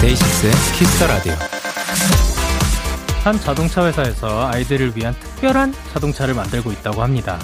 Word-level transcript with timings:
데이식스의 0.00 0.52
키스 0.74 0.94
더 0.94 1.06
라디오. 1.06 1.55
한 3.26 3.40
자동차 3.40 3.84
회사에서 3.84 4.46
아이들을 4.46 4.92
위한 4.94 5.12
특별한 5.18 5.74
자동차를 5.92 6.32
만들고 6.34 6.70
있다고 6.70 7.02
합니다. 7.02 7.40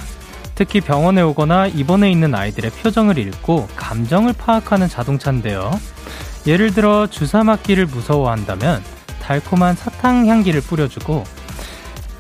특히 0.55 0.81
병원에 0.81 1.23
오거나 1.23 1.67
입원해 1.67 2.09
있는 2.09 2.37
아이들의 2.37 2.71
표정을 2.71 3.19
읽고 3.19 3.67
감정을 3.75 4.33
파악하는 4.35 4.89
자동차인데요. 4.89 5.73
예를 6.47 6.73
들어 6.73 7.09
주사 7.09 7.43
맞기를 7.43 7.87
무서워한다면 7.87 8.81
달콤한 9.21 9.75
사탕 9.75 10.29
향기를 10.29 10.61
뿌려주고 10.61 11.25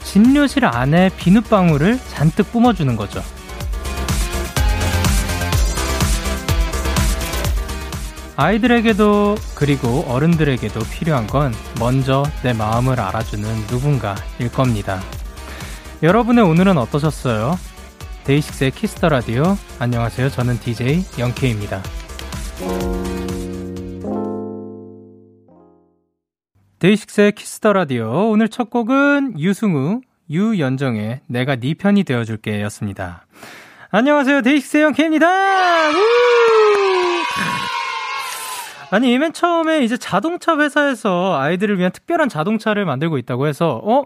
진료실 0.03 0.65
안에 0.65 1.11
비눗방울을 1.17 2.01
잔뜩 2.09 2.51
뿜어주는 2.51 2.97
거죠. 2.97 3.23
아이들에게도 8.37 9.37
그리고 9.55 10.05
어른들에게도 10.09 10.81
필요한 10.91 11.27
건 11.27 11.53
먼저 11.79 12.25
내 12.43 12.53
마음을 12.53 12.99
알아주는 12.99 13.47
누군가일 13.71 14.51
겁니다. 14.53 15.01
여러분의 16.03 16.45
오늘은 16.45 16.79
어떠셨어요? 16.79 17.59
데이식스의 18.25 18.71
키스 18.71 18.94
더 18.95 19.09
라디오. 19.09 19.57
안녕하세요. 19.79 20.31
저는 20.31 20.59
DJ 20.61 21.05
영케이입니다. 21.19 21.83
데이식스의 26.79 27.33
키스 27.33 27.58
더 27.58 27.73
라디오. 27.73 28.31
오늘 28.31 28.49
첫 28.49 28.71
곡은 28.71 29.39
유승우, 29.39 30.01
유연정의 30.31 31.21
내가 31.29 31.57
네 31.57 31.75
편이 31.75 32.05
되어줄게 32.05 32.63
였습니다. 32.63 33.27
안녕하세요. 33.91 34.43
데이식스의 34.43 34.85
영케입니다. 34.85 35.27
아니, 38.93 39.17
맨 39.19 39.33
처음에 39.33 39.85
이제 39.85 39.97
자동차 39.97 40.59
회사에서 40.59 41.39
아이들을 41.41 41.79
위한 41.79 41.91
특별한 41.93 42.29
자동차를 42.29 42.85
만들고 42.85 43.17
있다고 43.17 43.47
해서, 43.47 43.81
어? 43.83 44.05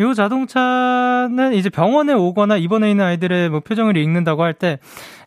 요 0.00 0.14
자동차는 0.14 1.52
이제 1.52 1.68
병원에 1.68 2.14
오거나 2.14 2.56
입원해 2.56 2.90
있는 2.90 3.04
아이들의 3.04 3.50
뭐 3.50 3.60
표정을 3.60 3.98
읽는다고 3.98 4.42
할 4.42 4.54
때, 4.54 4.78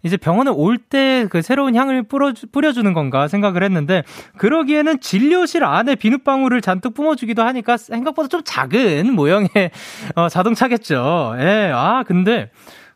이제 0.01 0.17
병원에 0.17 0.49
올 0.49 0.79
때 0.79 1.27
그 1.29 1.43
새로운 1.43 1.75
향을 1.75 2.03
뿌려, 2.07 2.33
뿌려주는 2.51 2.91
건가 2.93 3.27
생각을 3.27 3.61
했는데, 3.61 4.01
그러기에는 4.39 4.99
진료실 4.99 5.63
안에 5.63 5.93
비눗방울을 5.93 6.61
잔뜩 6.61 6.95
뿜어주기도 6.95 7.43
하니까 7.43 7.77
생각보다 7.77 8.29
좀 8.29 8.41
작은 8.43 9.13
모형의 9.13 9.49
어, 10.15 10.27
자동차겠죠. 10.27 11.35
예, 11.37 11.71
아, 11.71 12.01
근데, 12.07 12.49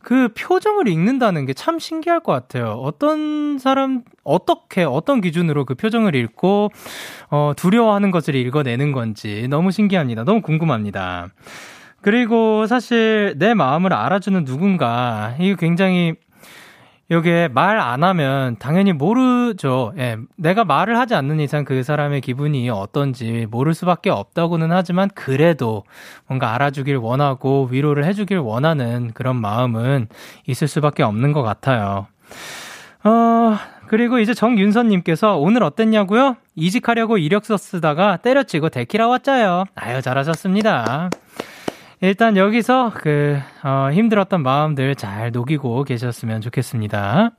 그 0.04 0.30
표정을 0.36 0.88
읽는다는 0.88 1.46
게 1.46 1.54
참 1.54 1.78
신기할 1.80 2.22
것 2.22 2.32
같아요. 2.32 2.72
어떤 2.82 3.60
사람, 3.60 4.02
어떻게, 4.24 4.84
어떤 4.84 5.22
기준으로 5.22 5.66
그 5.66 5.76
표정을 5.76 6.16
읽고, 6.16 6.72
어, 7.30 7.54
두려워하는 7.56 8.10
것을 8.10 8.36
읽어내는 8.36 8.94
건지 8.94 9.48
너무 9.50 9.72
신기합니다. 9.72 10.24
너무 10.24 10.42
궁금합니다. 10.42 11.28
그리고 12.02 12.66
사실 12.66 13.36
내 13.38 13.54
마음을 13.54 13.94
알아주는 13.94 14.44
누군가, 14.46 15.36
이거 15.40 15.56
굉장히 15.56 16.16
요게 17.12 17.50
말 17.50 17.78
안 17.78 18.04
하면 18.04 18.56
당연히 18.58 18.94
모르죠. 18.94 19.94
예. 19.98 20.18
내가 20.38 20.64
말을 20.64 20.98
하지 20.98 21.14
않는 21.16 21.40
이상 21.42 21.66
그 21.66 21.84
사람의 21.84 22.22
기분이 22.22 22.70
어떤지 22.70 23.48
모를 23.50 23.74
수밖에 23.74 24.10
없다고는 24.10 24.72
하지만 24.72 25.10
그래도 25.14 25.84
뭔가 26.28 26.54
알아주길 26.54 26.96
원하고 26.96 27.68
위로를 27.70 28.06
해주길 28.06 28.38
원하는 28.38 29.12
그런 29.14 29.36
마음은 29.36 30.08
있을 30.48 30.68
수밖에 30.68 31.04
없는 31.04 31.34
것 31.34 31.42
같아요. 31.44 32.08
어, 33.04 33.58
그리고 33.88 34.20
이제 34.20 34.34
정윤선님께서 34.34 35.38
오늘 35.38 35.64
어땠냐고요? 35.64 36.38
이직하려고 36.56 37.18
이력서 37.18 37.58
쓰다가 37.58 38.18
때려치고 38.18 38.70
데키라 38.70 39.08
왔자요. 39.08 39.66
아유, 39.76 40.02
잘하셨습니다. 40.02 41.10
일단 42.04 42.36
여기서 42.36 42.92
그, 42.96 43.40
어, 43.64 43.92
힘들었던 43.94 44.42
마음들 44.42 44.96
잘 44.96 45.32
녹이고 45.32 45.84
계셨으면 45.84 46.42
좋겠습니다. 46.42 47.30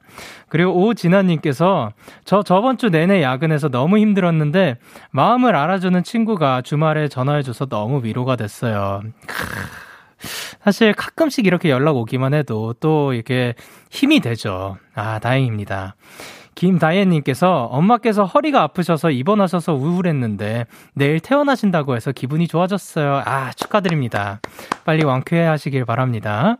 그리고 0.48 0.86
오진아님께서 0.86 1.92
저 2.24 2.44
저번 2.44 2.78
주 2.78 2.88
내내 2.88 3.22
야근해서 3.22 3.68
너무 3.68 3.98
힘들었는데 3.98 4.76
마음을 5.10 5.56
알아주는 5.56 6.04
친구가 6.04 6.62
주말에 6.62 7.08
전화해줘서 7.08 7.66
너무 7.66 8.04
위로가 8.04 8.36
됐어요. 8.36 9.02
사실 10.62 10.92
가끔씩 10.92 11.44
이렇게 11.44 11.68
연락 11.68 11.96
오기만 11.96 12.32
해도 12.32 12.72
또 12.78 13.14
이렇게 13.14 13.54
힘이 13.90 14.20
되죠. 14.20 14.76
아, 14.94 15.18
다행입니다. 15.18 15.96
김다혜님께서 16.54 17.64
엄마께서 17.64 18.24
허리가 18.24 18.62
아프셔서 18.62 19.10
입원하셔서 19.10 19.74
우울했는데 19.74 20.66
내일 20.94 21.20
퇴원하신다고 21.20 21.96
해서 21.96 22.12
기분이 22.12 22.46
좋아졌어요. 22.46 23.22
아, 23.24 23.52
축하드립니다. 23.52 24.40
빨리 24.84 25.04
완쾌 25.04 25.40
하시길 25.40 25.84
바랍니다. 25.84 26.58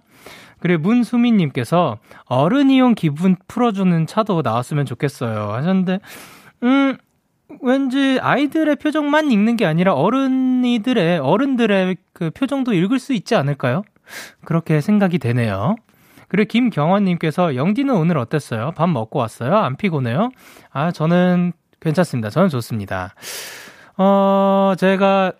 그리고 0.60 0.82
문수민님께서 0.82 1.98
어른이용 2.26 2.94
기분 2.94 3.36
풀어주는 3.48 4.06
차도 4.06 4.42
나왔으면 4.42 4.86
좋겠어요. 4.86 5.52
하셨는데, 5.52 5.98
음, 6.62 6.96
왠지 7.60 8.18
아이들의 8.22 8.76
표정만 8.76 9.32
읽는 9.32 9.56
게 9.56 9.66
아니라 9.66 9.94
어른이들의, 9.94 11.18
어른들의 11.18 11.96
그 12.12 12.30
표정도 12.30 12.72
읽을 12.74 13.00
수 13.00 13.12
있지 13.12 13.34
않을까요? 13.34 13.82
그렇게 14.44 14.80
생각이 14.80 15.18
되네요. 15.18 15.74
그리고 16.32 16.48
김경원님께서 16.48 17.56
영디는 17.56 17.94
오늘 17.94 18.16
어땠어요? 18.16 18.72
밥 18.74 18.88
먹고 18.88 19.18
왔어요? 19.18 19.54
안 19.54 19.76
피곤해요? 19.76 20.30
아, 20.70 20.90
저는 20.90 21.52
괜찮습니다. 21.78 22.30
저는 22.30 22.48
좋습니다. 22.48 23.14
어, 23.98 24.72
제가 24.78 25.32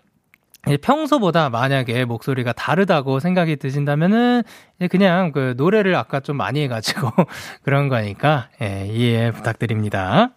평소보다 0.81 1.51
만약에 1.51 2.05
목소리가 2.05 2.53
다르다고 2.53 3.19
생각이 3.19 3.57
드신다면은 3.57 4.43
그냥 4.91 5.33
그 5.33 5.55
노래를 5.57 5.97
아까 5.97 6.21
좀 6.21 6.37
많이 6.37 6.63
해가지고 6.63 7.11
그런 7.63 7.89
거니까 7.89 8.49
예, 8.63 8.87
이해 8.87 9.33
부탁드립니다. 9.33 10.31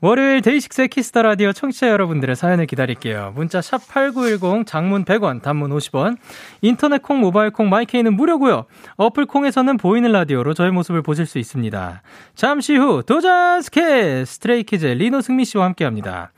월요일 0.00 0.40
데이식스의 0.42 0.88
키스 0.88 1.09
더 1.09 1.22
라디오 1.22 1.52
청취자 1.52 1.88
여러분들의 1.88 2.36
사연을 2.36 2.66
기다릴게요. 2.66 3.32
문자 3.34 3.60
샵 3.60 3.78
#8910 3.78 4.66
장문 4.66 5.04
100원, 5.04 5.42
단문 5.42 5.70
50원. 5.70 6.16
인터넷 6.60 7.02
콩, 7.02 7.18
모바일 7.20 7.50
콩, 7.50 7.68
마이케이는 7.68 8.14
무료고요. 8.14 8.66
어플 8.96 9.26
콩에서는 9.26 9.78
보이는 9.78 10.12
라디오로 10.12 10.54
저의 10.54 10.70
모습을 10.70 11.02
보실 11.02 11.26
수 11.26 11.38
있습니다. 11.38 12.02
잠시 12.36 12.76
후 12.76 13.02
도전 13.04 13.62
스케 13.62 14.24
스트레이키즈 14.24 14.86
리노 14.86 15.22
승민 15.22 15.44
씨와 15.44 15.64
함께합니다. 15.64 16.30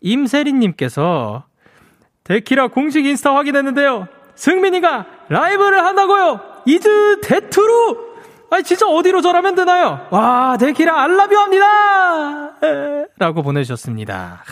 임세린님께서 0.00 1.47
데키라 2.28 2.68
공식 2.68 3.04
인스타 3.06 3.34
확인했는데요. 3.34 4.06
승민이가 4.34 5.06
라이브를 5.28 5.84
한다고요. 5.84 6.40
이즈 6.66 7.20
대투루. 7.22 8.08
아니 8.50 8.62
진짜 8.62 8.86
어디로 8.86 9.20
전하면 9.20 9.54
되나요? 9.54 10.06
와 10.10 10.56
데키라 10.58 11.02
알라뷰 11.02 11.36
합니다. 11.36 11.66
라고 13.18 13.42
보내주셨습니다. 13.42 14.42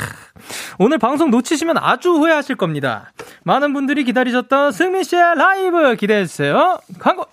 오늘 0.78 0.98
방송 0.98 1.31
놓치시면 1.31 1.78
아주 1.78 2.10
후회하실 2.10 2.56
겁니다. 2.56 3.12
많은 3.44 3.72
분들이 3.72 4.04
기다리셨던 4.04 4.72
승민 4.72 5.03
씨의 5.03 5.36
라이브 5.36 5.94
기대해 5.97 6.26
주세요. 6.26 6.78
광고. 6.98 7.25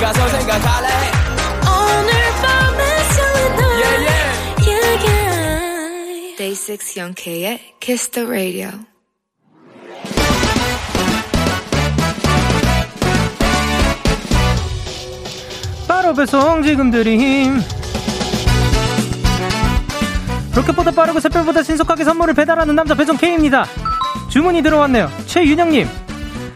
내일 0.00 0.12
가서 0.12 0.28
생각할래 0.28 0.88
오늘 1.60 2.12
밤에 2.40 2.98
설레는 3.12 3.58
yeah, 3.58 4.06
yeah. 4.06 4.66
yeah, 4.66 5.06
yeah. 5.06 6.36
Day 6.38 6.54
6 6.54 6.96
영케의 6.96 7.60
Kiss 7.80 8.08
the 8.10 8.26
Radio 8.26 8.70
바로 15.86 16.14
배송 16.14 16.62
지금 16.62 16.90
드림 16.90 17.60
로켓보다 20.54 20.90
빠르고 20.92 21.20
새별보다 21.20 21.62
신속하게 21.62 22.04
선물을 22.04 22.32
배달하는 22.34 22.74
남자 22.74 22.94
배송 22.94 23.18
K입니다 23.18 23.66
주문이 24.30 24.62
들어왔네요. 24.62 25.10
최윤영님. 25.26 25.88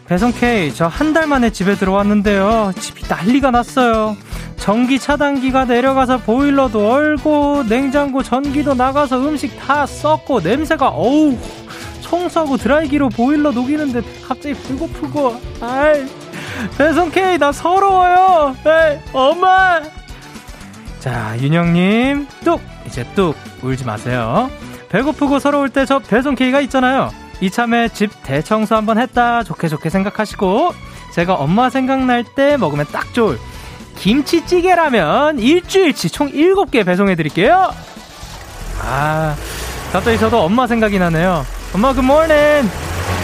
배송 0.06 0.32
K, 0.32 0.74
저 0.74 0.86
한 0.88 1.14
달 1.14 1.26
만에 1.26 1.50
집에 1.50 1.76
들어왔는데요. 1.76 2.72
집이 2.78 3.04
난리가 3.08 3.50
났어요. 3.50 4.16
전기 4.56 4.98
차단기가 4.98 5.64
내려가서 5.64 6.18
보일러도 6.18 6.90
얼고, 6.90 7.64
냉장고 7.68 8.22
전기도 8.22 8.74
나가서 8.74 9.26
음식 9.26 9.58
다 9.58 9.86
썩고, 9.86 10.40
냄새가 10.40 10.88
어우, 10.88 11.36
청소하고 12.02 12.58
드라이기로 12.58 13.08
보일러 13.10 13.50
녹이는데 13.50 14.02
갑자기 14.26 14.54
배고프고, 14.54 15.40
아이, 15.62 16.04
배송 16.76 17.10
K, 17.10 17.38
나 17.38 17.50
서러워요. 17.50 18.54
에이, 18.66 18.98
엄마! 19.12 19.80
자, 21.00 21.34
윤영님, 21.40 22.26
뚝! 22.44 22.60
이제 22.86 23.06
뚝! 23.14 23.34
울지 23.62 23.84
마세요. 23.86 24.50
배고프고 24.90 25.38
서러울 25.38 25.70
때 25.70 25.86
저 25.86 25.98
배송 25.98 26.34
K가 26.34 26.60
있잖아요. 26.62 27.10
이참에 27.40 27.88
집 27.88 28.10
대청소 28.22 28.74
한번 28.74 28.98
했다 28.98 29.42
좋게 29.42 29.68
좋게 29.68 29.90
생각하시고 29.90 30.72
제가 31.12 31.34
엄마 31.34 31.70
생각날 31.70 32.24
때 32.24 32.56
먹으면 32.56 32.86
딱 32.92 33.12
좋을 33.14 33.38
김치찌개라면 33.96 35.38
일주일치 35.38 36.10
총 36.10 36.30
7개 36.32 36.84
배송해 36.84 37.14
드릴게요. 37.14 37.72
아, 38.82 39.36
갑자기 39.92 40.18
저도 40.18 40.42
엄마 40.42 40.66
생각이 40.66 40.98
나네요. 40.98 41.46
엄마 41.72 41.92
굿모닝. 41.92 42.34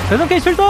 배송 0.09 0.29
K 0.29 0.41
출동. 0.41 0.67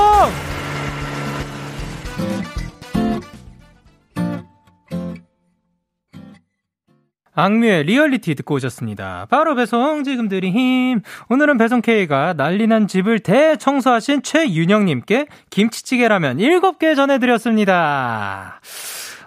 악뮤의 7.35 7.85
리얼리티 7.85 8.35
듣고 8.35 8.57
오셨습니다. 8.57 9.27
바로 9.31 9.55
배송 9.55 10.03
지금 10.05 10.29
드림 10.29 10.53
힘. 10.53 11.01
오늘은 11.29 11.59
배송 11.59 11.81
K가 11.81 12.35
난리난 12.37 12.89
집을 12.89 13.21
대청소하신 13.21 14.23
최윤영님께 14.23 15.27
김치찌개 15.49 16.09
라면 16.09 16.39
7개 16.39 16.97
전해드렸습니다. 16.97 18.61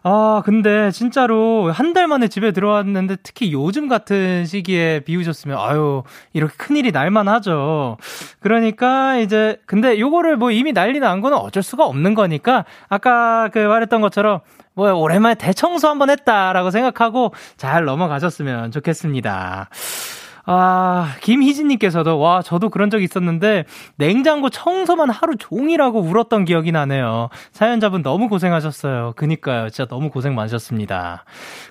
아, 0.06 0.42
근데 0.44 0.92
진짜로 0.92 1.72
한 1.72 1.94
달 1.94 2.08
만에 2.08 2.28
집에 2.28 2.52
들어왔는데 2.52 3.18
특히 3.24 3.54
요즘 3.54 3.88
같은 3.88 4.46
시기에 4.46 5.00
비우셨으면 5.06 5.58
아유, 5.58 6.04
이렇게 6.34 6.54
큰일이 6.58 6.92
날만 6.92 7.30
하죠. 7.30 7.96
그러니까 8.42 9.16
이제 9.20 9.62
근데 9.66 9.98
요거를 10.00 10.36
뭐 10.36 10.52
이미 10.52 10.74
난리 10.74 11.00
난 11.00 11.22
거는 11.22 11.38
어쩔 11.38 11.64
수가 11.64 11.86
없는 11.86 12.16
거니까 12.16 12.66
아까 12.90 13.48
그 13.54 13.60
말했던 13.60 14.02
것처럼 14.02 14.42
뭐 14.76 14.94
오랜만에 14.94 15.36
대청소 15.36 15.88
한번 15.88 16.10
했다라고 16.10 16.72
생각하고 16.72 17.34
잘 17.58 17.86
넘어가셨으면 17.86 18.72
좋겠습니다. 18.72 19.70
아, 20.46 21.16
김희진님께서도, 21.22 22.20
와, 22.20 22.42
저도 22.42 22.68
그런 22.70 22.90
적 22.90 23.02
있었는데, 23.02 23.64
냉장고 23.96 24.50
청소만 24.50 25.10
하루 25.10 25.38
종일하고 25.38 26.02
울었던 26.02 26.44
기억이 26.44 26.74
나네요. 26.74 27.30
사연자분 27.54 28.04
너무 28.04 28.28
고생하셨어요. 28.28 29.14
그니까요. 29.16 29.70
진짜 29.70 29.88
너무 29.88 30.10
고생 30.10 30.36
많으셨습니다. 30.36 31.24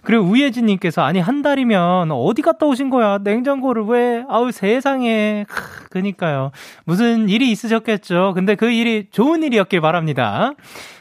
그리고 0.04 0.24
우예진님께서, 0.24 1.02
아니, 1.02 1.20
한 1.20 1.42
달이면 1.42 2.12
어디 2.12 2.40
갔다 2.40 2.64
오신 2.64 2.88
거야? 2.88 3.18
냉장고를 3.18 3.84
왜? 3.84 4.24
아우, 4.30 4.50
세상에. 4.50 5.44
그니까요. 5.92 6.50
무슨 6.84 7.28
일이 7.28 7.50
있으셨겠죠. 7.50 8.32
근데 8.34 8.54
그 8.54 8.70
일이 8.70 9.08
좋은 9.10 9.42
일이었길 9.42 9.80
바랍니다. 9.80 10.54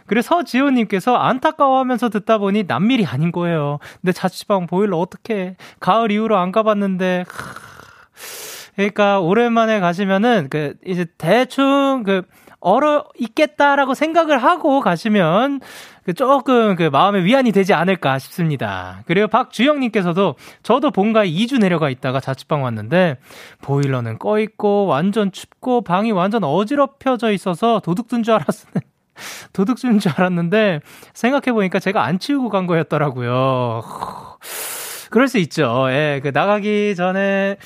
그래서 0.06 0.36
서지호님께서 0.36 1.16
안타까워하면서 1.16 2.10
듣다 2.10 2.38
보니 2.38 2.66
남일이 2.68 3.06
아닌 3.06 3.32
거예요. 3.32 3.80
근데 4.02 4.12
자취방 4.12 4.68
보일러 4.68 4.98
어떻게 4.98 5.56
가을 5.80 6.12
이후로 6.12 6.38
안 6.38 6.52
가봤는데 6.52 7.24
그러니까 8.76 9.20
오랜만에 9.22 9.80
가시면은 9.80 10.48
그 10.50 10.76
이제 10.86 11.06
대충 11.18 12.04
그 12.06 12.24
얼어 12.60 13.06
있겠다라고 13.18 13.94
생각을 13.94 14.38
하고 14.38 14.82
가시면 14.82 15.62
그 15.62 15.66
조금 16.16 16.76
그 16.76 16.84
마음의 16.84 17.24
위안이 17.26 17.52
되지 17.52 17.74
않을까 17.74 18.18
싶습니다. 18.20 19.04
그리고 19.06 19.28
박주영님께서도 19.28 20.36
저도 20.64 20.92
본가에 20.92 21.30
2주 21.30 21.60
내려가 21.60 21.90
있다가 21.90 22.20
자취방 22.20 22.64
왔는데 22.64 23.18
보일러는 23.62 24.18
꺼 24.18 24.40
있고 24.40 24.88
완전 24.88 25.32
춥고 25.32 25.82
방이 25.82 26.12
완전 26.12 26.44
어지럽혀져 26.44 27.32
있어서 27.32 27.80
도둑 27.80 28.08
든 28.08 28.24
줄 28.24 28.34
알았어요. 28.34 28.74
도둑질인 29.54 30.00
줄 30.00 30.12
알았는데 30.16 30.82
생각해보니까 31.14 31.80
제가 31.80 32.04
안 32.04 32.18
치우고 32.20 32.50
간 32.50 32.66
거였더라고요. 32.68 33.84
그럴 35.10 35.28
수 35.28 35.38
있죠. 35.40 35.88
예, 35.90 36.20
그 36.24 36.30
나가기 36.34 36.96
전에 36.96 37.58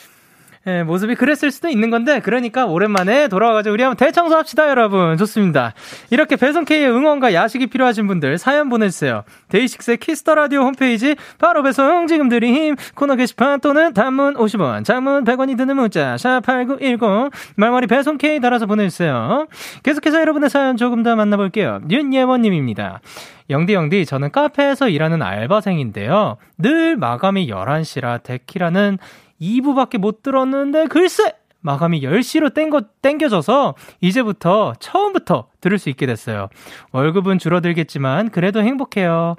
예, 0.67 0.81
모습이 0.81 1.13
그랬을 1.15 1.51
수도 1.51 1.69
있는 1.69 1.91
건데, 1.91 2.19
그러니까 2.21 2.65
오랜만에 2.65 3.27
돌아와가지고 3.27 3.73
우리 3.73 3.83
한번 3.83 3.97
대청소합시다, 3.97 4.69
여러분. 4.69 5.15
좋습니다. 5.17 5.73
이렇게 6.09 6.35
배송K의 6.35 6.89
응원과 6.89 7.33
야식이 7.33 7.67
필요하신 7.67 8.07
분들 8.07 8.39
사연 8.39 8.69
보내주세요. 8.69 9.23
데이식스의 9.49 9.97
키스 9.97 10.20
더 10.20 10.33
라디오 10.33 10.61
홈페이지, 10.61 11.15
바로 11.37 11.61
배송 11.61 12.07
지금 12.07 12.29
드림 12.29 12.55
힘, 12.55 12.75
코너 12.95 13.15
게시판 13.15 13.59
또는 13.59 13.93
단문 13.93 14.35
50원, 14.35 14.83
장문 14.83 15.23
100원이 15.23 15.55
드는 15.55 15.75
문자, 15.75 16.15
샵8910, 16.15 17.31
말머리 17.55 17.85
배송K 17.85 18.39
달아서 18.39 18.65
보내주세요. 18.65 19.47
계속해서 19.83 20.19
여러분의 20.19 20.49
사연 20.49 20.77
조금 20.77 21.03
더 21.03 21.15
만나볼게요. 21.15 21.81
윤예원님입니다. 21.89 23.01
영디 23.49 23.73
영디 23.73 24.05
저는 24.05 24.31
카페에서 24.31 24.89
일하는 24.89 25.21
알바생인데요. 25.21 26.37
늘 26.57 26.95
마감이 26.95 27.47
11시라 27.47 28.23
데키라는 28.23 28.97
2부밖에 29.41 29.97
못 29.97 30.23
들었는데 30.23 30.87
글쎄 30.87 31.33
마감이 31.61 32.01
10시로 32.01 32.53
땡겨, 32.53 32.83
땡겨져서 33.01 33.73
이제부터 33.99 34.75
처음부터 34.79 35.47
들을 35.61 35.79
수 35.79 35.89
있게 35.89 36.05
됐어요. 36.05 36.49
월급은 36.91 37.39
줄어들겠지만 37.39 38.29
그래도 38.29 38.61
행복해요. 38.61 39.35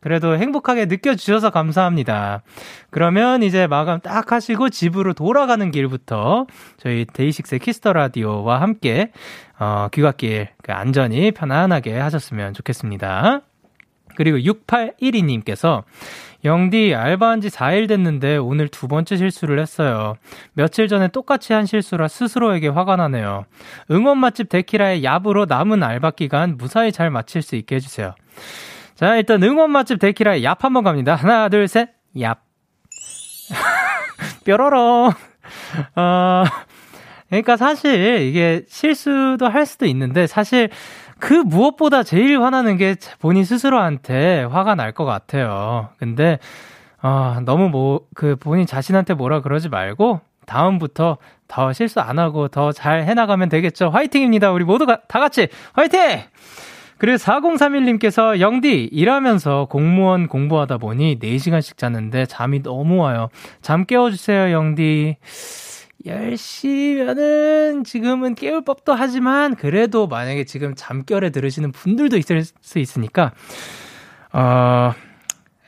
그래도 0.00 0.36
행복하게 0.36 0.86
느껴주셔서 0.86 1.50
감사합니다. 1.50 2.42
그러면 2.90 3.42
이제 3.42 3.66
마감 3.66 4.00
딱 4.00 4.30
하시고 4.30 4.70
집으로 4.70 5.14
돌아가는 5.14 5.70
길부터 5.70 6.46
저희 6.78 7.04
데이식스 7.12 7.58
키스 7.58 7.79
더 7.79 7.92
라디오와 7.92 8.60
함께 8.60 9.10
어, 9.58 9.88
귀갓길 9.92 10.48
그 10.62 10.72
안전히 10.72 11.32
편안하게 11.32 11.98
하셨으면 11.98 12.54
좋겠습니다. 12.54 13.40
그리고 14.16 14.38
6812님께서 14.38 15.82
영디 16.44 16.94
알바한 16.94 17.40
지 17.40 17.48
4일 17.48 17.88
됐는데 17.88 18.36
오늘 18.36 18.68
두 18.68 18.88
번째 18.88 19.16
실수를 19.16 19.58
했어요. 19.58 20.16
며칠 20.52 20.88
전에 20.88 21.08
똑같이 21.08 21.52
한 21.52 21.66
실수라 21.66 22.08
스스로에게 22.08 22.68
화가 22.68 22.96
나네요. 22.96 23.46
응원 23.90 24.18
맛집 24.18 24.48
데키라의 24.48 25.02
얍으로 25.02 25.48
남은 25.48 25.82
알바 25.82 26.12
기간 26.12 26.56
무사히 26.56 26.92
잘 26.92 27.10
마칠 27.10 27.42
수 27.42 27.56
있게 27.56 27.76
해주세요. 27.76 28.14
자, 28.94 29.16
일단 29.16 29.42
응원 29.42 29.70
맛집 29.70 29.98
데키라의 29.98 30.42
얍 30.42 30.60
한번 30.60 30.84
갑니다. 30.84 31.14
하나, 31.14 31.48
둘, 31.48 31.68
셋, 31.68 31.90
얍. 32.14 32.36
뾰로롱. 34.44 35.12
어, 35.96 36.44
그러니까 37.28 37.56
사실 37.56 38.22
이게 38.22 38.62
실수도 38.68 39.48
할 39.48 39.66
수도 39.66 39.86
있는데 39.86 40.26
사실 40.26 40.70
그 41.18 41.32
무엇보다 41.34 42.02
제일 42.02 42.40
화나는 42.42 42.76
게 42.76 42.96
본인 43.20 43.44
스스로한테 43.44 44.44
화가 44.44 44.74
날 44.74 44.92
것 44.92 45.04
같아요. 45.04 45.88
근데, 45.98 46.38
어, 47.02 47.38
너무 47.44 47.68
뭐, 47.68 48.00
그 48.14 48.36
본인 48.36 48.66
자신한테 48.66 49.14
뭐라 49.14 49.40
그러지 49.40 49.68
말고, 49.68 50.20
다음부터 50.46 51.16
더 51.48 51.72
실수 51.72 52.00
안 52.00 52.18
하고 52.18 52.48
더 52.48 52.70
잘 52.72 53.02
해나가면 53.04 53.48
되겠죠. 53.48 53.88
화이팅입니다. 53.90 54.52
우리 54.52 54.64
모두 54.64 54.86
가, 54.86 54.98
다 55.08 55.18
같이 55.18 55.48
화이팅! 55.74 56.20
그리고 56.98 57.18
4031님께서 57.18 58.40
영디 58.40 58.84
일하면서 58.84 59.66
공무원 59.68 60.28
공부하다 60.28 60.78
보니 60.78 61.18
4시간씩 61.18 61.76
자는데 61.76 62.24
잠이 62.26 62.62
너무 62.62 62.96
와요. 63.02 63.28
잠 63.60 63.84
깨워주세요, 63.84 64.52
영디. 64.52 65.16
10시면은 66.04 67.84
지금은 67.84 68.34
깨울 68.34 68.64
법도 68.64 68.92
하지만 68.92 69.56
그래도 69.56 70.06
만약에 70.06 70.44
지금 70.44 70.74
잠결에 70.74 71.30
들으시는 71.30 71.72
분들도 71.72 72.16
있을 72.16 72.44
수 72.44 72.78
있으니까 72.78 73.32
어 74.32 74.92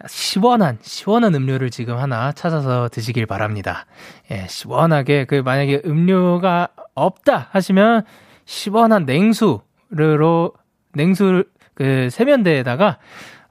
시원한 0.06 0.78
시원한 0.82 1.34
음료를 1.34 1.70
지금 1.70 1.96
하나 1.96 2.32
찾아서 2.32 2.88
드시길 2.88 3.26
바랍니다. 3.26 3.86
예, 4.30 4.46
시원하게 4.48 5.24
그 5.24 5.36
만약에 5.36 5.82
음료가 5.84 6.68
없다 6.94 7.48
하시면 7.50 8.04
시원한 8.44 9.06
냉수로 9.06 10.52
냉수 10.92 11.44
그 11.74 12.08
세면대에다가 12.10 12.98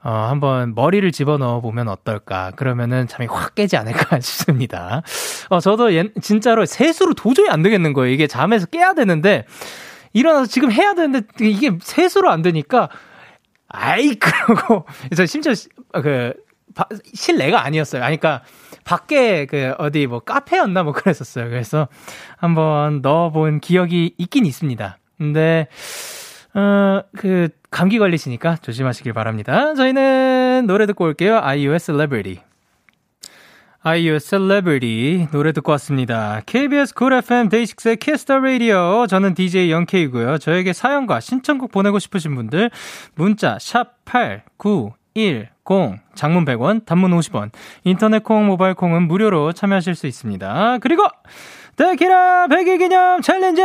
어, 0.02 0.10
한번 0.10 0.74
머리를 0.74 1.10
집어넣어 1.10 1.60
보면 1.60 1.88
어떨까. 1.88 2.52
그러면은 2.54 3.08
잠이 3.08 3.26
확 3.26 3.54
깨지 3.54 3.76
않을까 3.76 4.20
싶습니다. 4.20 5.02
어, 5.48 5.60
저도 5.60 5.92
예, 5.94 6.08
진짜로 6.20 6.66
세수로 6.66 7.14
도저히 7.14 7.48
안 7.48 7.62
되겠는 7.62 7.92
거예요. 7.92 8.12
이게 8.12 8.26
잠에서 8.26 8.66
깨야 8.66 8.94
되는데, 8.94 9.44
일어나서 10.12 10.46
지금 10.46 10.70
해야 10.70 10.94
되는데, 10.94 11.26
이게 11.40 11.72
세수로 11.82 12.30
안 12.30 12.42
되니까, 12.42 12.88
아이, 13.68 14.14
그러고, 14.20 14.86
저 15.16 15.26
심지어, 15.26 15.52
그, 15.92 16.32
바, 16.74 16.86
실내가 17.12 17.64
아니었어요. 17.64 18.02
아니, 18.02 18.18
그러니까, 18.18 18.44
밖에 18.84 19.46
그, 19.46 19.74
어디 19.78 20.06
뭐 20.06 20.20
카페였나 20.20 20.82
뭐 20.84 20.92
그랬었어요. 20.92 21.50
그래서 21.50 21.88
한번 22.36 23.02
넣어본 23.02 23.60
기억이 23.60 24.14
있긴 24.16 24.46
있습니다. 24.46 24.98
근데, 25.18 25.66
어, 26.54 27.02
그, 27.16 27.48
감기 27.70 27.98
걸리시니까 27.98 28.56
조심하시길 28.56 29.12
바랍니다. 29.12 29.74
저희는 29.74 30.64
노래 30.66 30.86
듣고 30.86 31.04
올게요. 31.04 31.38
아이유의 31.38 31.78
Celebrity. 31.78 32.42
아이유의 33.80 34.20
Celebrity 34.20 35.28
노래 35.30 35.52
듣고 35.52 35.72
왔습니다. 35.72 36.40
KBS 36.46 36.94
쿨 36.94 37.12
FM 37.12 37.48
데이식스의 37.48 37.96
키스 37.98 38.23
더 38.23 38.38
라디오 38.38 39.06
저는 39.06 39.34
DJ 39.34 39.70
영케이고요. 39.70 40.38
저에게 40.38 40.72
사연과 40.72 41.20
신청곡 41.20 41.70
보내고 41.70 41.98
싶으신 41.98 42.34
분들 42.34 42.70
문자 43.14 43.56
샵 43.60 44.04
8910 44.04 45.46
장문 46.14 46.44
100원 46.44 46.84
단문 46.86 47.12
50원 47.12 47.50
인터넷 47.84 48.24
콩 48.24 48.46
모바일 48.46 48.74
콩은 48.74 49.06
무료로 49.06 49.52
참여하실 49.52 49.94
수 49.94 50.06
있습니다. 50.06 50.78
그리고 50.80 51.04
데키라 51.78 52.48
100일 52.48 52.78
기념 52.80 53.22
챌린지! 53.22 53.62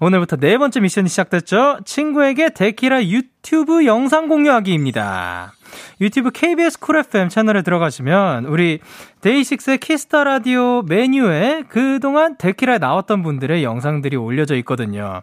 오늘부터 0.00 0.36
네 0.36 0.56
번째 0.56 0.80
미션이 0.80 1.10
시작됐죠? 1.10 1.80
친구에게 1.84 2.48
데키라 2.48 3.04
유튜브 3.04 3.84
영상 3.84 4.26
공유하기입니다. 4.28 5.52
유튜브 6.00 6.30
KBS 6.30 6.80
쿨 6.80 6.96
FM 6.96 7.28
채널에 7.28 7.60
들어가시면 7.60 8.46
우리 8.46 8.80
데이식스의 9.20 9.78
키스 9.78 10.07
더 10.07 10.24
라디오 10.24 10.80
메뉴에 10.82 11.64
그동안 11.68 12.38
데키라에 12.38 12.78
나왔던 12.78 13.22
분들의 13.22 13.62
영상들이 13.62 14.16
올려져 14.16 14.56
있거든요. 14.56 15.20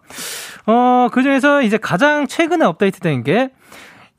어, 0.66 1.08
그 1.10 1.24
중에서 1.24 1.62
이제 1.62 1.78
가장 1.78 2.28
최근에 2.28 2.64
업데이트된 2.64 3.24
게 3.24 3.50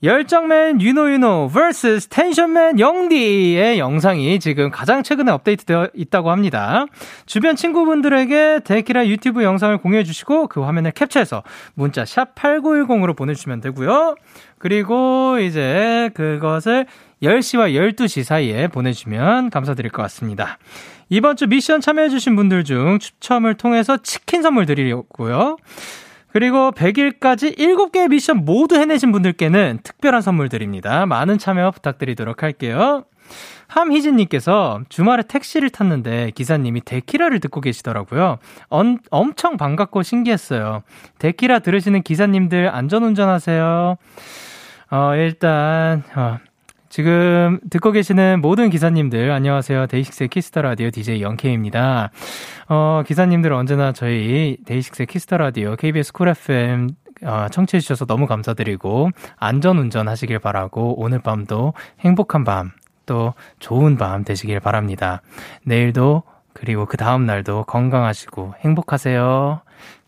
열정맨 0.03 0.81
유노윤호 0.81 1.49
vs 1.53 2.09
텐션맨 2.09 2.77
영디의 2.77 3.79
영상이 3.79 4.37
지금 4.41 4.69
가장 4.69 5.01
최근에 5.01 5.31
업데이트되어 5.31 5.91
있다고 5.93 6.29
합니다. 6.29 6.87
주변 7.25 7.55
친구분들에게 7.55 8.59
데키라 8.65 9.07
유튜브 9.07 9.43
영상을 9.43 9.77
공유해 9.77 10.03
주시고 10.03 10.47
그 10.47 10.59
화면을 10.59 10.91
캡처해서 10.91 11.43
문자 11.73 12.03
샵 12.03 12.35
8910으로 12.35 13.15
보내주시면 13.15 13.61
되고요. 13.61 14.15
그리고 14.57 15.37
이제 15.39 16.09
그것을 16.15 16.85
10시와 17.21 17.71
12시 17.73 18.23
사이에 18.23 18.67
보내주시면 18.67 19.51
감사드릴 19.51 19.89
것 19.89 20.01
같습니다. 20.01 20.57
이번 21.07 21.37
주 21.37 21.47
미션 21.47 21.79
참여해주신 21.79 22.35
분들 22.35 22.65
중 22.65 22.99
추첨을 22.99 23.55
통해서 23.55 23.95
치킨 23.95 24.41
선물 24.41 24.65
드리려고요. 24.65 25.55
그리고 26.33 26.71
100일까지 26.71 27.57
7개의 27.59 28.09
미션 28.09 28.43
모두 28.43 28.75
해내신 28.75 29.11
분들께는 29.11 29.79
특별한 29.83 30.23
선물 30.23 30.49
드립니다. 30.49 31.05
많은 31.05 31.37
참여 31.37 31.69
부탁드리도록 31.69 32.41
할게요. 32.41 33.03
함희진님께서 33.67 34.81
주말에 34.89 35.21
택시를 35.27 35.69
탔는데 35.69 36.31
기사님이 36.31 36.81
데키라를 36.85 37.39
듣고 37.39 37.61
계시더라고요. 37.61 38.39
엄, 38.69 38.97
엄청 39.11 39.57
반갑고 39.57 40.01
신기했어요. 40.01 40.81
데키라 41.19 41.59
들으시는 41.59 42.01
기사님들 42.01 42.67
안전운전하세요. 42.67 43.97
어, 44.89 45.15
일단, 45.15 46.03
어, 46.15 46.39
지금 46.93 47.59
듣고 47.71 47.91
계시는 47.91 48.39
모든 48.39 48.69
기사님들 48.69 49.31
안녕하세요. 49.31 49.87
데이식스의 49.87 50.27
키스 50.27 50.48
더 50.49 50.61
라디오 50.61 50.91
DJ 50.91 51.23
영케이입니다. 51.23 52.11
어, 52.69 53.01
기사님들 53.07 53.51
언제나 53.51 53.93
저희 53.93 54.57
데이식스의 54.63 55.07
키스 55.07 55.26
더 55.26 55.37
라디오 55.37 55.75
KBS 55.75 56.13
쿨 56.13 56.27
FM 56.27 56.89
어, 57.23 57.47
청취해 57.49 57.81
주셔서 57.81 58.05
너무 58.05 58.27
감사드리고 58.27 59.09
안전 59.37 59.79
운전 59.79 60.07
하시길 60.07 60.37
바라고 60.37 61.01
오늘 61.01 61.17
밤도 61.17 61.73
행복한 62.01 62.43
밤 62.43 62.83
또 63.05 63.33
좋은 63.59 63.97
밤 63.97 64.23
되시길 64.23 64.59
바랍니다. 64.59 65.21
내일도 65.63 66.23
그리고 66.53 66.85
그 66.85 66.97
다음 66.97 67.25
날도 67.25 67.63
건강하시고 67.63 68.55
행복하세요. 68.59 69.61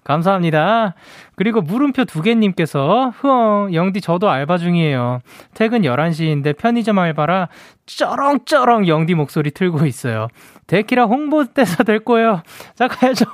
감사합니다. 0.05 0.93
그리고 1.35 1.61
물음표 1.61 2.05
두 2.05 2.21
개님께서, 2.21 3.11
흐엉, 3.17 3.73
영디 3.73 3.99
저도 3.99 4.29
알바 4.29 4.57
중이에요. 4.59 5.19
퇴근 5.53 5.81
11시인데 5.81 6.57
편의점 6.57 6.97
알바라 6.99 7.49
쩌렁쩌렁 7.85 8.87
영디 8.87 9.15
목소리 9.15 9.51
틀고 9.51 9.85
있어요. 9.85 10.29
데키라 10.67 11.05
홍보대사 11.05 11.83
될 11.83 11.99
거예요. 11.99 12.41
자, 12.75 12.87
가야죠. 12.87 13.25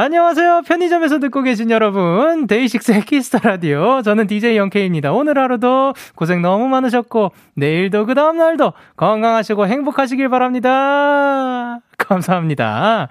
안녕하세요. 0.00 0.62
편의점에서 0.64 1.18
듣고 1.18 1.42
계신 1.42 1.72
여러분. 1.72 2.46
데이식스의 2.46 3.02
키스터 3.02 3.40
라디오. 3.42 4.00
저는 4.02 4.28
DJ 4.28 4.56
영케입니다. 4.56 5.12
오늘 5.12 5.36
하루도 5.36 5.92
고생 6.14 6.40
너무 6.40 6.68
많으셨고, 6.68 7.32
내일도 7.54 8.06
그 8.06 8.14
다음날도 8.14 8.74
건강하시고 8.96 9.66
행복하시길 9.66 10.28
바랍니다. 10.28 11.80
감사합니다. 11.98 13.08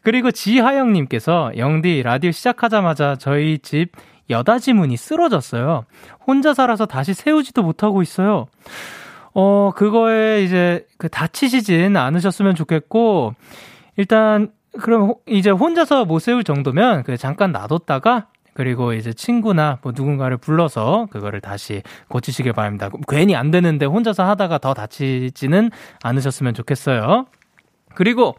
그리고 0.00 0.30
지하영님께서 0.30 1.52
영디 1.58 2.02
라디오 2.04 2.30
시작하자마자 2.30 3.16
저희 3.16 3.58
집 3.58 3.92
여다지 4.30 4.72
문이 4.72 4.96
쓰러졌어요. 4.96 5.84
혼자 6.26 6.54
살아서 6.54 6.86
다시 6.86 7.12
세우지도 7.12 7.62
못하고 7.62 8.00
있어요. 8.00 8.46
어, 9.34 9.72
그거에 9.76 10.42
이제 10.44 10.86
그 10.96 11.10
다치시진 11.10 11.98
않으셨으면 11.98 12.54
좋겠고, 12.54 13.34
일단 13.98 14.48
그럼 14.78 15.14
이제 15.26 15.50
혼자서 15.50 16.04
못 16.04 16.20
세울 16.20 16.44
정도면 16.44 17.02
그 17.02 17.16
잠깐 17.16 17.52
놔뒀다가 17.52 18.28
그리고 18.54 18.92
이제 18.92 19.12
친구나 19.12 19.78
뭐 19.82 19.92
누군가를 19.94 20.36
불러서 20.36 21.06
그거를 21.10 21.40
다시 21.40 21.82
고치시길 22.08 22.52
바랍니다. 22.52 22.90
괜히 23.08 23.34
안 23.34 23.50
되는데 23.50 23.86
혼자서 23.86 24.24
하다가 24.24 24.58
더 24.58 24.74
다치지는 24.74 25.70
않으셨으면 26.02 26.54
좋겠어요. 26.54 27.26
그리고 27.94 28.36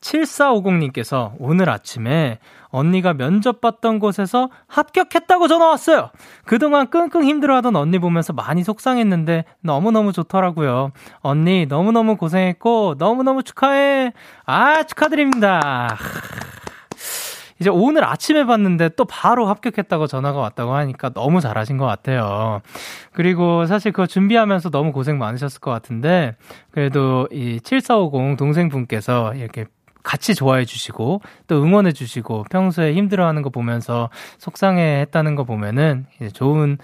7450님께서 0.00 1.32
오늘 1.38 1.68
아침에 1.70 2.38
언니가 2.68 3.12
면접 3.12 3.60
봤던 3.60 3.98
곳에서 3.98 4.48
합격했다고 4.68 5.48
전화 5.48 5.68
왔어요. 5.68 6.10
그동안 6.44 6.88
끙끙 6.88 7.24
힘들어하던 7.24 7.76
언니 7.76 7.98
보면서 7.98 8.32
많이 8.32 8.62
속상했는데 8.62 9.44
너무너무 9.60 10.12
좋더라고요. 10.12 10.92
언니 11.18 11.66
너무너무 11.66 12.16
고생했고 12.16 12.94
너무너무 12.98 13.42
축하해. 13.42 14.12
아, 14.46 14.82
축하드립니다. 14.84 15.96
이제 17.60 17.68
오늘 17.68 18.04
아침에 18.04 18.46
봤는데 18.46 18.90
또 18.96 19.04
바로 19.04 19.46
합격했다고 19.46 20.06
전화가 20.06 20.38
왔다고 20.38 20.72
하니까 20.72 21.10
너무 21.10 21.42
잘하신 21.42 21.76
것 21.76 21.84
같아요. 21.84 22.62
그리고 23.12 23.66
사실 23.66 23.92
그거 23.92 24.06
준비하면서 24.06 24.70
너무 24.70 24.92
고생 24.92 25.18
많으셨을 25.18 25.60
것 25.60 25.70
같은데, 25.70 26.36
그래도 26.70 27.28
이 27.30 27.60
7450 27.62 28.38
동생분께서 28.38 29.34
이렇게 29.34 29.66
같이 30.02 30.34
좋아해 30.34 30.64
주시고 30.64 31.20
또 31.46 31.62
응원해 31.62 31.92
주시고 31.92 32.44
평소에 32.50 32.94
힘들어하는 32.94 33.42
거 33.42 33.50
보면서 33.50 34.10
속상해 34.38 35.00
했다는 35.00 35.34
거 35.34 35.44
보면은 35.44 36.06
이제 36.16 36.30
좋은 36.30 36.78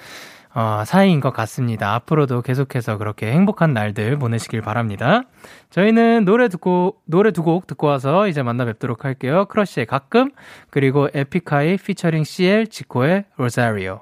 어, 0.55 0.85
사이인 0.87 1.21
것 1.21 1.35
같습니다. 1.35 1.93
앞으로도 1.97 2.41
계속해서 2.41 2.97
그렇게 2.97 3.31
행복한 3.31 3.75
날들 3.75 4.19
보내시길 4.19 4.63
바랍니다. 4.63 5.21
저희는 5.69 6.25
노래 6.25 6.49
듣고, 6.49 6.97
노래 7.05 7.31
두 7.31 7.43
곡 7.43 7.67
듣고 7.67 7.87
와서 7.89 8.27
이제 8.27 8.43
만나 8.43 8.65
뵙도록 8.65 9.05
할게요. 9.05 9.45
크러쉬의 9.51 9.85
가끔, 9.85 10.31
그리고 10.71 11.11
에픽하이 11.13 11.77
피처링 11.77 12.25
CL 12.25 12.69
지코의 12.69 13.27
로자리오. 13.37 14.01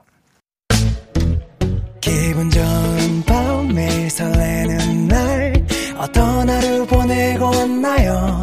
기분 2.01 2.51
좋은 2.51 3.23
밤 3.27 3.69
매일 3.75 4.09
설레는 4.09 5.09
날 5.09 5.53
어떤 5.99 6.49
하루 6.49 6.87
보내고 6.87 7.47
왔나요? 7.47 8.43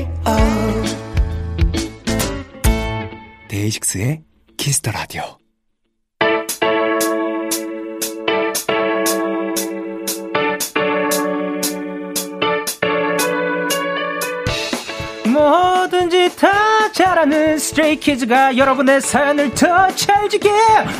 데이식스의 3.61 4.23
the 4.57 4.95
Radio 4.95 5.37
뭐든지 15.25 16.35
다 16.37 16.91
잘하는 16.91 17.59
스트레이 17.59 17.99
키즈가 17.99 18.57
여러분의 18.57 19.01
사연을 19.01 19.53
더 19.53 19.87
찰지게 19.95 20.49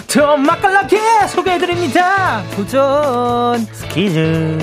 더 0.08 0.38
맛깔나게 0.38 0.98
소개해드립니다. 1.28 2.44
도전 2.56 3.66
스키즈 3.74 4.58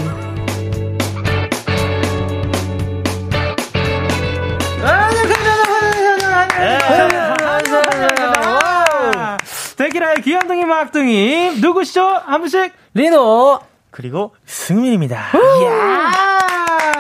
데키라의 9.79 10.23
귀염둥이 10.23 10.65
막둥이 10.65 11.61
누구시죠? 11.61 12.05
한 12.05 12.41
분씩 12.41 12.73
리노 12.95 13.61
그리고 13.91 14.35
승민입니다. 14.45 15.31
이야! 15.61 16.13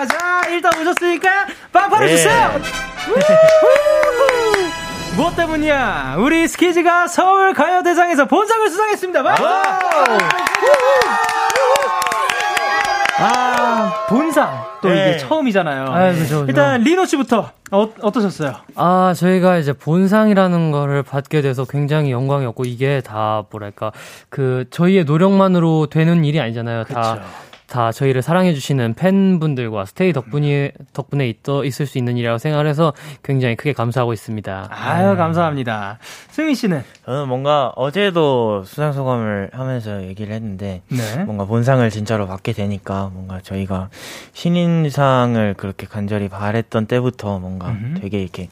자, 0.06 0.42
일단 0.48 0.80
오셨으니까 0.80 1.46
빵파를 1.72 2.06
네. 2.06 2.16
주세요! 2.16 2.60
무엇 5.16 5.34
때문이야? 5.34 6.16
우리 6.18 6.46
스키즈가 6.46 7.08
서울 7.08 7.52
가요대상에서 7.52 8.26
본상을 8.26 8.68
수상했습니다. 8.70 9.22
박수! 9.24 9.44
아, 13.20 13.57
본상. 14.08 14.64
또 14.80 14.88
네. 14.88 15.10
이게 15.10 15.18
처음이잖아요. 15.18 15.84
아, 15.84 16.12
그죠, 16.12 16.44
일단 16.48 16.80
리노 16.82 17.04
씨부터 17.04 17.50
어, 17.70 17.88
어떠셨어요? 18.00 18.54
아, 18.74 19.12
저희가 19.14 19.58
이제 19.58 19.72
본상이라는 19.72 20.70
거를 20.70 21.02
받게 21.02 21.42
돼서 21.42 21.64
굉장히 21.64 22.10
영광이었고 22.10 22.64
이게 22.64 23.02
다 23.04 23.44
뭐랄까 23.50 23.92
그 24.30 24.64
저희의 24.70 25.04
노력만으로 25.04 25.88
되는 25.88 26.24
일이 26.24 26.40
아니잖아요. 26.40 26.84
그쵸. 26.84 26.94
다 26.94 27.20
다 27.68 27.92
저희를 27.92 28.22
사랑해주시는 28.22 28.94
팬분들과 28.94 29.84
스테이 29.84 30.14
덕분이, 30.14 30.70
덕분에 30.94 31.28
있어, 31.28 31.64
있을 31.64 31.86
수 31.86 31.98
있는 31.98 32.16
일이라고 32.16 32.38
생각해서 32.38 32.94
굉장히 33.22 33.56
크게 33.56 33.74
감사하고 33.74 34.14
있습니다. 34.14 34.68
아유, 34.70 35.16
감사합니다. 35.16 35.98
승민 36.30 36.54
씨는? 36.54 36.82
저는 37.04 37.28
뭔가 37.28 37.72
어제도 37.76 38.64
수상소감을 38.64 39.50
하면서 39.52 40.02
얘기를 40.04 40.34
했는데, 40.34 40.80
네. 40.88 41.24
뭔가 41.24 41.44
본상을 41.44 41.88
진짜로 41.90 42.26
받게 42.26 42.52
되니까 42.54 43.10
뭔가 43.12 43.40
저희가 43.42 43.90
신인상을 44.32 45.54
그렇게 45.54 45.86
간절히 45.86 46.28
바랬던 46.28 46.86
때부터 46.86 47.38
뭔가 47.38 47.68
음흠. 47.68 48.00
되게 48.00 48.22
이렇게 48.22 48.48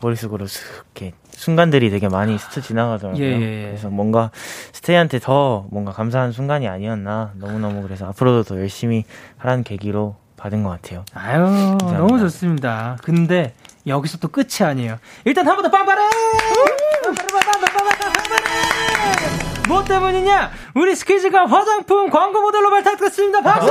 머릿속으로 0.00 0.46
이렇게 0.94 1.12
순간들이 1.36 1.90
되게 1.90 2.08
많이 2.08 2.38
스쳐 2.38 2.60
지나가더라고요. 2.62 3.22
예, 3.22 3.28
예, 3.30 3.62
예. 3.64 3.66
그래서 3.68 3.88
뭔가 3.90 4.30
스테이한테 4.72 5.18
더 5.18 5.66
뭔가 5.70 5.92
감사한 5.92 6.32
순간이 6.32 6.66
아니었나 6.66 7.32
너무너무 7.34 7.82
그래서 7.82 8.06
앞으로도 8.08 8.42
더 8.44 8.56
열심히 8.58 9.04
하라는 9.36 9.62
계기로 9.62 10.16
받은 10.38 10.62
것 10.62 10.70
같아요. 10.70 11.04
아유 11.14 11.40
감사합니다. 11.44 11.98
너무 11.98 12.18
좋습니다. 12.18 12.96
근데 13.04 13.52
여기서 13.86 14.16
또 14.18 14.28
끝이 14.28 14.62
아니에요. 14.62 14.98
일단 15.24 15.46
한 15.46 15.54
번 15.56 15.62
더 15.64 15.70
빵빠레! 15.70 16.00
뭐 19.68 19.84
때문이냐? 19.84 20.50
우리 20.74 20.94
스키즈가 20.96 21.46
화장품 21.46 22.08
광고 22.10 22.40
모델로 22.40 22.70
발탁됐습니다. 22.70 23.42
박수! 23.42 23.70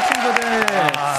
친구들. 0.00 0.98
아. 0.98 1.16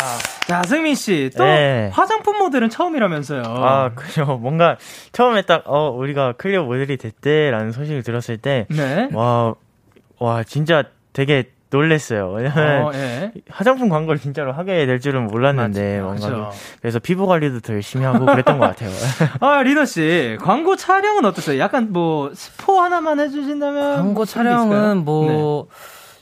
자, 0.48 0.64
승민 0.64 0.96
씨, 0.96 1.30
또 1.38 1.44
네. 1.46 1.90
화장품 1.94 2.38
모델은 2.40 2.70
처음이라면서요. 2.70 3.44
아, 3.46 3.92
그죠. 3.96 4.26
뭔가 4.42 4.78
처음에 5.12 5.44
딱, 5.44 5.64
어, 5.66 5.90
우리가 5.92 6.34
클리오 6.34 6.64
모델이 6.64 6.98
됐대라는 6.98 7.72
소식을 7.72 8.04
들었을 8.04 8.38
때, 8.38 8.66
네. 8.70 9.10
와, 9.14 9.54
와, 10.20 10.44
진짜 10.44 10.84
되게 11.14 11.52
놀랬어요. 11.72 12.32
왜냐면 12.32 12.82
어, 12.84 12.92
예. 12.94 13.32
화장품 13.50 13.88
광고를 13.88 14.20
진짜로 14.20 14.52
하게 14.52 14.86
될 14.86 15.00
줄은 15.00 15.28
몰랐는데 15.28 16.02
뭔가 16.02 16.52
그래서 16.82 17.00
피부 17.00 17.26
관리도 17.28 17.62
더 17.62 17.74
열심히 17.74 18.04
하고 18.04 18.26
그랬던 18.26 18.60
것 18.60 18.66
같아요. 18.66 18.90
아 19.40 19.64
리노 19.64 19.86
씨 19.86 20.38
광고 20.42 20.76
촬영은 20.76 21.24
어땠어요? 21.24 21.60
약간 21.60 21.94
뭐 21.94 22.32
스포 22.34 22.82
하나만 22.82 23.22
해주신다면 23.22 23.96
광고 23.96 24.26
촬영은 24.26 25.06
뭐 25.06 25.68
네. 25.70 25.76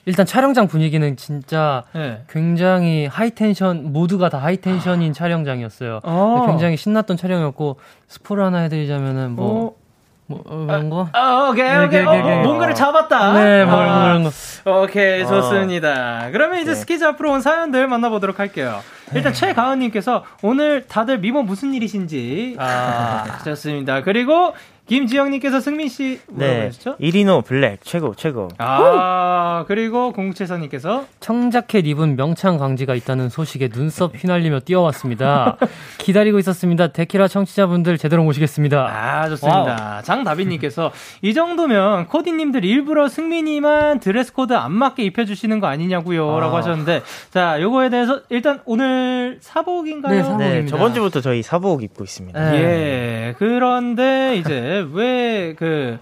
일단 0.10 0.26
촬영장 0.26 0.68
분위기는 0.68 1.16
진짜 1.18 1.84
네. 1.94 2.24
굉장히 2.28 3.06
high 3.06 3.38
tension 3.38 3.94
모두가 3.94 4.30
다 4.30 4.40
high 4.40 4.62
tension인 4.62 5.12
아. 5.12 5.14
촬영장이었어요. 5.14 6.00
어. 6.02 6.46
굉장히 6.48 6.78
신났던 6.78 7.16
촬영이었고 7.16 7.80
스포를 8.08 8.44
하나 8.44 8.58
해드리자면은 8.62 9.32
뭐. 9.32 9.68
어. 9.68 9.80
뭐, 10.26 10.44
어, 10.46 10.90
거? 10.90 11.10
아, 11.14 11.50
오케이, 11.50 11.68
네, 11.68 11.86
오케이. 11.86 12.06
오케이, 12.06 12.20
오케이. 12.20 12.34
어, 12.34 12.44
뭔가를 12.44 12.76
잡았다. 12.76 13.34
네, 13.34 13.66
뭐, 13.66 13.82
아, 13.82 14.04
그런 14.04 14.24
거. 14.24 14.82
오케이, 14.84 15.26
좋습니다. 15.26 16.28
어. 16.28 16.32
그러면 16.32 16.60
이제 16.60 16.70
네. 16.70 16.76
스키즈 16.76 17.04
앞으로 17.04 17.32
온 17.32 17.42
사연들 17.42 17.88
만나보도록 17.88 18.38
할게요. 18.38 18.80
일단 19.16 19.34
네. 19.34 19.40
최가은님께서 19.40 20.24
오늘 20.44 20.86
다들 20.88 21.18
미모 21.18 21.42
무슨 21.42 21.74
일이신지. 21.74 22.58
아, 22.60 23.40
좋습니다. 23.44 24.04
그리고 24.04 24.54
김지영님께서 24.90 25.60
승민 25.60 25.88
씨 25.88 26.20
뭐라고 26.28 26.72
네. 26.72 26.72
이리노 26.98 27.44
블랙 27.44 27.80
최고 27.84 28.16
최고. 28.16 28.48
아 28.58 29.64
그리고 29.68 30.12
공채선님께서 30.12 31.06
청자켓 31.20 31.86
입은 31.86 32.16
명창 32.16 32.58
강지가 32.58 32.96
있다는 32.96 33.30
소식에 33.30 33.68
눈썹 33.70 34.14
휘날리며 34.16 34.62
뛰어왔습니다. 34.62 35.58
기다리고 36.00 36.40
있었습니다. 36.40 36.88
데키라 36.88 37.28
청취자분들 37.28 38.00
제대로 38.00 38.24
모시겠습니다. 38.24 38.88
아 38.90 39.30
좋습니다. 39.30 40.02
장다빈님께서 40.02 40.92
이 41.22 41.36
정도면 41.36 42.08
코디님들 42.08 42.66
일부러 42.66 43.08
승민이만 43.08 44.00
드레스 44.00 44.34
코드 44.34 44.54
안 44.54 44.72
맞게 44.72 45.04
입혀주시는 45.04 45.60
거 45.60 45.68
아니냐고요라고 45.68 46.56
아. 46.56 46.60
하셨는데 46.60 47.04
자 47.30 47.62
요거에 47.62 47.90
대해서 47.90 48.22
일단 48.30 48.62
오늘 48.66 49.38
사복인가요? 49.42 50.16
네 50.16 50.24
사복입니다. 50.24 50.62
네, 50.62 50.66
저번 50.66 50.96
주부터 50.96 51.22
저희 51.22 51.44
사복 51.44 51.84
입고 51.84 52.04
있습니다. 52.04 52.52
네. 52.52 52.60
예 52.60 53.36
그런데 53.38 54.36
이제 54.38 54.79
왜 54.80 55.54
그 55.58 56.00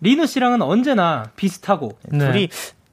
리노 0.00 0.26
씨랑은 0.26 0.62
언제나 0.62 1.24
비슷하고 1.36 1.98
네. 2.08 2.18
둘이 2.18 2.48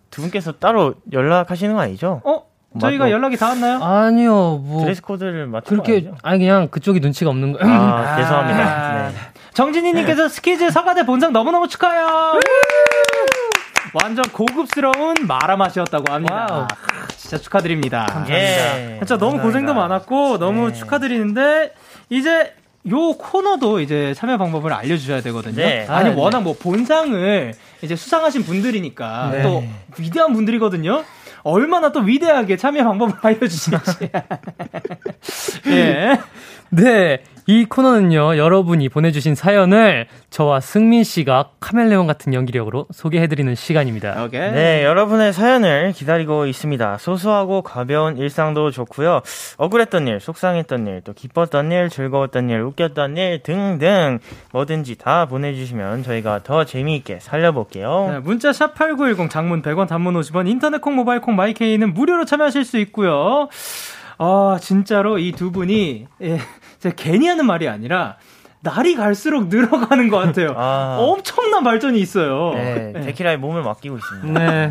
두 0.10 0.22
분께서 0.22 0.54
따로 0.54 0.96
연락하시는 1.12 1.74
거 1.76 1.82
아니죠? 1.82 2.22
어? 2.24 2.44
저희가 2.80 3.10
연락이 3.10 3.38
닿았나요? 3.38 3.82
아니요, 3.82 4.58
뭐 4.58 4.82
드레스 4.84 5.02
코드를 5.02 5.48
맞춰 5.48 5.70
그렇게 5.70 6.12
아니 6.24 6.40
그냥 6.40 6.68
그쪽이 6.68 7.00
눈치가 7.00 7.30
없는 7.30 7.54
거예요. 7.54 7.74
아, 7.74 8.00
아, 8.00 8.16
죄송합니다. 8.18 9.08
네. 9.10 9.16
정진희님께서 9.54 10.28
스키즈 10.28 10.70
서가대 10.72 11.06
본상 11.06 11.32
너무너무 11.32 11.68
축하해요. 11.70 12.40
완전 13.94 14.26
고급스러운 14.32 15.16
마라 15.28 15.56
맛이었다고 15.56 16.12
합니다. 16.12 16.48
와 16.52 16.68
진짜 17.16 17.38
축하드립니다. 17.38 18.00
감사합니다. 18.08 18.36
예. 18.94 18.98
진짜 19.00 19.18
너무 19.18 19.42
고생도 19.42 19.74
많았고 19.74 20.38
너무 20.38 20.68
네. 20.70 20.74
축하드리는데 20.74 21.74
이제 22.10 22.54
요 22.90 23.14
코너도 23.14 23.80
이제 23.80 24.14
참여 24.16 24.38
방법을 24.38 24.72
알려주셔야 24.74 25.22
되거든요. 25.22 25.56
네. 25.56 25.86
아니, 25.90 26.10
아, 26.10 26.14
네. 26.14 26.20
워낙 26.20 26.42
뭐 26.42 26.56
본상을 26.58 27.54
이제 27.82 27.96
수상하신 27.96 28.44
분들이니까 28.44 29.30
네. 29.32 29.42
또 29.42 29.64
위대한 29.98 30.34
분들이거든요. 30.34 31.04
얼마나 31.44 31.92
또 31.92 32.00
위대하게 32.00 32.58
참여 32.58 32.84
방법을 32.84 33.16
알려주실지. 33.22 34.10
예. 35.68 36.20
네. 36.70 37.24
이 37.48 37.66
코너는요, 37.66 38.38
여러분이 38.38 38.90
보내주신 38.90 39.36
사연을 39.36 40.08
저와 40.32 40.60
승민 40.60 41.04
씨가 41.04 41.52
카멜레온 41.60 42.08
같은 42.08 42.34
연기력으로 42.34 42.88
소개해드리는 42.92 43.54
시간입니다. 43.54 44.24
오케이. 44.24 44.52
네, 44.52 44.84
여러분의 44.84 45.32
사연을 45.32 45.92
기다리고 45.92 46.48
있습니다. 46.48 46.98
소소하고 46.98 47.62
가벼운 47.62 48.18
일상도 48.18 48.72
좋고요. 48.72 49.22
억울했던 49.58 50.08
일, 50.08 50.20
속상했던 50.20 50.88
일, 50.88 51.02
또 51.04 51.14
기뻤던 51.14 51.72
일, 51.72 51.90
즐거웠던 51.90 52.50
일, 52.50 52.62
웃겼던 52.62 53.16
일 53.18 53.44
등등 53.44 54.18
뭐든지 54.52 54.96
다 54.96 55.28
보내주시면 55.28 56.02
저희가 56.02 56.42
더 56.42 56.66
재미있게 56.66 57.20
살려볼게요. 57.22 58.10
네, 58.12 58.20
문자 58.22 58.54
샵 58.54 58.74
#8910 58.74 59.30
장문 59.30 59.62
100원, 59.62 59.88
단문 59.88 60.16
50원, 60.16 60.50
인터넷 60.50 60.82
콩, 60.82 60.96
모바일 60.96 61.22
콩, 61.22 61.36
마이케이는 61.36 61.94
무료로 61.94 62.26
참여하실 62.26 62.66
수 62.66 62.80
있고요. 62.80 63.50
아, 64.18 64.58
진짜로 64.62 65.20
이 65.20 65.34
두 65.34 65.52
분이 65.52 66.08
예, 66.22 66.40
제가 66.86 66.96
괜히 66.98 67.28
하는 67.28 67.46
말이 67.46 67.68
아니라 67.68 68.18
날이 68.62 68.96
갈수록 68.96 69.48
늘어가는 69.50 70.10
것 70.10 70.18
같아요. 70.18 70.54
아. 70.58 70.98
엄청난 71.00 71.64
발전이 71.64 72.00
있어요. 72.00 72.54
네, 72.56 72.92
네. 72.96 73.02
데키라의 73.02 73.38
몸을 73.38 73.62
맡기고 73.62 73.96
있습니다. 73.98 74.40
네. 74.40 74.70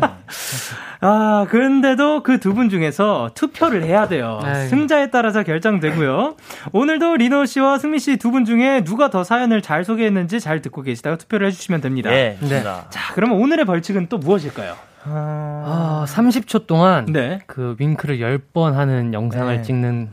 아, 1.01 1.45
그런데도 1.49 2.21
그 2.23 2.39
두 2.39 2.53
분 2.53 2.69
중에서 2.69 3.31
투표를 3.35 3.83
해야 3.83 4.07
돼요. 4.09 4.39
에이. 4.43 4.51
네. 4.51 4.67
승자에 4.67 5.11
따라서 5.11 5.43
결정되고요. 5.43 6.35
오늘도 6.73 7.15
리노 7.17 7.45
씨와 7.45 7.77
승미 7.77 7.99
씨두 7.99 8.31
분 8.31 8.43
중에 8.43 8.83
누가 8.83 9.09
더 9.09 9.23
사연을 9.23 9.61
잘 9.61 9.85
소개했는지 9.85 10.41
잘 10.41 10.61
듣고 10.61 10.81
계시다가 10.81 11.15
투표를 11.17 11.47
해주시면 11.47 11.79
됩니다. 11.81 12.09
네, 12.09 12.37
네. 12.41 12.63
자, 12.63 13.13
그러면 13.13 13.37
오늘의 13.39 13.63
벌칙은 13.65 14.07
또 14.09 14.17
무엇일까요? 14.17 14.75
아, 15.07 16.05
30초 16.07 16.67
동안 16.67 17.05
네. 17.05 17.39
그 17.47 17.75
윙크를 17.79 18.17
10번 18.19 18.73
하는 18.73 19.13
영상을 19.13 19.55
네. 19.55 19.61
찍는 19.61 20.09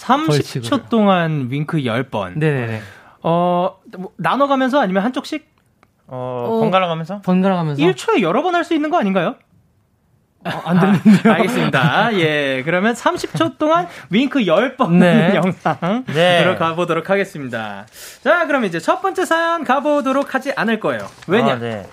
30초 0.00 0.26
벌칙으로. 0.28 0.88
동안 0.88 1.48
윙크 1.50 1.78
10번. 1.78 2.36
네네네. 2.38 2.80
어, 3.22 3.76
뭐, 3.98 4.12
나눠가면서 4.16 4.80
아니면 4.80 5.02
한쪽씩? 5.04 5.48
어, 6.06 6.46
어 6.48 6.60
번갈아 6.60 6.88
가면서? 6.88 7.20
번갈아 7.22 7.54
가면서? 7.56 7.82
1초에 7.82 8.20
여러 8.22 8.42
번 8.42 8.54
할 8.54 8.64
수 8.64 8.74
있는 8.74 8.90
거 8.90 8.98
아닌가요? 8.98 9.36
어, 10.44 10.50
안 10.64 10.80
들리는데요. 10.80 11.32
아, 11.32 11.36
알겠습니다. 11.36 12.14
예. 12.14 12.62
그러면 12.64 12.94
30초 12.94 13.58
동안 13.58 13.86
윙크 14.08 14.40
10번 14.40 14.92
네. 14.92 15.34
영상 15.34 16.04
네. 16.06 16.38
들어가 16.42 16.74
보도록 16.74 17.10
하겠습니다. 17.10 17.84
자, 18.24 18.46
그럼 18.46 18.64
이제 18.64 18.80
첫 18.80 19.02
번째 19.02 19.26
사연 19.26 19.64
가보도록 19.64 20.34
하지 20.34 20.52
않을 20.56 20.80
거예요. 20.80 21.06
왜냐? 21.26 21.52
아, 21.52 21.58
네. 21.58 21.86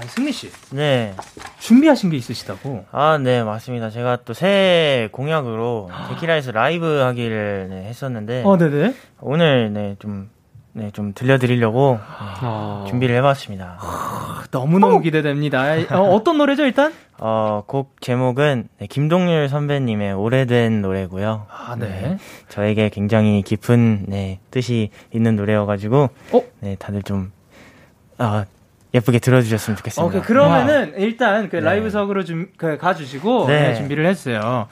아니 0.00 0.08
승리 0.08 0.32
씨. 0.32 0.50
네. 0.70 1.14
준비하신 1.58 2.08
게 2.08 2.16
있으시다고? 2.16 2.86
아, 2.90 3.18
네, 3.18 3.44
맞습니다. 3.44 3.90
제가 3.90 4.20
또 4.24 4.32
새해 4.32 5.10
공약으로 5.12 5.90
데키라에서 6.08 6.52
라이브 6.52 6.86
하기를 6.86 7.66
네, 7.68 7.84
했었는데. 7.84 8.42
어, 8.46 8.56
네네. 8.56 8.94
오늘 9.20 9.70
네, 9.74 9.96
좀 9.98 10.30
네, 10.72 10.90
좀 10.92 11.12
들려드리려고 11.12 11.98
아... 12.00 12.86
준비를 12.88 13.14
해봤습니다. 13.16 13.78
너무너무 14.50 14.96
어? 14.96 15.00
기대됩니다. 15.00 15.74
어, 15.90 16.22
떤 16.24 16.38
노래죠, 16.38 16.64
일단? 16.64 16.94
어, 17.18 17.64
곡 17.66 18.00
제목은 18.00 18.68
네, 18.78 18.86
김동률 18.86 19.50
선배님의 19.50 20.14
오래된 20.14 20.80
노래고요. 20.80 21.46
아, 21.50 21.76
네. 21.78 21.86
네. 21.86 22.18
저에게 22.48 22.88
굉장히 22.88 23.42
깊은 23.42 24.06
네, 24.08 24.40
뜻이 24.50 24.88
있는 25.12 25.36
노래여가지고, 25.36 26.08
어? 26.32 26.42
네, 26.60 26.76
다들 26.78 27.02
좀, 27.02 27.32
아, 28.16 28.46
예쁘게 28.94 29.18
들어주셨으면 29.18 29.76
좋겠습니다. 29.76 30.06
오케이, 30.06 30.20
그러면은 30.22 30.92
와. 30.92 30.98
일단 30.98 31.48
그 31.48 31.56
네. 31.56 31.62
라이브석으로 31.62 32.24
좀 32.24 32.48
그, 32.56 32.76
가주시고 32.76 33.46
네. 33.46 33.74
준비를 33.74 34.06
했어요. 34.06 34.66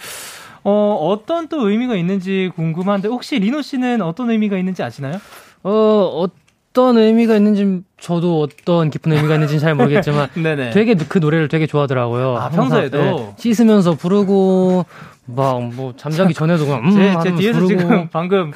어, 0.65 0.99
어떤 1.01 1.49
또 1.49 1.69
의미가 1.69 1.95
있는지 1.95 2.51
궁금한데 2.57 3.09
혹시 3.09 3.39
리노 3.39 3.63
씨는 3.63 4.03
어떤 4.03 4.31
의미가 4.31 4.59
있는지 4.59 4.83
아시나요? 4.83 5.21
어, 5.63 6.27
어떤 6.73 6.99
의미가 6.99 7.37
있는지 7.37 7.83
저도 8.01 8.43
어떤 8.43 8.91
깊은 8.91 9.13
의미가 9.13 9.35
있는지는 9.35 9.61
잘 9.61 9.75
모르겠지만 9.75 10.29
되게 10.75 10.95
그 10.95 11.19
노래를 11.19 11.49
되게 11.49 11.67
좋아하더라고요. 11.67 12.37
아, 12.37 12.49
평소에도 12.51 12.99
네, 12.99 13.35
씻으면서 13.39 13.95
부르고 13.95 14.85
막 15.27 15.61
뭐 15.61 15.93
잠자기 15.97 16.35
전에도 16.35 16.65
그냥 16.65 16.85
음, 16.85 16.91
제, 17.23 17.31
제 17.31 17.35
뒤에서 17.37 17.61
부르고. 17.61 17.81
지금 17.81 18.09
방금 18.11 18.53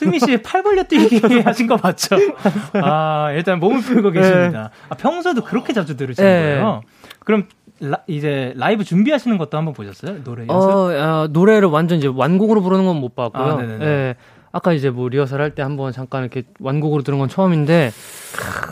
승민 0.00 0.18
씨 0.20 0.36
팔 0.42 0.62
벌려 0.62 0.82
뛰기 0.84 1.20
하신 1.44 1.66
거 1.66 1.76
맞죠? 1.82 2.16
아, 2.82 3.30
일단 3.32 3.60
몸을 3.60 3.80
풀고 3.82 4.10
네. 4.12 4.20
계십니다. 4.20 4.70
아, 4.88 4.94
평소에도 4.94 5.42
그렇게 5.44 5.72
자주 5.72 5.96
들으시는 5.96 6.28
네. 6.28 6.40
거예요? 6.42 6.80
그럼 7.24 7.46
라, 7.80 7.98
이제 8.06 8.52
라이브 8.56 8.82
준비하시는 8.84 9.36
것도 9.38 9.56
한번 9.58 9.74
보셨어요? 9.74 10.22
노래 10.24 10.46
연습? 10.48 10.68
어, 10.68 10.90
아, 10.92 11.28
노래를 11.30 11.68
완전 11.68 11.98
이제 11.98 12.08
완곡으로 12.12 12.62
부르는 12.62 12.84
건 12.86 12.96
못 12.96 13.14
봤고요. 13.14 13.44
아. 13.44 13.62
네. 13.62 14.14
아까 14.52 14.72
이제 14.72 14.90
뭐 14.90 15.08
리허설 15.08 15.40
할 15.40 15.54
때 15.54 15.62
한번 15.62 15.92
잠깐 15.92 16.22
이렇게 16.22 16.42
완곡으로 16.58 17.02
들은 17.02 17.18
건 17.18 17.28
처음인데 17.28 17.92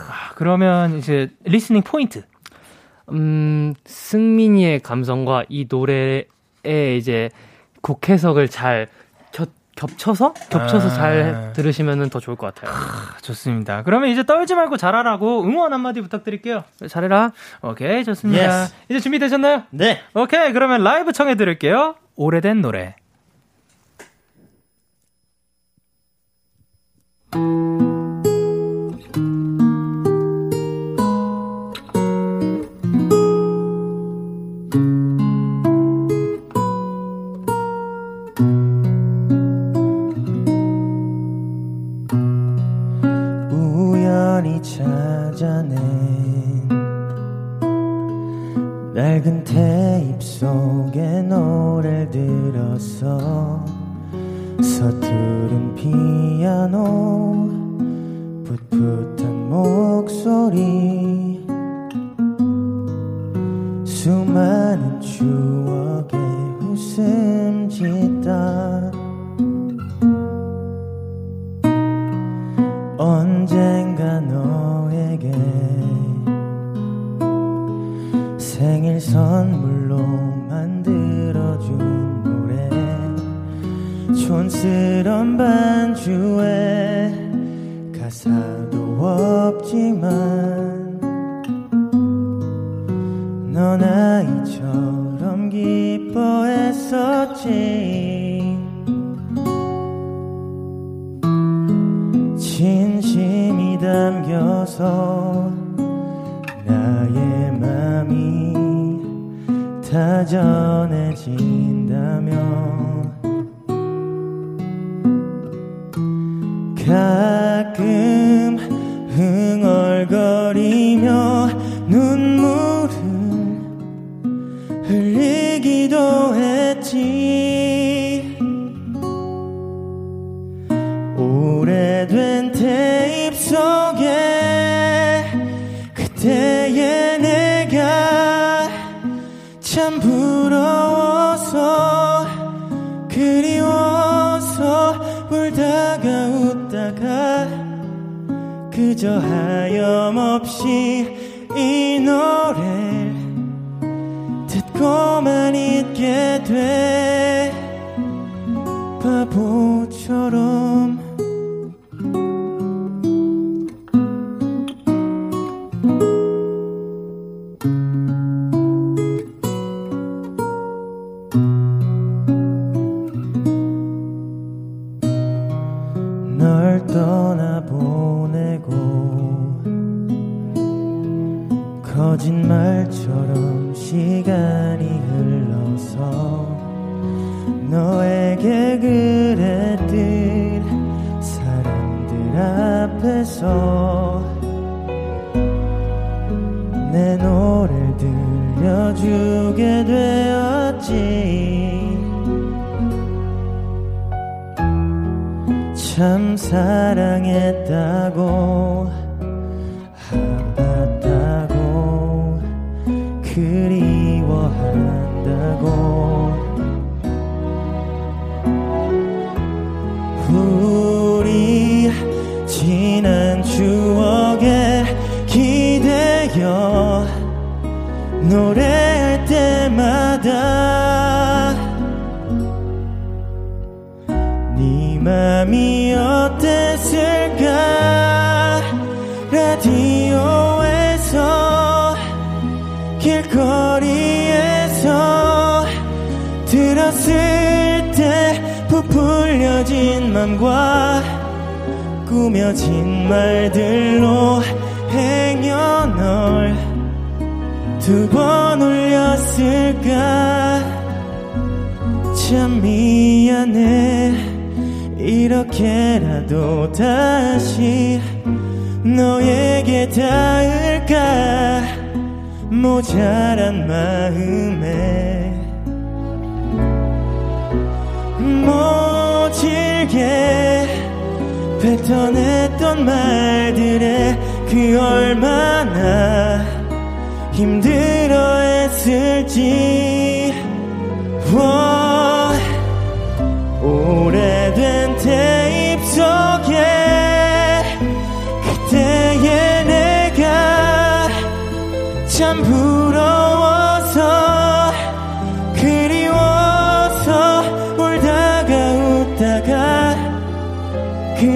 아, 0.09 0.33
그러면 0.35 0.97
이제 0.97 1.29
listening 1.45 1.83
point. 1.83 2.23
음, 3.11 3.73
승민이의 3.85 4.81
감성과 4.81 5.45
이 5.49 5.67
노래의 5.69 6.25
이제 6.97 7.29
곡 7.81 8.09
해석을 8.09 8.49
잘 8.49 8.87
겹, 9.79 9.89
겹쳐서 9.97 10.33
겹쳐서 10.33 10.87
아. 10.87 10.91
잘 10.91 11.53
들으시면 11.53 12.09
더 12.09 12.19
좋을 12.19 12.35
것 12.35 12.53
같아요. 12.53 12.75
아, 12.75 13.17
좋습니다. 13.21 13.83
그러면 13.83 14.09
이제 14.09 14.25
떨지 14.25 14.53
말고 14.53 14.75
잘하라고 14.75 15.43
응원 15.43 15.71
한마디 15.71 16.01
부탁드릴게요. 16.01 16.65
잘해라. 16.89 17.31
오케이, 17.61 18.03
좋습니다. 18.03 18.43
Yes. 18.43 18.75
이제 18.89 18.99
준비되셨나요? 18.99 19.63
네. 19.69 20.01
오케이, 20.13 20.51
그러면 20.51 20.83
라이브 20.83 21.13
청해 21.13 21.35
드릴게요. 21.35 21.95
오래된 22.15 22.61
노래. 22.61 22.95
우연 27.33 27.79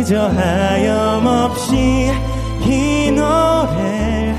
그저 0.04 0.28
하염없이 0.28 2.12
이 2.60 3.10
노래를 3.12 4.36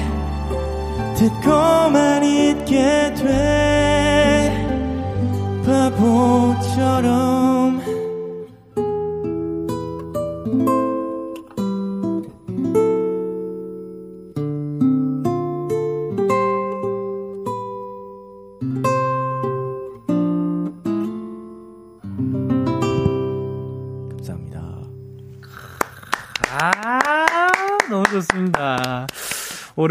듣고만 1.17 2.14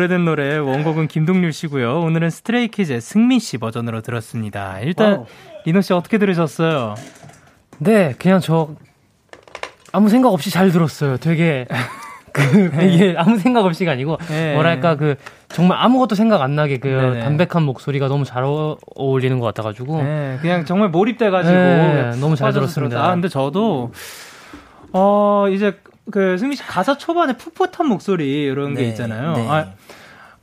오래된 0.04 0.26
노래 0.26 0.58
원곡은 0.58 1.08
김동률 1.08 1.54
씨고요. 1.54 2.02
오늘은 2.02 2.30
스트레이키즈의 2.30 3.00
승민 3.00 3.40
씨 3.40 3.58
버전으로 3.58 4.02
들었습니다. 4.02 4.80
일단 4.82 5.12
wow. 5.14 5.26
리노 5.66 5.80
씨 5.80 5.94
어떻게 5.94 6.18
들으셨어요? 6.18 6.96
네, 7.80 8.14
그냥 8.20 8.42
저 8.42 8.72
아무 9.94 10.10
생각 10.10 10.34
없이 10.34 10.50
잘 10.50 10.72
들었어요. 10.72 11.16
되게 11.18 11.68
그 12.34 12.42
네. 12.76 12.88
이게 12.94 13.16
아무 13.18 13.38
생각 13.38 13.64
없이가 13.64 13.94
아니고 13.94 14.18
네. 14.28 14.56
뭐랄까 14.56 14.96
그 14.98 15.16
정말 15.48 15.78
아무것도 15.80 16.16
생각 16.16 16.42
안 16.42 16.56
나게 16.56 16.80
그 16.80 16.88
네네. 16.88 17.20
담백한 17.22 17.64
목소리가 17.64 18.10
너무 18.10 18.26
잘 18.26 18.44
어울리는 18.44 19.40
것 19.40 19.46
같아가지고 19.46 20.04
네, 20.04 20.38
그냥 20.42 20.66
정말 20.66 20.90
몰입돼가지고 20.90 21.56
네, 21.56 22.12
너무 22.20 22.36
잘 22.36 22.52
들었습니다. 22.52 23.06
아 23.06 23.12
근데 23.12 23.30
저도 23.30 23.92
어 24.92 25.46
이제 25.50 25.78
그 26.12 26.38
승민 26.38 26.58
씨 26.58 26.64
가사 26.64 26.98
초반에 26.98 27.38
풋풋한 27.38 27.88
목소리 27.88 28.44
이런 28.44 28.74
네, 28.74 28.82
게 28.82 28.88
있잖아요. 28.90 29.34
네. 29.34 29.48
아, 29.48 29.68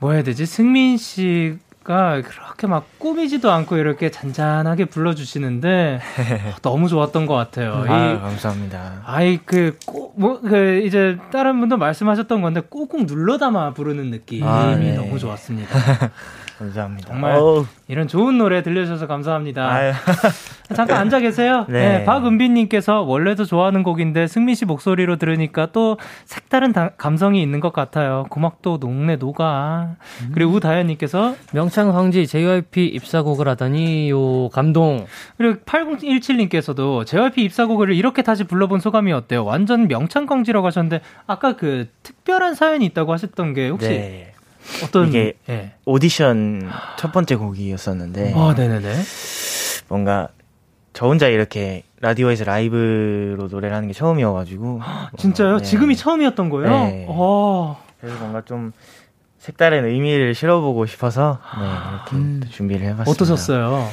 뭐 0.01 0.13
해야 0.13 0.23
되지? 0.23 0.47
승민 0.47 0.97
씨가 0.97 2.23
그렇게 2.23 2.67
막 2.67 2.87
꾸미지도 2.99 3.51
않고 3.51 3.77
이렇게 3.77 4.11
잔잔하게 4.11 4.87
불러주시는데 4.87 6.01
너무 6.63 6.89
좋았던 6.89 7.27
것 7.27 7.35
같아요. 7.35 7.85
아, 7.87 8.13
이, 8.13 8.19
감사합니다. 8.19 9.03
아이 9.05 9.37
그뭐그 9.39 10.83
이제 10.87 11.19
다른 11.31 11.61
분도 11.61 11.77
말씀하셨던 11.77 12.41
건데 12.41 12.63
꾹꾹 12.63 13.07
눌러 13.07 13.37
담아 13.37 13.75
부르는 13.75 14.11
느낌이 14.11 14.43
아, 14.43 14.75
네. 14.75 14.95
너무 14.95 15.19
좋았습니다. 15.19 15.69
감사합니다. 16.61 17.09
정말 17.09 17.37
오 17.38 17.64
이런 17.88 18.07
좋은 18.07 18.37
노래 18.37 18.62
들려주셔서 18.62 19.07
감사합니다. 19.07 19.92
잠깐 20.75 20.99
앉아 20.99 21.20
계세요. 21.20 21.64
네. 21.70 21.99
네 21.99 22.05
박은빈님께서 22.05 23.01
원래도 23.01 23.46
좋아하는 23.46 23.83
곡인데 23.83 24.27
승민 24.27 24.55
씨 24.55 24.66
목소리로 24.66 25.16
들으니까 25.16 25.73
또 25.73 25.96
색다른 26.27 26.73
다, 26.73 26.90
감성이 26.99 27.42
있는 27.42 27.61
것 27.61 27.73
같아요. 27.73 28.27
고막도 28.29 28.77
녹네 28.79 29.16
녹아. 29.16 29.96
음. 30.23 30.31
그리고 30.35 30.53
우다현님께서 30.53 31.35
명창 31.55 31.96
황지 31.96 32.27
JYP 32.27 32.88
입사곡을 32.88 33.49
하다니요 33.49 34.51
감동. 34.51 35.07
그리고 35.38 35.61
8017님께서도 35.61 37.07
JYP 37.07 37.42
입사곡을 37.44 37.94
이렇게 37.94 38.20
다시 38.20 38.44
불러본 38.44 38.81
소감이 38.81 39.12
어때요? 39.12 39.46
완전 39.46 39.88
명창 39.88 40.27
광지라고 40.27 40.66
하셨는데 40.66 41.01
아까 41.27 41.57
그 41.57 41.88
특별한 42.03 42.55
사연이 42.55 42.85
있다고 42.85 43.14
하셨던 43.14 43.55
게 43.55 43.70
혹시 43.70 43.88
네. 43.88 44.33
어떤 44.85 45.09
이게 45.09 45.35
네. 45.46 45.73
오디션 45.85 46.70
첫 46.96 47.12
번째 47.12 47.37
곡이었었는데 47.37 48.35
아, 48.37 48.55
네네네. 48.57 48.94
뭔가 49.88 50.29
저 50.92 51.07
혼자 51.07 51.29
이렇게 51.29 51.85
라디오에서 52.01 52.44
라이브로 52.44 53.49
노래를 53.49 53.75
하는 53.77 53.88
게 53.88 53.94
처음이어가지고 53.94 54.81
진짜요? 55.18 55.59
네. 55.59 55.64
지금이 55.64 55.96
처음이었던 55.96 56.49
거예요? 56.51 56.70
네. 56.70 57.07
오. 57.09 57.77
그래서 58.01 58.18
뭔가 58.18 58.42
좀 58.42 58.73
색다른 59.38 59.85
의미를 59.87 60.35
실어보고 60.35 60.87
싶어서 60.87 61.38
네, 61.59 61.66
이렇게 61.66 62.16
음. 62.16 62.42
준비를 62.51 62.83
해봤습니다. 62.88 63.11
어떠셨어요? 63.11 63.88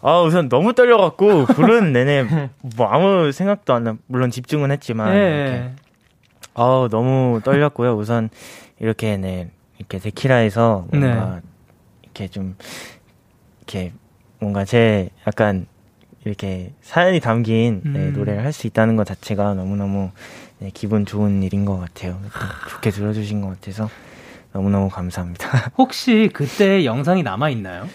아 0.00 0.20
우선 0.20 0.48
너무 0.48 0.74
떨려갖고 0.74 1.46
부르는 1.46 1.92
내내 1.92 2.24
뭐 2.76 2.86
아무 2.88 3.32
생각도 3.32 3.74
안 3.74 3.84
나. 3.84 3.96
물론 4.06 4.30
집중은 4.30 4.70
했지만 4.70 5.12
네. 5.12 5.74
아 6.54 6.88
너무 6.90 7.40
떨렸고요. 7.44 7.96
우선 7.96 8.30
이렇게 8.80 9.16
네 9.16 9.50
이렇게 9.78 9.98
데키라에서 9.98 10.86
뭔가 10.90 11.34
네. 11.36 11.40
이렇게 12.02 12.28
좀 12.28 12.56
이렇게 13.58 13.92
뭔가 14.40 14.64
제 14.64 15.10
약간 15.26 15.66
이렇게 16.24 16.72
사연이 16.82 17.20
담긴 17.20 17.80
네, 17.84 17.88
음. 17.90 17.92
네, 17.92 18.10
노래를 18.10 18.44
할 18.44 18.52
수 18.52 18.66
있다는 18.66 18.96
것 18.96 19.06
자체가 19.06 19.54
너무너무 19.54 20.10
네, 20.58 20.70
기분 20.74 21.06
좋은 21.06 21.42
일인 21.42 21.64
것 21.64 21.78
같아요. 21.78 22.20
좋게 22.68 22.90
들어주신 22.90 23.40
것 23.40 23.48
같아서 23.48 23.88
너무너무 24.52 24.88
감사합니다. 24.88 25.72
혹시 25.78 26.28
그때 26.32 26.84
영상이 26.84 27.22
남아 27.22 27.50
있나요? 27.50 27.88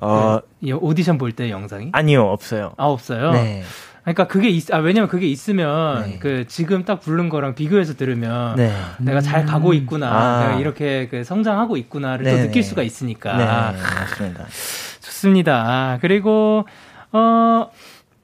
어, 0.00 0.40
네, 0.60 0.72
오디션 0.72 1.16
볼 1.18 1.32
때 1.34 1.50
영상이? 1.50 1.90
아니요, 1.92 2.24
없어요. 2.28 2.74
아, 2.76 2.84
없어요? 2.86 3.32
네. 3.32 3.62
그러니까 4.04 4.26
그게 4.26 4.50
있, 4.50 4.72
아, 4.72 4.78
왜냐면 4.78 5.08
그게 5.08 5.26
있으면 5.26 6.02
네. 6.02 6.18
그 6.18 6.44
지금 6.46 6.84
딱 6.84 7.00
부른 7.00 7.30
거랑 7.30 7.54
비교해서 7.54 7.94
들으면 7.94 8.54
네. 8.56 8.70
내가 8.98 9.22
잘 9.22 9.46
가고 9.46 9.70
음. 9.70 9.74
있구나, 9.74 10.08
아. 10.10 10.46
내가 10.46 10.60
이렇게 10.60 11.08
그 11.08 11.24
성장하고 11.24 11.78
있구나를 11.78 12.24
또 12.24 12.36
느낄 12.36 12.62
수가 12.62 12.82
있으니까. 12.82 13.36
네, 13.36 13.44
맞습니다. 13.44 14.44
좋습니다. 15.00 15.98
그리고 16.02 16.66
어 17.12 17.70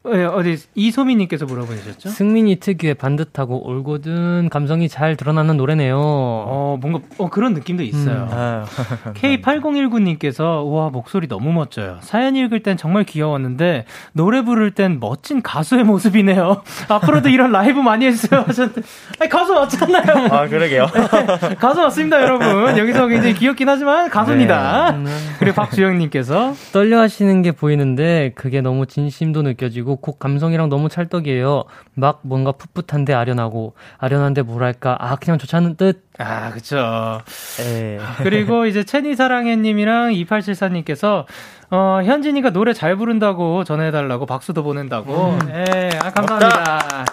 네, 0.03 0.25
어디 0.25 0.57
이소민님께서 0.75 1.45
물어보셨죠? 1.45 2.09
승민이 2.09 2.57
특유의 2.57 2.95
반듯하고 2.95 3.69
올곧은 3.69 4.49
감성이 4.49 4.89
잘 4.89 5.15
드러나는 5.15 5.59
노래네요. 5.59 5.99
어 6.01 6.79
뭔가 6.81 7.01
어 7.19 7.29
그런 7.29 7.53
느낌도 7.53 7.83
있어요. 7.83 8.27
음. 8.33 8.65
K8019님께서 9.13 10.65
와 10.73 10.89
목소리 10.89 11.29
너무 11.29 11.53
멋져요. 11.53 11.99
사연 12.01 12.35
읽을 12.35 12.63
땐 12.63 12.79
정말 12.79 13.05
귀여웠는데 13.05 13.85
노래 14.15 14.41
부를 14.43 14.71
땐 14.71 15.01
멋진 15.01 15.43
가수의 15.43 15.85
모습이네요. 15.85 16.63
앞으로도 16.89 17.29
이런 17.29 17.53
라이브 17.53 17.81
많이 17.81 18.07
해주세요 18.07 18.41
하셨는데 18.49 18.81
아니, 19.21 19.29
가수 19.29 19.53
맞잖아요. 19.53 20.29
아 20.33 20.49
그러게요. 20.49 20.87
네, 20.87 21.55
가수 21.57 21.83
맞습니다 21.83 22.23
여러분. 22.23 22.79
여기서 22.79 23.07
굉장히 23.07 23.35
귀엽긴 23.35 23.69
하지만 23.69 24.09
가수입니다. 24.09 24.93
네. 24.93 25.11
그리고 25.39 25.57
박주영님께서 25.57 26.55
떨려하시는 26.73 27.43
게 27.43 27.53
보이는데 27.53 28.33
그게 28.35 28.63
너무 28.63 28.87
진심도 28.87 29.43
느껴지고. 29.43 29.90
그리고 29.91 29.97
곡 29.97 30.21
감성이랑 30.21 30.69
너무 30.69 30.89
찰떡이에요. 30.89 31.65
막 31.95 32.21
뭔가 32.23 32.53
풋풋한데 32.53 33.13
아련하고 33.13 33.75
아련한데 33.99 34.43
뭐랄까 34.43 34.97
아 35.01 35.17
그냥 35.17 35.37
않은 35.57 35.75
뜻. 35.75 36.05
아 36.17 36.51
그쵸. 36.51 37.21
에. 37.61 37.97
예. 37.97 37.99
그리고 38.23 38.67
이제 38.67 38.85
채니 38.85 39.17
사랑해님이랑 39.17 40.13
2874님께서 40.13 41.25
어 41.71 42.01
현진이가 42.05 42.51
노래 42.51 42.73
잘 42.73 42.95
부른다고 42.95 43.65
전해달라고 43.65 44.27
박수도 44.27 44.63
보낸다고. 44.63 45.31
음. 45.31 45.39
예, 45.53 45.91
아, 46.01 46.11
감사합니다. 46.11 47.05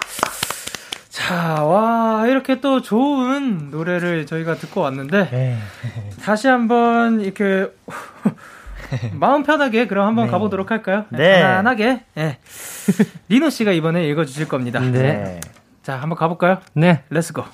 자, 1.08 1.64
와, 1.64 2.26
이렇게 2.28 2.60
또 2.60 2.80
좋은 2.80 3.70
노래를 3.72 4.24
저희가 4.26 4.54
듣고 4.54 4.82
왔는데, 4.82 5.28
네. 5.30 5.58
다시 6.22 6.46
한번 6.46 7.20
이렇게 7.20 7.66
마음 9.14 9.42
편하게 9.42 9.86
그럼 9.86 10.06
한번 10.06 10.26
네. 10.26 10.30
가보도록 10.30 10.70
할까요? 10.70 11.04
네. 11.10 11.40
편안하게. 11.40 12.00
네. 12.14 12.38
리노 13.28 13.50
씨가 13.50 13.72
이번에 13.72 14.06
읽어주실 14.08 14.48
겁니다. 14.48 14.80
네. 14.80 14.90
네. 14.90 15.40
자, 15.82 15.96
한번 15.96 16.16
가볼까요? 16.18 16.58
네. 16.74 17.02
let's 17.10 17.31
go. 17.31 17.44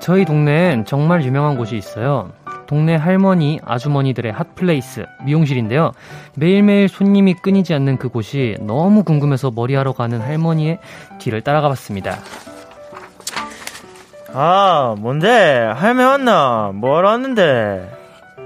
저희 0.00 0.24
동네엔 0.24 0.84
정말 0.84 1.24
유명한 1.24 1.56
곳이 1.56 1.76
있어요. 1.76 2.32
동네 2.66 2.96
할머니, 2.96 3.60
아주머니들의 3.64 4.32
핫플레이스, 4.32 5.04
미용실인데요. 5.24 5.92
매일매일 6.36 6.88
손님이 6.88 7.34
끊이지 7.34 7.74
않는 7.74 7.98
그곳이 7.98 8.56
너무 8.60 9.04
궁금해서 9.04 9.50
머리하러 9.50 9.92
가는 9.92 10.20
할머니의 10.20 10.78
뒤를 11.18 11.42
따라가 11.42 11.68
봤습니다. 11.68 12.18
아, 14.34 14.94
뭔데? 14.98 15.70
할매 15.76 16.04
왔나? 16.04 16.70
뭐하러 16.74 17.08
왔는데? 17.10 17.90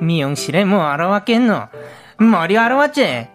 미용실에 0.01 0.64
뭐하러 0.64 1.09
왔겠노? 1.09 1.68
머리하러 2.18 2.77
왔지? 2.77 3.29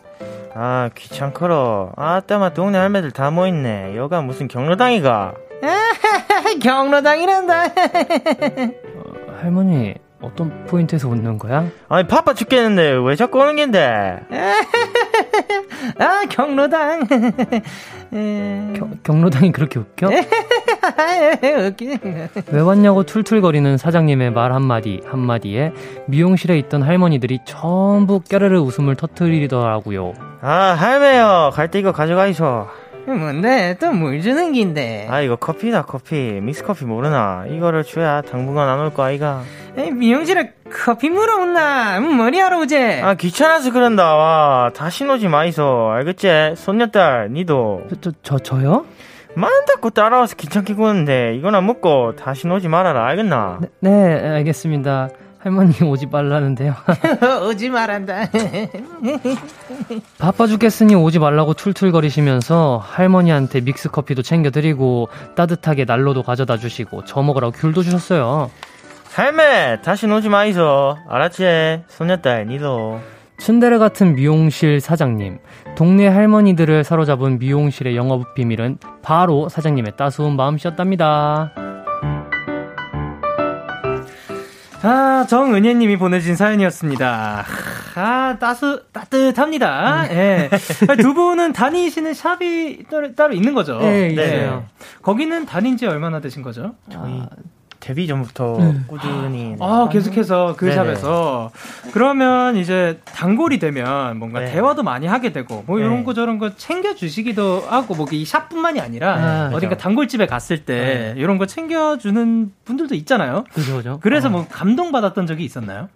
아, 0.54 0.90
귀찮거러. 0.96 1.94
아따마 1.96 2.54
동네 2.54 2.78
할매들 2.78 3.12
다 3.12 3.32
모있네. 3.32 3.96
여가 3.96 4.22
무슨 4.22 4.48
경로당이가? 4.50 5.34
경로당이란다. 6.62 7.64
어, 7.66 7.70
할머니, 9.42 9.96
어떤 10.22 10.66
포인트에서 10.66 11.08
웃는 11.10 11.38
거야? 11.40 11.66
아니 11.90 12.08
바빠 12.08 12.34
죽겠는데 12.34 13.00
왜 13.06 13.16
자꾸 13.16 13.40
오는 13.40 13.56
겐데? 13.56 14.20
아 16.00 16.22
경로당. 16.30 17.08
경, 18.76 19.00
경로당이 19.04 19.52
그렇게 19.52 19.80
웃겨? 19.80 20.10
왜 22.52 22.62
왔냐고 22.62 23.04
툴툴거리는 23.04 23.78
사장님의 23.78 24.32
말 24.32 24.54
한마디 24.54 25.02
한마디에 25.06 25.74
미용실에 26.08 26.58
있던 26.60 26.84
할머니들이 26.84 27.40
전부 27.46 28.20
깨르르 28.22 28.60
웃음을 28.60 28.96
터트리더라고요. 28.96 30.14
아 30.42 30.76
할매요 30.78 31.52
갈 31.54 31.70
때 31.72 31.80
이거 31.80 31.92
가져가이소. 31.92 32.68
뭔데 33.06 33.76
또물 33.80 34.22
주는 34.22 34.52
긴데. 34.54 35.08
아 35.10 35.22
이거 35.22 35.36
커피다 35.36 35.84
커피. 35.84 36.16
믹스커피 36.42 36.86
모르나. 36.86 37.46
이거를 37.50 37.84
줘야 37.84 38.22
당분간 38.22 38.68
안 38.70 38.80
올 38.80 38.94
거 38.94 39.04
아이가. 39.04 39.42
에이, 39.78 39.92
미용실에 39.92 40.54
커피 40.72 41.10
물어온나. 41.10 42.00
머리하러 42.00 42.60
오제 42.62 43.02
아 43.02 43.14
귀찮아서 43.16 43.72
그런다. 43.72 44.16
와 44.16 44.72
다시 44.76 45.04
오지 45.06 45.28
마이소. 45.28 45.92
알겠지? 45.92 46.54
손녀딸 46.56 47.30
니도. 47.32 47.84
저, 47.90 47.96
저, 48.02 48.12
저 48.24 48.40
저요? 48.40 48.86
만다고 49.34 49.92
따라와서 49.92 50.36
귀찮게 50.36 50.74
구는데 50.76 51.36
이거나 51.36 51.62
먹고 51.62 52.16
다시 52.18 52.48
오지 52.48 52.68
말아라. 52.68 53.06
알겠나? 53.08 53.60
네, 53.62 53.90
네 53.92 54.28
알겠습니다 54.30 55.10
할머니 55.44 55.74
오지 55.84 56.06
말라는데요. 56.08 56.76
오지 57.50 57.70
말한다. 57.70 58.26
바빠 60.20 60.48
죽겠으니 60.48 60.94
오지 60.94 61.18
말라고 61.18 61.54
툴툴거리시면서 61.56 62.84
할머니한테 62.84 63.62
믹스커피도 63.62 64.22
챙겨드리고 64.22 65.10
따뜻하게 65.36 65.86
난로도 65.86 66.22
가져다 66.24 66.58
주시고 66.58 67.06
저 67.06 67.24
먹으라고 67.24 67.54
귤도 67.54 67.82
주셨어요. 67.82 68.52
할매 69.14 69.82
다시 69.82 70.06
오지 70.06 70.30
마이소. 70.30 70.98
알았지? 71.10 71.84
손녀딸 71.88 72.48
니도. 72.48 73.00
춘데레 73.40 73.80
같은 73.80 74.14
미용실 74.14 74.80
사장님. 74.80 75.40
동네 75.76 76.08
할머니들을 76.08 76.84
사로잡은 76.84 77.40
미용실의 77.40 77.96
영업 77.96 78.36
비밀은 78.36 78.78
바로 79.02 79.50
사장님의 79.50 79.94
따스운 79.98 80.36
마음씨였답니다. 80.36 81.52
아, 84.84 85.26
정은혜님이 85.30 85.98
보내주신 85.98 86.36
사연이었습니다. 86.36 87.46
아, 87.96 88.38
따스, 88.40 88.84
따뜻합니다. 88.92 90.08
예. 90.10 90.50
네. 90.50 90.96
두 90.98 91.14
분은 91.14 91.54
다니시는 91.54 92.14
샵이 92.16 92.86
따로, 92.90 93.14
따로 93.14 93.34
있는 93.34 93.54
거죠? 93.54 93.78
네, 93.80 94.14
네. 94.16 94.64
거기는 95.04 95.46
다닌 95.46 95.78
지 95.78 95.86
얼마나 95.86 96.20
되신 96.20 96.42
거죠? 96.42 96.76
저희 96.92 97.22
데뷔 97.82 98.08
전부터 98.08 98.60
음. 98.60 98.86
꾸준히. 98.88 99.58
아, 99.60 99.90
계속해서 99.92 100.56
그 100.56 100.66
네네. 100.66 100.76
샵에서. 100.76 101.52
그러면 101.92 102.56
이제 102.56 103.02
단골이 103.04 103.60
되면 103.60 104.18
뭔가 104.18 104.40
네. 104.40 104.52
대화도 104.54 104.84
많이 104.84 105.08
하게 105.08 105.34
되고, 105.34 105.64
뭐 105.68 105.80
이런 105.80 105.98
네. 105.98 106.04
거 106.04 106.14
저런 106.14 106.38
거 106.40 106.56
챙겨 106.56 106.96
주시기도 106.96 107.62
하고, 107.68 107.96
뭐 107.96 108.06
이 108.12 108.24
샵뿐만이 108.26 108.80
아니라 108.80 109.16
아, 109.16 109.52
어딘가. 109.54 109.78
단골집에 109.78 110.28
갔을 110.28 110.64
때 110.66 111.14
네. 111.16 111.22
이런 111.22 111.38
거 111.38 111.46
챙겨 111.46 111.98
주는 111.98 112.52
분들도 112.66 112.94
있잖아요. 112.96 113.44
그죠, 113.54 113.78
그죠. 113.78 114.00
그래서 114.02 114.28
어. 114.28 114.32
뭐 114.32 114.46
감동 114.50 114.92
받았던 114.92 115.28
적이 115.28 115.44
있었나요? 115.46 115.90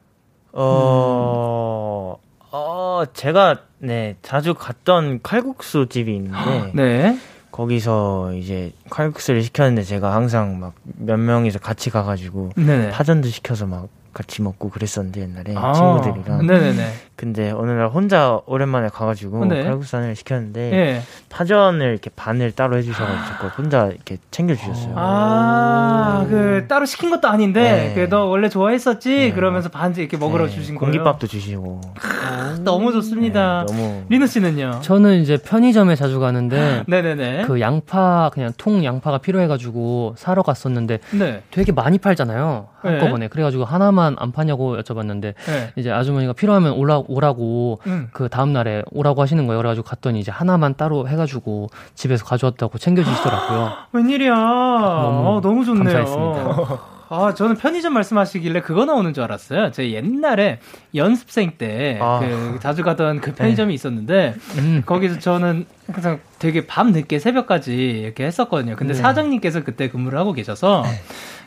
어, 0.54 2.18
어, 2.52 3.04
제가, 3.14 3.58
네, 3.80 4.16
자주 4.22 4.54
갔던 4.54 5.20
칼국수 5.24 5.88
집이 5.90 6.16
있는데. 6.16 6.72
네. 6.74 7.18
거기서 7.56 8.34
이제 8.34 8.74
칼국수를 8.90 9.42
시켰는데 9.44 9.84
제가 9.84 10.14
항상 10.14 10.60
막 10.60 10.74
몇 10.98 11.18
명이서 11.18 11.60
같이 11.60 11.90
가가지고 11.90 12.52
네네. 12.56 12.92
파전도 12.92 13.28
시켜서 13.30 13.66
막 13.66 13.88
같이 14.16 14.42
먹고 14.42 14.70
그랬었는데 14.70 15.22
옛날에 15.22 15.54
아, 15.58 15.74
친구들이랑. 15.74 16.48
네네네. 16.48 16.88
근데 17.18 17.52
어느 17.52 17.72
날 17.72 17.88
혼자 17.90 18.40
오랜만에 18.46 18.88
가가지고 18.88 19.46
네. 19.46 19.64
칼국수를 19.64 20.16
시켰는데 20.16 20.70
네. 20.70 21.02
파전을 21.30 21.92
이렇게 21.92 22.10
반을 22.16 22.54
따로 22.54 22.78
해주셔가지고 22.78 23.48
혼자 23.58 23.88
이렇게 23.88 24.18
챙겨주셨어요. 24.32 24.94
아, 24.96 26.26
그 26.30 26.66
따로 26.68 26.86
시킨 26.86 27.10
것도 27.10 27.28
아닌데 27.28 27.94
네. 27.94 28.02
그너 28.08 28.24
원래 28.26 28.48
좋아했었지 28.48 29.10
네. 29.10 29.32
그러면서 29.34 29.68
반지 29.70 30.00
이렇게 30.02 30.16
먹으러 30.18 30.46
네. 30.48 30.52
주신 30.54 30.76
거예요. 30.76 30.92
공깃밥도 30.92 31.28
주시고. 31.28 31.82
아, 32.26 32.58
너무 32.62 32.94
좋습니다. 32.94 33.66
네, 33.68 33.74
너무. 33.76 34.04
리누 34.08 34.28
씨는요? 34.28 34.80
저는 34.82 35.22
이제 35.22 35.38
편의점에 35.38 35.96
자주 35.96 36.22
가는데 36.22 36.84
네네네. 36.88 37.44
그 37.48 37.60
양파 37.60 38.30
그냥 38.34 38.54
통 38.58 38.84
양파가 38.86 39.18
필요해가지고 39.18 40.16
사러 40.18 40.42
갔었는데 40.42 41.00
되게 41.52 41.72
많이 41.74 41.98
팔잖아요 41.98 42.68
한꺼번에 42.82 43.28
그래가지고 43.28 43.66
하나만 43.66 44.05
안 44.18 44.32
파냐고 44.32 44.78
여쭤봤는데 44.78 45.34
이제 45.76 45.92
아주머니가 45.92 46.34
필요하면 46.34 46.74
올라 46.74 47.02
오라고 47.08 47.80
음. 47.88 48.10
그 48.12 48.30
다음 48.30 48.54
날에 48.54 48.84
오라고 48.92 49.22
하시는 49.22 49.46
거예요. 49.48 49.60
그래가지고 49.60 49.86
갔더니 49.88 50.20
이제 50.20 50.32
하나만 50.32 50.76
따로 50.76 51.08
해가지고 51.08 51.70
집에서 51.96 52.26
가져왔다고 52.26 52.78
챙겨주시더라고요. 52.78 53.72
웬일이야? 53.94 54.34
너무, 54.36 55.38
어, 55.38 55.42
너무 55.42 55.66
좋네요. 55.66 55.84
감사했습니다. 55.84 56.96
아, 57.08 57.34
저는 57.36 57.56
편의점 57.56 57.94
말씀하시길래 57.94 58.62
그거 58.62 58.86
나오는 58.86 59.14
줄 59.14 59.24
알았어요. 59.24 59.72
제 59.72 59.92
옛날에 59.92 60.60
연습생 60.96 61.54
때, 61.58 62.00
아. 62.02 62.20
그, 62.20 62.58
자주 62.60 62.84
가던 62.84 63.22
그 63.22 63.34
편의점이 63.36 63.70
네. 63.70 63.74
있었는데, 63.76 64.36
음. 64.58 64.84
거기서 64.86 65.20
저는 65.20 65.68
항상 65.92 66.20
되게 66.40 66.66
밤 66.66 66.92
늦게 66.92 67.20
새벽까지 67.20 67.76
이렇게 67.76 68.26
했었거든요. 68.26 68.76
근데 68.76 68.94
네. 68.94 69.00
사장님께서 69.00 69.64
그때 69.64 69.90
근무를 69.90 70.18
하고 70.18 70.34
계셔서, 70.34 70.82
네. 70.84 70.90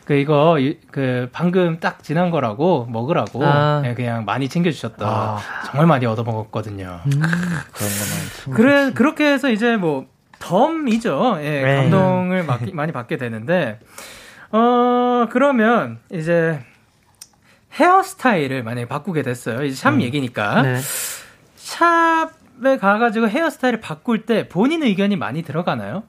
그 0.09 0.15
이거 0.15 0.57
그 0.89 1.29
방금 1.31 1.79
딱 1.79 2.01
지난 2.03 2.31
거라고 2.31 2.87
먹으라고 2.89 3.45
아. 3.45 3.81
네, 3.83 3.93
그냥 3.93 4.25
많이 4.25 4.49
챙겨주셨다. 4.49 5.05
아. 5.07 5.37
정말 5.67 5.85
많이 5.85 6.07
얻어 6.07 6.23
먹었거든요. 6.23 7.01
음. 7.05 7.11
그런 7.11 7.21
거만. 7.21 8.55
그래 8.55 8.91
그렇게 8.91 9.31
해서 9.31 9.51
이제 9.51 9.77
뭐 9.77 10.07
덤이죠. 10.39 11.37
예, 11.41 11.61
네. 11.61 11.75
감동을 11.75 12.43
많이 12.73 12.91
받게 12.91 13.17
되는데 13.17 13.79
어 14.51 15.27
그러면 15.29 15.99
이제 16.11 16.59
헤어스타일을 17.73 18.63
만약에 18.63 18.87
바꾸게 18.87 19.21
됐어요. 19.21 19.63
이제 19.63 19.75
샵 19.75 19.91
음. 19.91 20.01
얘기니까 20.01 20.63
네. 20.63 20.79
샵에 21.55 22.79
가가지고 22.79 23.27
헤어스타일을 23.27 23.79
바꿀 23.79 24.25
때 24.25 24.47
본인 24.49 24.81
의견이 24.81 25.17
많이 25.17 25.43
들어가나요? 25.43 26.01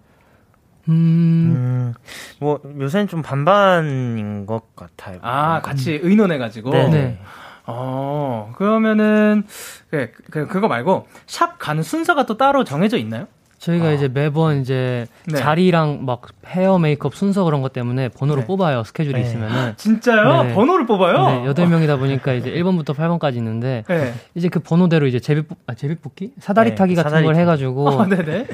음. 0.88 0.92
음, 0.92 1.94
뭐, 2.40 2.60
요새는 2.78 3.08
좀 3.08 3.22
반반인 3.22 4.46
것 4.46 4.74
같아요. 4.74 5.18
아, 5.22 5.60
같이 5.62 5.98
의논해가지고? 6.02 6.70
네. 6.70 6.88
네. 6.88 7.18
어, 7.66 8.52
그러면은, 8.56 9.44
그, 9.90 10.10
그, 10.30 10.46
그거 10.46 10.68
말고, 10.68 11.06
샵 11.26 11.58
가는 11.58 11.82
순서가 11.82 12.26
또 12.26 12.36
따로 12.36 12.64
정해져 12.64 12.96
있나요? 12.96 13.26
저희가 13.60 13.88
아. 13.88 13.92
이제 13.92 14.08
매번 14.08 14.62
이제 14.62 15.06
네. 15.26 15.36
자리랑 15.38 16.06
막 16.06 16.22
헤어 16.46 16.78
메이크업 16.78 17.14
순서 17.14 17.44
그런 17.44 17.60
것 17.60 17.74
때문에 17.74 18.08
번호를 18.08 18.42
네. 18.42 18.46
뽑아요 18.46 18.84
스케줄이 18.84 19.14
네. 19.14 19.20
있으면은 19.20 19.74
진짜요? 19.76 20.44
네. 20.44 20.54
번호를 20.54 20.86
뽑아요? 20.86 21.26
네, 21.26 21.46
여덟 21.46 21.68
명이다 21.68 21.98
보니까 21.98 22.32
이제 22.32 22.50
1번부터 22.50 22.94
8번까지 22.94 23.36
있는데 23.36 23.84
네. 23.86 24.14
이제 24.34 24.48
그 24.48 24.60
번호대로 24.60 25.06
이제 25.06 25.20
제비 25.20 25.42
뽑, 25.42 25.58
아 25.66 25.74
제비 25.74 25.96
뽑기 25.96 26.32
사다리 26.38 26.70
네, 26.70 26.74
타기 26.74 26.94
같은 26.94 27.10
사다리 27.10 27.26
걸 27.26 27.36
해가지고 27.36 27.88
어, 27.88 28.06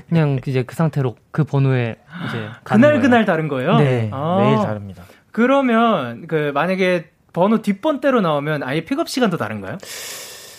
그냥 0.09 0.41
이제 0.45 0.65
그 0.65 0.75
상태로 0.75 1.15
그 1.31 1.45
번호에 1.45 1.97
이제 2.29 2.49
그날 2.65 3.01
그날 3.01 3.25
다른 3.25 3.47
거예요? 3.47 3.77
네 3.77 4.11
아. 4.13 4.39
매일 4.41 4.57
다릅니다. 4.57 5.05
그러면 5.31 6.27
그 6.27 6.51
만약에 6.53 7.11
번호 7.33 7.63
뒷번대로 7.63 8.23
나오면 8.23 8.65
아예 8.65 8.85
픽업 8.85 9.09
시간도 9.09 9.37
다른가요? 9.37 9.79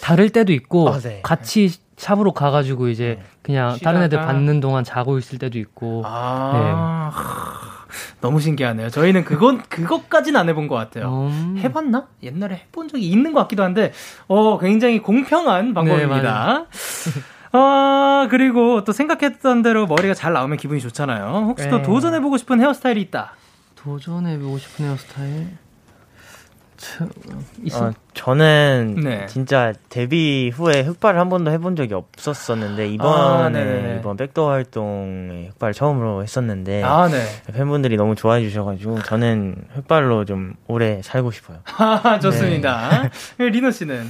다를 0.02 0.30
때도 0.30 0.54
있고 0.54 0.88
아, 0.88 1.00
같이 1.22 1.70
샵으로 1.98 2.32
가가지고 2.32 2.88
이제 2.90 3.18
네. 3.20 3.26
그냥 3.42 3.74
쉬다가. 3.76 3.92
다른 3.92 4.06
애들 4.06 4.20
받는 4.20 4.60
동안 4.60 4.84
자고 4.84 5.18
있을 5.18 5.40
때도 5.40 5.58
있고. 5.60 6.04
아. 6.06 7.12
네. 7.90 7.98
너무 8.22 8.40
신기하네요. 8.40 8.90
저희는 8.90 9.24
그건 9.24 9.62
그것까지는 9.64 10.40
안 10.40 10.50
해본 10.50 10.68
것 10.68 10.76
같아요. 10.76 11.30
음. 11.32 11.56
해봤나? 11.58 12.08
옛날에 12.22 12.56
해본 12.68 12.90
적이 12.90 13.10
있는 13.10 13.34
것 13.34 13.42
같기도 13.42 13.64
한데, 13.64 13.94
어 14.28 14.58
굉장히 14.60 15.00
공평한 15.00 15.74
방법입니다. 15.74 16.66
네, 16.66 17.58
어, 17.58 18.28
그리고 18.30 18.84
또 18.84 18.92
생각했던 18.92 19.62
대로 19.64 19.88
머리가 19.88 20.14
잘 20.14 20.34
나오면 20.34 20.58
기분이 20.58 20.82
좋잖아요. 20.82 21.46
혹시 21.48 21.66
네. 21.66 21.72
또 21.72 21.82
도전해보고 21.82 22.38
싶은 22.38 22.60
헤어스타일이 22.60 23.02
있다? 23.02 23.32
도전해보고 23.76 24.58
싶은 24.58 24.86
헤어스타일? 24.86 25.48
어, 27.74 27.92
저는 28.14 28.96
네. 29.04 29.26
진짜 29.28 29.74
데뷔 29.90 30.52
후에 30.54 30.82
흑발을 30.82 31.20
한 31.20 31.30
번도 31.30 31.52
해본 31.52 31.76
적이 31.76 31.96
없었었는데 31.96 32.88
이번에 32.90 33.94
아, 33.94 34.00
이번 34.00 34.18
백도어 34.18 34.50
활동에 34.52 35.48
흑발 35.50 35.74
처음으로 35.74 36.24
했었는데 36.24 36.84
아, 36.84 37.08
네. 37.08 37.24
팬분들이 37.54 37.98
너무 37.98 38.16
좋아해 38.16 38.42
주셔가지고 38.44 39.02
저는 39.04 39.56
흑발로 39.74 40.26
좀 40.26 40.54
오래 40.68 41.02
살고 41.04 41.32
싶어요. 41.32 41.60
좋습니다. 42.22 43.10
네. 43.38 43.50
리노 43.50 43.72
씨는 43.72 44.08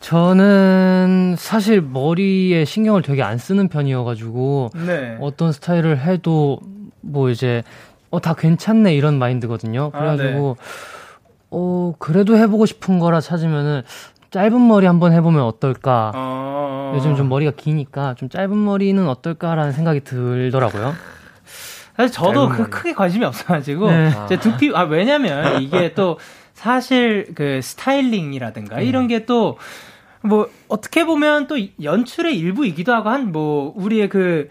저는 0.00 1.34
사실 1.38 1.80
머리에 1.80 2.64
신경을 2.64 3.02
되게 3.02 3.22
안 3.22 3.36
쓰는 3.38 3.68
편이어가지고 3.68 4.70
네. 4.86 5.16
어떤 5.20 5.52
스타일을 5.52 5.98
해도 6.00 6.60
뭐 7.00 7.30
이제 7.30 7.62
어 8.10 8.20
다 8.20 8.32
괜찮네 8.34 8.94
이런 8.94 9.18
마인드거든요. 9.18 9.90
아, 9.92 9.98
그래가지고 9.98 10.56
아, 10.58 10.97
어, 11.50 11.94
그래도 11.98 12.36
해보고 12.36 12.66
싶은 12.66 12.98
거라 12.98 13.20
찾으면은 13.20 13.82
짧은 14.30 14.68
머리 14.68 14.86
한번 14.86 15.12
해보면 15.12 15.42
어떨까. 15.42 16.12
어... 16.14 16.92
요즘 16.96 17.16
좀 17.16 17.28
머리가 17.28 17.52
기니까 17.56 18.14
좀 18.14 18.28
짧은 18.28 18.62
머리는 18.62 19.08
어떨까라는 19.08 19.72
생각이 19.72 20.00
들더라고요. 20.00 20.94
사실 21.96 22.12
저도 22.12 22.48
그 22.48 22.68
크게 22.68 22.92
관심이 22.94 23.24
없어가지고 23.24 23.90
네. 23.90 24.10
제 24.28 24.38
두피 24.38 24.70
아 24.74 24.82
왜냐면 24.82 25.60
이게 25.62 25.94
또 25.94 26.18
사실 26.54 27.32
그 27.34 27.60
스타일링이라든가 27.62 28.76
음. 28.76 28.82
이런 28.82 29.08
게또 29.08 29.58
뭐 30.22 30.48
어떻게 30.68 31.04
보면 31.04 31.46
또 31.46 31.56
연출의 31.82 32.38
일부이기도 32.38 32.92
하고 32.92 33.08
한 33.08 33.32
뭐 33.32 33.72
우리의 33.76 34.08
그 34.08 34.48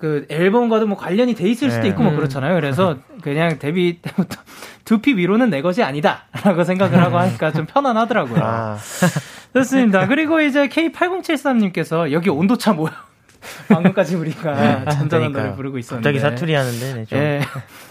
그그 0.00 0.26
앨범과도 0.30 0.86
뭐 0.86 0.96
관련이 0.96 1.34
돼 1.34 1.48
있을 1.48 1.70
수도 1.70 1.82
네. 1.82 1.90
있고 1.90 2.02
뭐 2.02 2.12
음. 2.12 2.16
그렇잖아요. 2.16 2.54
그래서 2.54 2.96
그냥 3.22 3.58
데뷔 3.58 4.00
때부터 4.00 4.40
두피 4.84 5.14
위로는 5.14 5.50
내 5.50 5.60
것이 5.60 5.82
아니다라고 5.82 6.64
생각을 6.64 7.00
하고 7.02 7.18
하니까 7.18 7.52
좀 7.52 7.66
편안하더라고요. 7.66 8.40
아. 8.42 8.78
좋습니다. 9.54 10.06
그리고 10.06 10.40
이제 10.40 10.68
K8073님께서 10.68 12.12
여기 12.12 12.30
온도차 12.30 12.72
뭐야? 12.72 13.09
방금까지 13.68 14.16
우리가 14.16 14.54
네, 14.54 14.84
잔잔한 14.90 15.32
노래 15.32 15.54
부르고 15.54 15.78
있었는데 15.78 16.12
갑자기 16.12 16.18
사투리 16.18 16.54
하는데 16.54 16.94
네, 16.94 17.04
좀. 17.04 17.18
네. 17.18 17.40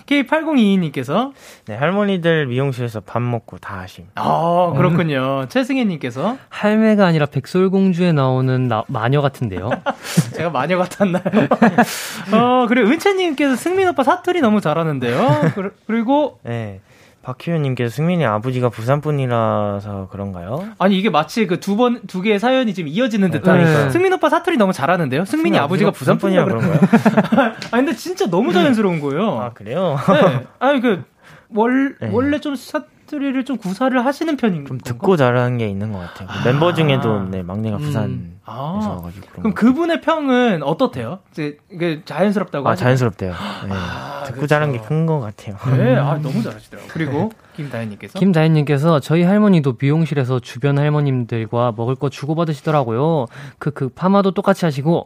K8022님께서 0.05 1.33
네, 1.67 1.75
할머니들 1.75 2.47
미용실에서 2.47 3.01
밥 3.01 3.21
먹고 3.21 3.57
다 3.57 3.79
하심. 3.79 4.05
아, 4.15 4.73
그렇군요. 4.75 5.45
최승혜 5.49 5.85
님께서 5.85 6.37
할매가 6.49 7.05
아니라 7.05 7.25
백설공주에 7.27 8.11
나오는 8.11 8.67
나, 8.67 8.83
마녀 8.87 9.21
같은데요. 9.21 9.69
제가 10.35 10.49
마녀 10.49 10.77
같았나요? 10.77 11.23
어, 12.33 12.65
그리고 12.67 12.89
은채 12.89 13.13
님께서 13.15 13.55
승민 13.55 13.87
오빠 13.87 14.03
사투리 14.03 14.41
너무 14.41 14.61
잘하는데요. 14.61 15.53
그리고 15.85 16.39
네. 16.43 16.81
박희윤님께서 17.21 17.89
승민이 17.95 18.25
아버지가 18.25 18.69
부산 18.69 19.01
분이라서 19.01 20.07
그런가요? 20.11 20.69
아니 20.79 20.97
이게 20.97 21.09
마치 21.09 21.45
그 21.47 21.59
두 21.59 21.75
번 21.75 22.01
두 22.07 22.21
개의 22.21 22.39
사연이 22.39 22.73
지금 22.73 22.87
이어지는 22.89 23.29
듯한. 23.31 23.57
네. 23.63 23.89
승민 23.89 24.13
오빠 24.13 24.29
사투리 24.29 24.57
너무 24.57 24.73
잘하는데요. 24.73 25.25
승민이 25.25 25.57
아버지가 25.59 25.91
부산 25.91 26.17
분이라 26.17 26.45
그런가요? 26.45 26.79
아 27.71 27.77
근데 27.77 27.93
진짜 27.93 28.25
너무 28.27 28.53
자연스러운 28.53 28.99
거예요. 29.01 29.39
아 29.39 29.51
그래요? 29.53 29.97
네. 30.07 30.45
아니 30.59 30.81
그 30.81 31.03
월 31.51 31.95
네. 31.99 32.09
원래 32.13 32.39
좀 32.39 32.55
사, 32.55 32.83
사투리를 33.09 33.43
좀 33.45 33.57
구사를 33.57 34.05
하시는 34.05 34.37
편인 34.37 34.65
좀 34.67 34.77
듣고 34.77 35.17
자라는 35.17 35.57
게 35.57 35.67
있는 35.67 35.91
것 35.91 35.99
같아요. 35.99 36.29
아~ 36.29 36.43
멤버 36.45 36.73
중에도 36.73 37.23
네, 37.23 37.41
막내가 37.41 37.77
음. 37.77 37.81
부산에서 37.81 38.19
아~ 38.45 38.95
와가지고 38.97 39.27
그럼 39.35 39.53
그분의 39.53 40.01
평은 40.01 40.63
어떻대요? 40.63 41.19
이제 41.31 41.57
이게 41.71 42.01
자연스럽다고 42.05 42.69
아 42.69 42.75
자연스럽대요. 42.75 43.31
네. 43.31 43.69
아, 43.71 44.23
듣고 44.25 44.35
그렇죠. 44.37 44.47
자란 44.47 44.71
게 44.71 44.79
큰 44.79 45.05
것 45.05 45.19
같아요. 45.19 45.55
네, 45.75 45.95
아 45.95 46.19
너무 46.21 46.41
잘하시더라고요. 46.43 46.91
그리고 46.91 47.31
김다현님께서 47.55 48.19
김다현님께서 48.19 48.99
저희 48.99 49.23
할머니도 49.23 49.75
미용실에서 49.81 50.39
주변 50.39 50.77
할머님들과 50.77 51.73
먹을 51.75 51.95
거 51.95 52.09
주고 52.09 52.35
받으시더라고요. 52.35 53.25
그그 53.57 53.71
그 53.73 53.89
파마도 53.89 54.31
똑같이 54.31 54.65
하시고 54.65 55.05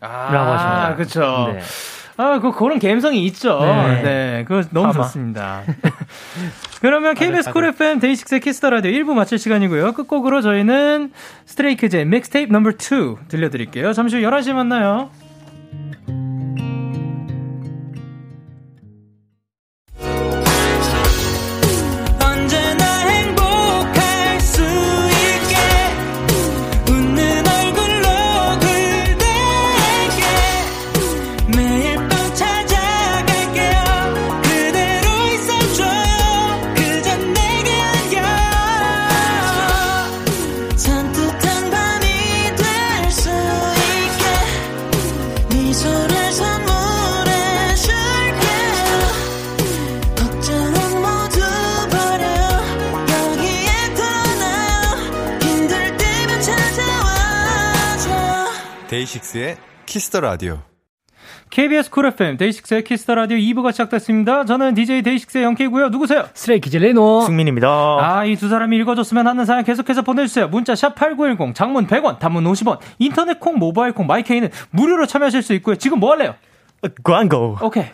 아, 0.00 0.30
라고 0.32 0.52
하십니다. 0.52 0.96
그렇죠. 0.96 1.52
네. 1.52 1.60
아, 2.16 2.38
그, 2.38 2.52
그런 2.52 2.78
감성이 2.78 3.24
있죠. 3.26 3.58
네. 3.60 4.02
네 4.02 4.44
그거 4.46 4.62
너무 4.70 4.86
아마. 4.86 4.92
좋습니다. 4.92 5.62
그러면 6.80 7.14
KBS 7.14 7.50
쿨 7.52 7.64
FM 7.66 7.98
데이식스의 7.98 8.40
키스터 8.40 8.70
라디오 8.70 8.92
1부 8.92 9.14
마칠 9.14 9.38
시간이고요. 9.38 9.92
끝곡으로 9.94 10.42
저희는 10.42 11.12
스트레이키즈의 11.46 12.04
믹스테이프 12.04 12.52
넘버 12.52 12.70
2 12.70 12.74
들려드릴게요. 13.28 13.92
잠시 13.94 14.16
후 14.16 14.22
11시에 14.22 14.52
만나요. 14.52 15.10
데이식스의 59.04 59.56
키스터 59.86 60.20
라디오. 60.20 60.60
KBS 61.50 61.90
쿨 61.90 62.06
FM 62.06 62.36
데이식스의 62.36 62.84
키스터 62.84 63.14
라디오 63.14 63.36
2부가 63.36 63.70
시작됐습니다. 63.72 64.44
저는 64.44 64.74
DJ 64.74 65.02
데이식스의 65.02 65.44
영케이고요. 65.44 65.88
누구세요? 65.90 66.26
스트레이키즈 66.34 66.76
리노 66.78 67.22
승민입니다. 67.22 67.68
아, 67.68 68.24
이 68.24 68.36
두 68.36 68.48
사람이 68.48 68.76
읽어줬으면 68.78 69.26
하는 69.26 69.44
사연 69.44 69.62
계속해서 69.64 70.02
보내주세요. 70.02 70.48
문자 70.48 70.74
샵 70.74 70.94
8910, 70.94 71.54
장문 71.54 71.86
100원, 71.86 72.18
단문 72.18 72.44
50원, 72.44 72.78
인터넷 72.98 73.40
콩, 73.40 73.58
모바일 73.58 73.92
콩, 73.92 74.06
마이케이는 74.06 74.50
무료로 74.70 75.06
참여하실 75.06 75.42
수 75.42 75.52
있고요. 75.54 75.76
지금 75.76 76.00
뭐 76.00 76.12
할래요? 76.12 76.34
광고. 77.02 77.56
오케이. 77.62 77.84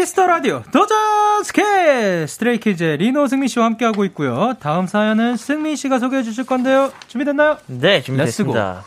키스터 0.00 0.26
라디오 0.26 0.62
도전 0.72 1.44
스케 1.44 2.26
스트레이키즈의 2.26 2.96
리노 2.96 3.26
승민 3.26 3.48
씨와 3.48 3.66
함께하고 3.66 4.06
있고요. 4.06 4.54
다음 4.58 4.86
사연은 4.86 5.36
승민 5.36 5.76
씨가 5.76 5.98
소개해 5.98 6.22
주실 6.22 6.46
건데요. 6.46 6.90
준비됐나요? 7.06 7.58
네, 7.66 8.00
준비됐습니다. 8.00 8.82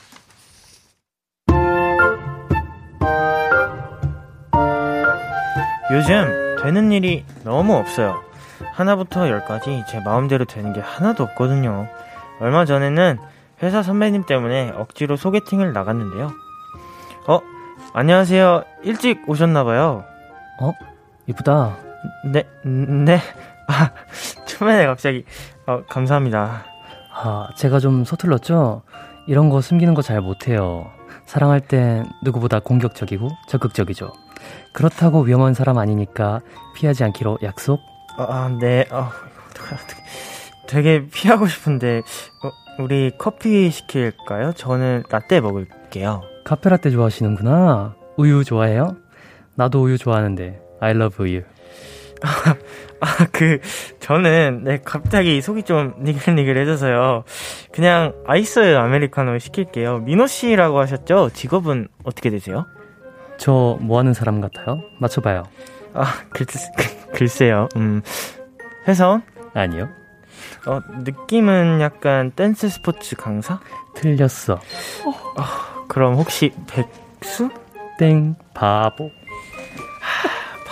요즘 5.91 6.55
되는 6.63 6.91
일이 6.91 7.23
너무 7.43 7.75
없어요. 7.75 8.23
하나부터 8.73 9.29
열까지 9.29 9.83
제 9.87 9.99
마음대로 9.99 10.45
되는 10.45 10.73
게 10.73 10.79
하나도 10.79 11.25
없거든요. 11.25 11.87
얼마 12.39 12.65
전에는 12.65 13.19
회사 13.61 13.83
선배님 13.83 14.25
때문에 14.25 14.71
억지로 14.75 15.15
소개팅을 15.15 15.73
나갔는데요. 15.73 16.31
어, 17.27 17.39
안녕하세요. 17.93 18.63
일찍 18.81 19.29
오셨나봐요. 19.29 20.05
어? 20.59 20.73
이쁘다. 21.27 21.77
네, 22.31 22.43
네. 22.63 23.19
아, 23.67 23.91
초면에 24.45 24.85
갑자기. 24.85 25.25
어, 25.65 25.83
감사합니다. 25.89 26.65
아, 27.13 27.47
제가 27.55 27.79
좀 27.79 28.03
서툴렀죠? 28.05 28.81
이런 29.27 29.49
거 29.49 29.61
숨기는 29.61 29.93
거 29.93 30.01
잘 30.01 30.19
못해요. 30.21 30.85
사랑할 31.25 31.61
땐 31.61 32.05
누구보다 32.23 32.59
공격적이고 32.59 33.29
적극적이죠. 33.47 34.11
그렇다고 34.73 35.21
위험한 35.21 35.53
사람 35.53 35.77
아니니까 35.77 36.41
피하지 36.75 37.03
않기로 37.05 37.39
약속? 37.43 37.79
아, 38.17 38.49
네. 38.59 38.85
어, 38.91 39.09
어떡해, 39.49 39.75
어떡해. 39.75 40.03
되게 40.67 41.07
피하고 41.07 41.47
싶은데 41.47 41.99
어, 41.99 42.51
우리 42.79 43.11
커피 43.17 43.69
시킬까요? 43.69 44.53
저는 44.53 45.03
라떼 45.09 45.39
먹을게요. 45.39 46.21
카페라떼 46.43 46.89
좋아하시는구나. 46.89 47.95
우유 48.17 48.43
좋아해요? 48.43 48.97
나도 49.55 49.81
우유 49.83 49.97
좋아하는데. 49.97 50.59
I 50.83 50.91
love 50.91 51.25
우유. 51.25 51.41
아, 52.99 53.27
그, 53.33 53.59
저는, 53.99 54.63
네, 54.63 54.79
갑자기 54.83 55.41
속이 55.41 55.63
좀 55.63 55.93
니글니글해져서요. 56.03 57.23
그냥 57.73 58.13
아이스 58.25 58.75
아메리카노 58.77 59.39
시킬게요. 59.39 59.99
민호 59.99 60.27
씨라고 60.27 60.79
하셨죠? 60.79 61.31
직업은 61.33 61.89
어떻게 62.03 62.29
되세요? 62.29 62.65
저 63.37 63.77
뭐 63.81 63.99
하는 63.99 64.13
사람 64.13 64.39
같아요? 64.39 64.81
맞춰봐요. 64.99 65.43
아, 65.93 66.05
글, 66.29 66.45
글쎄요. 67.13 67.67
음, 67.75 68.01
회사원? 68.87 69.23
아니요. 69.53 69.89
어, 70.65 70.79
느낌은 71.03 71.81
약간 71.81 72.31
댄스 72.31 72.69
스포츠 72.69 73.15
강사? 73.17 73.59
틀렸어. 73.95 74.53
어, 74.55 75.85
그럼 75.89 76.15
혹시 76.15 76.51
백수? 76.67 77.49
땡, 77.99 78.35
바보. 78.53 79.11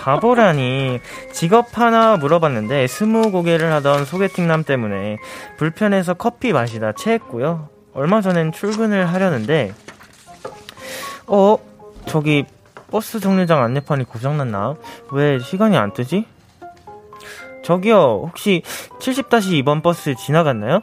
바보라니 0.02 0.98
직업 1.32 1.78
하나 1.78 2.16
물어봤는데 2.16 2.88
스무 2.88 3.30
고개를 3.30 3.72
하던 3.74 4.04
소개팅남 4.04 4.64
때문에 4.64 5.18
불편해서 5.58 6.14
커피 6.14 6.52
마시다 6.52 6.90
체했고요. 6.90 7.68
얼마 7.94 8.20
전엔 8.20 8.50
출근을 8.50 9.12
하려는데 9.12 9.72
어 11.28 11.56
저기 12.06 12.44
버스 12.90 13.20
정류장 13.20 13.62
안내판이 13.62 14.04
고장났나? 14.04 14.74
왜 15.12 15.38
시간이 15.38 15.76
안 15.76 15.92
뜨지? 15.92 16.26
저기요 17.62 18.24
혹시 18.26 18.62
70-2번 18.98 19.84
버스 19.84 20.16
지나갔나요? 20.16 20.80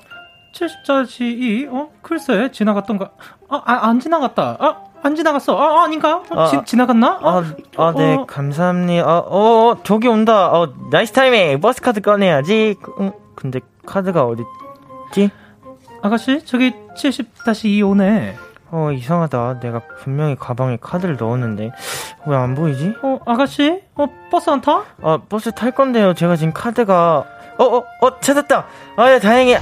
70-2? 0.56 1.74
어? 1.74 1.92
글쎄 2.02 2.52
지나갔던가 2.54 3.12
아, 3.50 3.62
아, 3.66 3.88
안 3.90 4.00
지나갔다 4.00 4.58
아 4.60 4.89
안 5.02 5.16
지나갔어. 5.16 5.58
아, 5.58 5.84
아닌가? 5.84 6.18
어, 6.30 6.40
아, 6.42 6.48
지, 6.48 6.60
지나갔나? 6.66 7.20
아, 7.22 7.44
아, 7.78 7.94
네, 7.96 8.16
어. 8.16 8.26
감사합니다. 8.26 9.08
아, 9.08 9.18
어, 9.20 9.70
어, 9.72 9.78
저기 9.84 10.08
온다. 10.08 10.52
어, 10.52 10.74
nice 10.92 11.14
timing. 11.14 11.60
버스 11.62 11.82
카드 11.82 12.02
꺼내야지. 12.02 12.76
어, 13.00 13.12
근데 13.36 13.60
카드가 13.86 14.26
어딨지? 14.26 15.32
아가씨, 16.02 16.44
저기 16.46 16.74
70-2 16.98 17.90
오네. 17.90 18.36
어, 18.72 18.92
이상하다. 18.92 19.60
내가 19.62 19.82
분명히 20.00 20.36
가방에 20.36 20.78
카드를 20.80 21.18
넣었는데, 21.18 21.72
왜 22.28 22.36
안 22.38 22.54
보이지? 22.56 22.94
어, 23.02 23.20
아가씨? 23.26 23.82
어, 23.96 24.06
버스 24.30 24.50
안 24.50 24.62
타? 24.62 24.84
아, 25.02 25.18
버스 25.30 25.52
탈 25.52 25.72
건데요. 25.72 26.14
제가 26.14 26.36
지금 26.36 26.54
카드가, 26.54 27.24
어, 27.58 27.64
어, 27.64 27.78
어, 28.02 28.20
찾았다! 28.20 28.66
아, 28.98 29.12
야, 29.12 29.20
다행이야. 29.20 29.60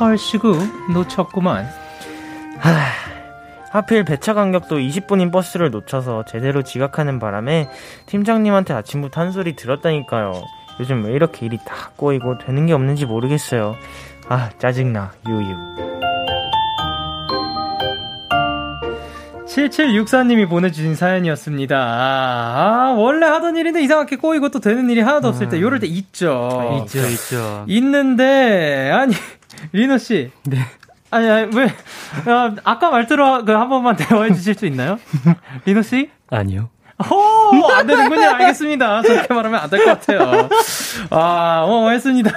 얼씨구, 0.00 0.56
놓쳤구만. 0.92 1.66
하, 2.58 2.72
하필 3.70 4.04
배차 4.04 4.34
간격도 4.34 4.78
20분인 4.78 5.32
버스를 5.32 5.70
놓쳐서 5.70 6.24
제대로 6.26 6.62
지각하는 6.62 7.18
바람에 7.18 7.68
팀장님한테 8.06 8.74
아침부터 8.74 9.20
한 9.20 9.32
소리 9.32 9.56
들었다니까요. 9.56 10.32
요즘 10.80 11.04
왜 11.04 11.12
이렇게 11.12 11.46
일이 11.46 11.58
다 11.58 11.90
꼬이고 11.96 12.38
되는 12.38 12.66
게 12.66 12.72
없는지 12.72 13.06
모르겠어요. 13.06 13.74
아, 14.28 14.50
짜증나, 14.58 15.12
유유. 15.26 15.56
7764님이 19.46 20.48
보내주신 20.48 20.94
사연이었습니다. 20.94 21.76
아, 21.76 22.94
원래 22.96 23.26
하던 23.26 23.56
일인데 23.56 23.82
이상하게 23.82 24.16
꼬이고 24.16 24.50
또 24.50 24.60
되는 24.60 24.88
일이 24.88 25.00
하나도 25.00 25.28
없을 25.28 25.48
때, 25.48 25.56
음. 25.56 25.62
요럴 25.62 25.80
때 25.80 25.86
있죠. 25.88 26.84
있죠, 26.84 27.06
있죠. 27.08 27.64
있는데, 27.66 28.90
아니, 28.92 29.14
리노 29.72 29.98
씨. 29.98 30.30
네. 30.44 30.58
아니, 31.10 31.28
아니 31.30 31.56
왜 31.56 31.72
아, 32.26 32.54
아까 32.64 32.90
말대로 32.90 33.44
그 33.44 33.52
한 33.52 33.68
번만 33.68 33.96
대화해 33.96 34.32
주실 34.34 34.54
수 34.54 34.66
있나요? 34.66 34.98
리노 35.64 35.82
씨? 35.82 36.10
아니요. 36.30 36.68
오, 37.10 37.70
안 37.70 37.86
되는군요. 37.86 38.26
알겠습니다. 38.34 39.02
저렇게 39.02 39.32
말하면 39.32 39.60
안 39.60 39.70
될 39.70 39.84
것 39.84 40.00
같아요. 40.00 40.48
아, 41.10 41.64
어, 41.64 41.88
했습니다. 41.90 42.30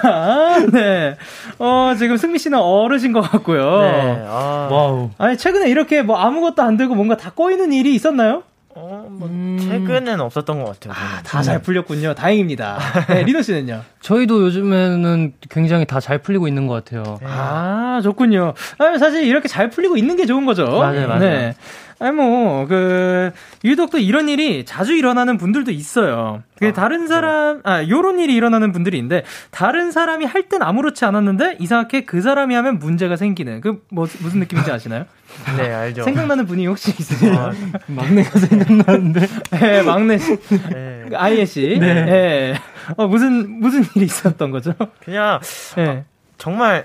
네. 0.72 1.16
어, 1.58 1.94
지금 1.98 2.16
승민 2.16 2.38
씨는 2.38 2.58
어르신 2.60 3.12
것 3.12 3.22
같고요. 3.22 3.80
네. 3.82 4.24
아. 4.28 4.68
wow. 4.70 5.10
아니, 5.18 5.36
최근에 5.36 5.68
이렇게 5.68 6.02
뭐 6.02 6.16
아무것도 6.16 6.62
안 6.62 6.76
되고 6.76 6.94
뭔가 6.94 7.16
다 7.16 7.32
꼬이는 7.34 7.72
일이 7.72 7.92
있었나요? 7.96 8.44
어, 8.74 9.06
뭐 9.10 9.28
음... 9.28 9.58
최근엔 9.60 10.20
없었던 10.20 10.62
것 10.62 10.80
같아요. 10.80 10.94
아, 10.94 11.22
다 11.22 11.36
잘 11.36 11.56
네. 11.58 11.62
풀렸군요. 11.62 12.14
다행입니다. 12.14 12.78
네, 13.08 13.22
리노 13.24 13.42
씨는요? 13.42 13.82
저희도 14.00 14.42
요즘에는 14.42 15.32
굉장히 15.50 15.84
다 15.86 16.00
잘 16.00 16.18
풀리고 16.18 16.48
있는 16.48 16.66
것 16.66 16.74
같아요. 16.84 17.18
네. 17.20 17.26
아, 17.30 18.00
좋군요. 18.02 18.54
아, 18.78 18.98
사실 18.98 19.24
이렇게 19.24 19.46
잘 19.46 19.70
풀리고 19.70 19.96
있는 19.96 20.16
게 20.16 20.26
좋은 20.26 20.44
거죠. 20.46 20.66
맞아요, 20.66 21.06
맞아요. 21.06 21.20
네. 21.20 21.54
아니 22.02 22.16
뭐, 22.16 22.66
그, 22.66 23.30
유독 23.64 23.90
또 23.90 23.98
이런 23.98 24.28
일이 24.28 24.64
자주 24.64 24.92
일어나는 24.92 25.38
분들도 25.38 25.70
있어요. 25.70 26.42
그 26.58 26.66
아, 26.66 26.72
다른 26.72 27.06
사람, 27.06 27.60
아, 27.62 27.86
요런 27.86 28.18
일이 28.18 28.34
일어나는 28.34 28.72
분들이 28.72 28.98
있는데, 28.98 29.22
다른 29.52 29.92
사람이 29.92 30.24
할 30.24 30.42
땐 30.48 30.62
아무렇지 30.62 31.04
않았는데, 31.04 31.58
이상하게 31.60 32.04
그 32.04 32.20
사람이 32.20 32.56
하면 32.56 32.80
문제가 32.80 33.14
생기는, 33.14 33.60
그, 33.60 33.84
뭐, 33.88 34.08
무슨 34.18 34.40
느낌인지 34.40 34.72
아시나요? 34.72 35.04
네, 35.56 35.72
알죠. 35.72 36.02
생각나는 36.02 36.44
분이 36.46 36.66
혹시 36.66 36.90
있으세요? 36.90 37.34
아, 37.38 37.52
막내가 37.86 38.36
생각나는데. 38.36 39.26
네, 39.60 39.82
막내 39.82 40.18
씨. 40.18 40.36
네. 40.70 41.04
아이예 41.14 41.44
씨. 41.44 41.78
네. 41.78 42.04
네. 42.04 42.54
어, 42.96 43.06
무슨, 43.06 43.60
무슨 43.60 43.84
일이 43.94 44.06
있었던 44.06 44.50
거죠? 44.50 44.74
그냥, 45.04 45.38
네. 45.76 45.86
아, 45.88 46.02
정말, 46.36 46.84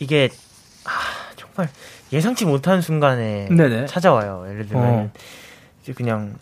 이게, 0.00 0.28
아, 0.32 0.34
정말, 1.54 1.70
예상치 2.12 2.44
못한 2.44 2.80
순간에 2.80 3.48
네네. 3.48 3.86
찾아와요. 3.86 4.44
예를 4.48 4.66
들면 4.66 4.84
어. 4.86 5.10
그냥 5.94 6.34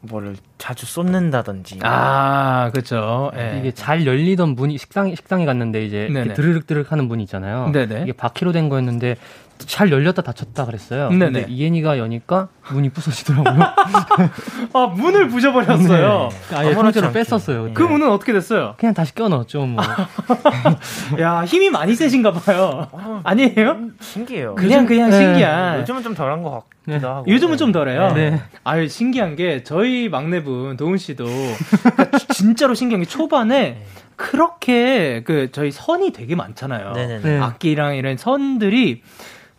뭐를 0.00 0.36
자주 0.58 0.84
쏟는다든지. 0.84 1.78
아, 1.82 2.70
그렇죠. 2.72 3.30
네. 3.34 3.58
이게 3.58 3.72
잘 3.72 4.06
열리던 4.06 4.50
문이 4.50 4.76
식당 4.76 5.14
식당에 5.14 5.46
갔는데 5.46 5.84
이제 5.84 6.08
드르륵드륵 6.34 6.92
하는 6.92 7.06
문이 7.06 7.22
있잖아요. 7.22 7.70
네네. 7.70 8.02
이게 8.02 8.12
바퀴로 8.12 8.52
된 8.52 8.68
거였는데 8.68 9.16
잘 9.66 9.90
열렸다 9.90 10.22
닫혔다 10.22 10.66
그랬어요. 10.66 11.08
네네. 11.10 11.24
근데 11.24 11.46
이엔이가 11.48 11.98
여니까 11.98 12.48
문이 12.70 12.90
부서지더라고요. 12.90 13.62
아 14.72 14.86
문을 14.86 15.28
부셔버렸어요. 15.28 16.28
네. 16.50 16.56
아예 16.56 16.74
통째로 16.74 17.12
뺐었어요. 17.12 17.70
그 17.74 17.82
문은 17.82 18.10
어떻게 18.10 18.32
됐어요? 18.32 18.74
그냥 18.78 18.94
다시 18.94 19.14
껴넣었죠. 19.14 19.66
뭐. 19.66 19.82
야 21.20 21.44
힘이 21.44 21.70
많이 21.70 21.94
세신가 21.94 22.32
봐요. 22.32 22.88
어, 22.92 23.20
아니에요? 23.24 23.72
음, 23.72 23.96
신기해요. 24.00 24.54
그냥 24.54 24.86
그냥 24.86 25.10
네. 25.10 25.18
신기한. 25.18 25.80
요즘은 25.80 26.02
좀 26.02 26.14
덜한 26.14 26.42
것 26.42 26.50
같기도 26.86 26.98
네. 26.98 27.06
하고. 27.06 27.24
요즘은 27.28 27.56
좀 27.56 27.72
덜해요. 27.72 28.12
네. 28.12 28.40
아유 28.64 28.88
신기한 28.88 29.36
게 29.36 29.62
저희 29.62 30.08
막내분 30.08 30.76
도훈 30.76 30.98
씨도 30.98 31.24
그러니까 31.24 32.18
진짜로 32.32 32.74
신기한 32.74 33.02
게 33.02 33.08
초반에. 33.08 33.60
네. 33.60 33.86
그렇게 34.16 35.22
그 35.24 35.50
저희 35.50 35.70
선이 35.72 36.12
되게 36.12 36.36
많잖아요. 36.36 36.92
네네네. 36.92 37.40
악기랑 37.40 37.96
이런 37.96 38.16
선들이 38.16 39.02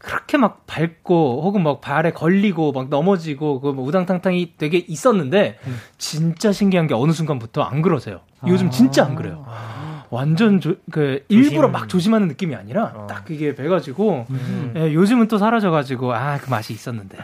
그렇게 0.06 0.38
막 0.38 0.68
밟고 0.68 1.41
혹은 1.43 1.64
막 1.64 1.82
발에 1.82 2.12
걸리고 2.12 2.72
막 2.72 2.89
넘어지고 2.89 3.60
그 3.62 3.72
뭐 3.76 3.84
우당탕탕이 3.88 4.53
되게 4.58 4.78
있었는데 4.78 5.58
음. 5.66 5.80
진짜 5.97 6.51
신기한 6.51 6.86
게 6.88 6.93
어느 6.93 7.12
순간부터 7.12 7.64
안 7.64 7.82
그러세요. 7.82 8.20
요즘 8.47 8.70
진짜 8.70 9.03
안 9.03 9.16
그래요. 9.16 9.43
아. 9.47 10.03
완전 10.12 10.62
조, 10.62 10.76
그 10.91 11.26
일부러 11.30 11.68
막 11.70 11.89
조심하는 11.89 12.28
느낌이 12.28 12.53
아니라 12.56 12.93
어. 12.95 13.08
딱 13.10 13.26
이게 13.32 13.56
배가지고 13.56 14.28
음. 14.30 14.74
예, 14.76 14.93
요즘은 14.93 15.28
또 15.28 15.39
사라져가지고 15.39 16.14
아 16.14 16.38
그 16.39 16.49
맛이 16.51 16.72
있었는데 16.74 17.18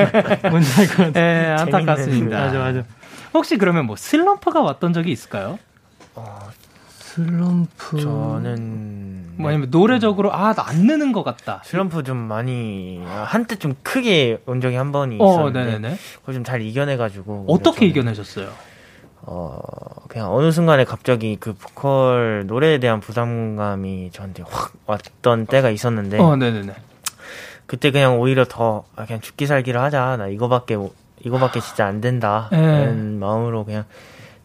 뭔지 0.48 0.80
알것 0.80 0.96
같아요. 0.96 1.24
예, 1.24 1.46
안타깝습니다. 1.58 2.38
맞아 2.38 2.58
맞아. 2.60 2.84
혹시 3.34 3.58
그러면 3.58 3.86
뭐 3.86 3.96
슬럼프가 3.96 4.60
왔던 4.62 4.92
적이 4.92 5.10
있을까요? 5.10 5.58
어, 6.14 6.38
슬럼프. 7.00 8.00
저는 8.00 9.07
뭐 9.38 9.50
아니면 9.50 9.70
노래적으로 9.70 10.32
아 10.34 10.52
나 10.52 10.62
안 10.66 10.86
느는 10.86 11.12
것 11.12 11.22
같다. 11.24 11.62
슬럼프 11.64 12.02
좀 12.02 12.16
많이 12.16 13.00
한때 13.04 13.56
좀 13.56 13.74
크게 13.82 14.42
온 14.46 14.60
적이 14.60 14.76
한 14.76 14.92
번이 14.92 15.18
어, 15.20 15.48
있었는데 15.50 15.96
그걸 16.20 16.34
좀 16.34 16.44
잘 16.44 16.62
이겨내가지고 16.62 17.46
어떻게 17.48 17.86
이겨내셨어요? 17.86 18.48
어 19.22 19.58
그냥 20.08 20.32
어느 20.32 20.50
순간에 20.50 20.84
갑자기 20.84 21.36
그 21.38 21.52
보컬 21.54 22.44
노래에 22.46 22.78
대한 22.78 23.00
부담감이 23.00 24.10
저한테 24.12 24.42
확 24.48 24.72
왔던 24.86 25.46
때가 25.46 25.70
있었는데 25.70 26.18
어 26.18 26.36
네네네 26.36 26.72
그때 27.66 27.90
그냥 27.90 28.18
오히려 28.20 28.44
더 28.48 28.84
아, 28.96 29.04
그냥 29.04 29.20
죽기 29.20 29.46
살기를 29.46 29.80
하자 29.82 30.16
나 30.16 30.28
이거밖에 30.28 30.78
이거밖에 31.24 31.60
진짜 31.60 31.86
안 31.86 32.00
된다 32.00 32.48
네. 32.52 32.58
이런 32.58 33.18
마음으로 33.18 33.64
그냥 33.64 33.84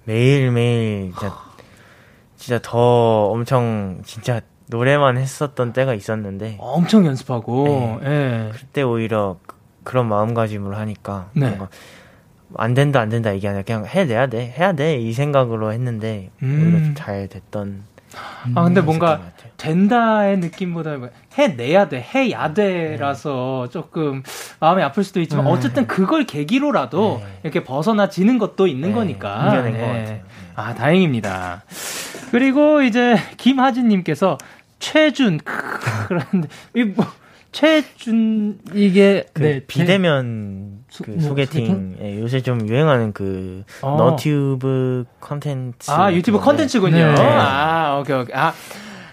매일 0.05 0.51
매일 0.51 1.11
진짜 1.17 1.33
진짜 2.35 2.59
더 2.61 3.27
엄청 3.27 4.01
진짜 4.05 4.41
노래만 4.77 5.17
했었던 5.17 5.71
때가 5.71 5.93
있었는데 5.93 6.57
엄청 6.59 7.05
연습하고 7.05 7.99
네. 8.01 8.09
네. 8.09 8.49
그때 8.53 8.81
오히려 8.81 9.37
그, 9.83 9.93
런 9.95 10.07
마음가짐으로 10.09 10.75
하니까 10.75 11.29
네. 11.33 11.45
뭔가 11.47 11.67
안 12.55 12.73
된다 12.73 12.99
안 12.99 13.09
된다 13.09 13.31
이게 13.31 13.47
아니라 13.47 13.63
그냥 13.63 13.85
해내야 13.85 14.27
돼 14.27 14.51
해야 14.57 14.73
돼 14.73 14.97
이 14.99 15.13
생각으로 15.13 15.71
했는데 15.73 16.31
음. 16.41 16.63
오히려 16.63 16.85
좀 16.85 16.93
잘 16.95 17.27
됐던 17.27 17.83
아 18.55 18.63
근데 18.63 18.81
뭔가 18.81 19.21
된다의 19.57 20.37
느낌보다 20.37 20.97
뭐 20.97 21.09
해내야 21.37 21.89
돼 21.89 21.99
해야 22.13 22.53
돼라서 22.53 23.65
네. 23.67 23.71
조금 23.71 24.23
마음이 24.59 24.81
아플 24.83 25.03
수도 25.03 25.19
있지만 25.21 25.45
네. 25.45 25.51
어쨌든 25.51 25.85
그걸 25.87 26.25
계기로라도 26.25 27.21
네. 27.23 27.39
이렇게 27.43 27.63
벗어나지는 27.63 28.39
것도 28.39 28.65
있는 28.67 28.89
네. 28.89 28.95
거니까 28.95 29.47
이겨낸 29.49 29.73
것 29.73 29.77
네. 29.79 29.99
같아요. 29.99 30.19
아 30.55 30.73
다행입니다. 30.75 31.63
그리고 32.31 32.81
이제 32.81 33.15
김하진님께서 33.37 34.37
최준 34.83 35.39
그런데 36.09 36.49
이뭐 36.75 37.05
최준 37.53 38.59
이게 38.73 39.25
그 39.31 39.41
네, 39.41 39.61
비대면 39.65 40.83
그 41.01 41.11
뭐, 41.11 41.21
소개팅, 41.21 41.65
소개팅? 41.65 41.97
예, 42.01 42.19
요새 42.19 42.41
좀 42.41 42.67
유행하는 42.67 43.13
그 43.13 43.63
어. 43.81 43.95
너튜브 43.95 45.05
컨텐츠 45.21 45.89
아 45.89 46.11
유튜브 46.11 46.37
컨텐츠군요. 46.39 47.13
네. 47.13 47.21
아 47.21 47.97
오케이 48.01 48.17
오케이 48.17 48.35
아. 48.35 48.53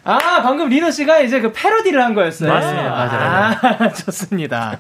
아, 0.03 0.41
방금 0.43 0.71
리노 0.71 0.91
씨가 0.91 1.21
이제 1.21 1.43
그 1.43 1.53
패러디를 1.53 2.03
한 2.03 2.15
거였어요. 2.15 2.51
맞습니다. 2.51 2.89
맞아요. 2.89 3.57
아, 3.79 3.93
좋습니다. 3.93 4.79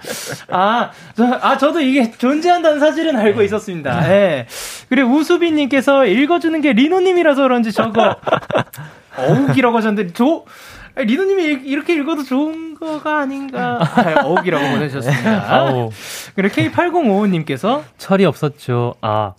아, 0.49 0.91
저, 1.15 1.39
아, 1.43 1.59
저도 1.59 1.81
이게 1.81 2.11
존재한다는 2.11 2.81
사실은 2.81 3.17
알고 3.17 3.43
있었습니다. 3.43 4.03
예. 4.05 4.09
네. 4.09 4.47
그리고 4.89 5.11
우수빈님께서 5.11 6.07
읽어주는 6.07 6.59
게 6.63 6.73
리노님이라서 6.73 7.43
그런지 7.43 7.71
저거, 7.71 8.17
어욱이라고 9.19 9.77
하셨는데, 9.77 10.15
저, 10.15 10.43
리노님이 11.05 11.69
이렇게 11.69 11.95
읽어도 11.95 12.23
좋은 12.23 12.75
거가 12.75 13.21
아닌가. 13.21 13.79
아, 13.81 14.23
어욱이라고 14.25 14.71
보내주셨습니다. 14.71 15.73
그리고 16.35 16.55
K8055님께서 16.55 17.83
철이 17.99 18.25
없었죠. 18.25 18.95
아, 19.01 19.35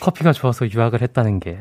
커피가 0.00 0.32
좋아서 0.32 0.70
유학을 0.70 1.02
했다는 1.02 1.40
게. 1.40 1.58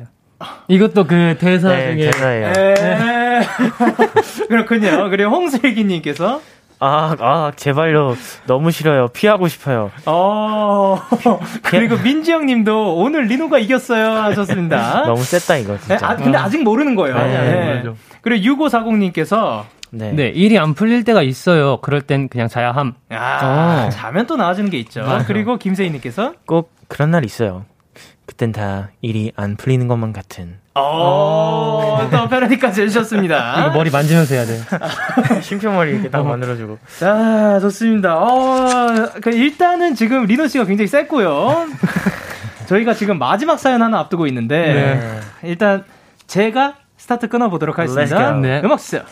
이것도 0.67 1.05
그 1.05 1.37
대사 1.39 1.69
네, 1.69 1.95
중에. 1.95 2.11
대사예요. 2.11 2.53
네. 2.53 3.41
그렇군요. 4.47 5.09
그리고 5.09 5.31
홍슬기님께서 5.31 6.41
아, 6.85 7.15
아, 7.19 7.51
제발요. 7.55 8.15
너무 8.45 8.71
싫어요. 8.71 9.07
피하고 9.07 9.47
싶어요. 9.47 9.89
어, 10.05 10.99
그리고 11.63 11.97
민지 11.97 12.33
형님도 12.33 12.97
오늘 12.97 13.23
리노가 13.27 13.59
이겼어요. 13.59 14.11
하셨습니다. 14.23 15.03
너무 15.07 15.23
셌다, 15.23 15.57
이거, 15.57 15.77
진짜. 15.77 15.97
네, 15.97 16.05
아, 16.05 16.15
근데 16.17 16.37
아직 16.37 16.61
모르는 16.61 16.95
거예요. 16.95 17.17
네, 17.17 17.27
네. 17.27 17.83
네. 17.83 17.91
그리고 18.21 18.67
6540님께서 18.67 19.63
네. 19.91 20.11
네. 20.11 20.27
일이 20.27 20.57
안 20.59 20.73
풀릴 20.73 21.03
때가 21.05 21.21
있어요. 21.21 21.77
그럴 21.77 22.01
땐 22.01 22.27
그냥 22.27 22.47
자야 22.49 22.71
함. 22.71 22.95
아, 23.09 23.85
어. 23.85 23.89
자면 23.89 24.25
또 24.27 24.35
나아지는 24.35 24.69
게 24.69 24.77
있죠. 24.79 25.03
맞아. 25.03 25.25
그리고 25.25 25.57
김세희님께서 25.57 26.33
꼭 26.45 26.73
그런 26.89 27.11
날 27.11 27.23
있어요. 27.23 27.65
그땐 28.25 28.51
다 28.51 28.89
일이 29.01 29.31
안 29.35 29.55
풀리는 29.55 29.87
것만 29.87 30.11
같은. 30.11 30.57
어, 30.75 32.07
또 32.11 32.27
패러디까지 32.27 32.81
해주셨습니다. 32.81 33.61
이거 33.61 33.71
머리 33.77 33.91
만지면서 33.91 34.33
해야 34.33 34.45
돼. 34.45 34.59
쉼표머리 35.41 35.91
이렇게 35.91 36.09
딱 36.09 36.21
어. 36.21 36.23
만들어주고. 36.23 36.79
자, 36.99 37.59
좋습니다. 37.59 38.17
어, 38.17 39.09
그 39.21 39.29
일단은 39.29 39.93
지금 39.95 40.25
리노 40.25 40.47
씨가 40.47 40.65
굉장히 40.65 40.87
셌고요. 40.87 41.67
저희가 42.65 42.93
지금 42.95 43.19
마지막 43.19 43.59
사연 43.59 43.81
하나 43.83 43.99
앞두고 43.99 44.25
있는데, 44.27 44.57
네. 44.57 45.19
일단 45.49 45.83
제가 46.25 46.75
스타트 46.97 47.27
끊어보도록 47.27 47.77
하겠습니다. 47.77 48.31
네. 48.33 48.61
음악 48.63 48.79
주세요. 48.79 49.03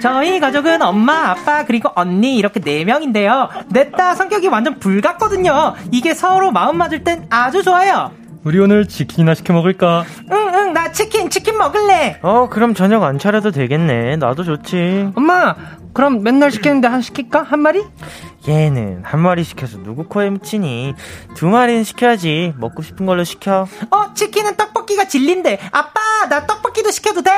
저희 0.00 0.38
가족은 0.40 0.80
엄마, 0.82 1.30
아빠, 1.30 1.64
그리고 1.64 1.90
언니 1.94 2.36
이렇게 2.36 2.60
네 2.60 2.84
명인데요. 2.84 3.48
넷 3.70 3.90
다 3.92 4.14
성격이 4.14 4.46
완전 4.48 4.78
불같거든요. 4.78 5.74
이게 5.90 6.14
서로 6.14 6.52
마음 6.52 6.76
맞을 6.78 7.02
땐 7.02 7.26
아주 7.30 7.62
좋아요. 7.62 8.12
우리 8.44 8.58
오늘 8.60 8.86
치킨이나 8.86 9.34
시켜 9.34 9.52
먹을까? 9.52 10.04
응, 10.30 10.36
응, 10.54 10.72
나 10.72 10.90
치킨, 10.92 11.28
치킨 11.28 11.58
먹을래. 11.58 12.18
어, 12.22 12.48
그럼 12.48 12.74
저녁 12.74 13.02
안 13.02 13.18
차려도 13.18 13.50
되겠네. 13.50 14.16
나도 14.16 14.44
좋지. 14.44 15.10
엄마, 15.16 15.54
그럼 15.92 16.22
맨날 16.22 16.50
시키는데 16.50 16.88
한 16.88 17.02
시킬까? 17.02 17.42
한 17.42 17.60
마리? 17.60 17.84
얘는 18.46 19.02
한 19.04 19.20
마리 19.20 19.42
시켜서 19.44 19.78
누구 19.82 20.04
코에 20.04 20.30
묻히니? 20.30 20.94
두 21.34 21.48
마리는 21.48 21.84
시켜야지. 21.84 22.54
먹고 22.56 22.82
싶은 22.82 23.04
걸로 23.06 23.24
시켜. 23.24 23.66
어, 23.90 24.14
치킨은 24.14 24.56
떡볶이가 24.56 25.06
진린데. 25.08 25.58
아빠, 25.72 26.00
나 26.30 26.46
떡볶이도 26.46 26.90
시켜도 26.90 27.22
돼? 27.22 27.30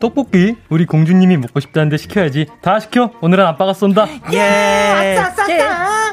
떡볶이? 0.00 0.56
우리 0.68 0.84
공주님이 0.84 1.36
먹고 1.38 1.60
싶다는데 1.60 1.96
시켜야지. 1.96 2.46
다 2.60 2.80
시켜. 2.80 3.12
오늘은 3.20 3.46
아빠가 3.46 3.72
쏜다. 3.72 4.06
예! 4.32 4.40
아싸, 4.40 5.26
아싸, 5.26 5.42
아싸! 5.44 6.09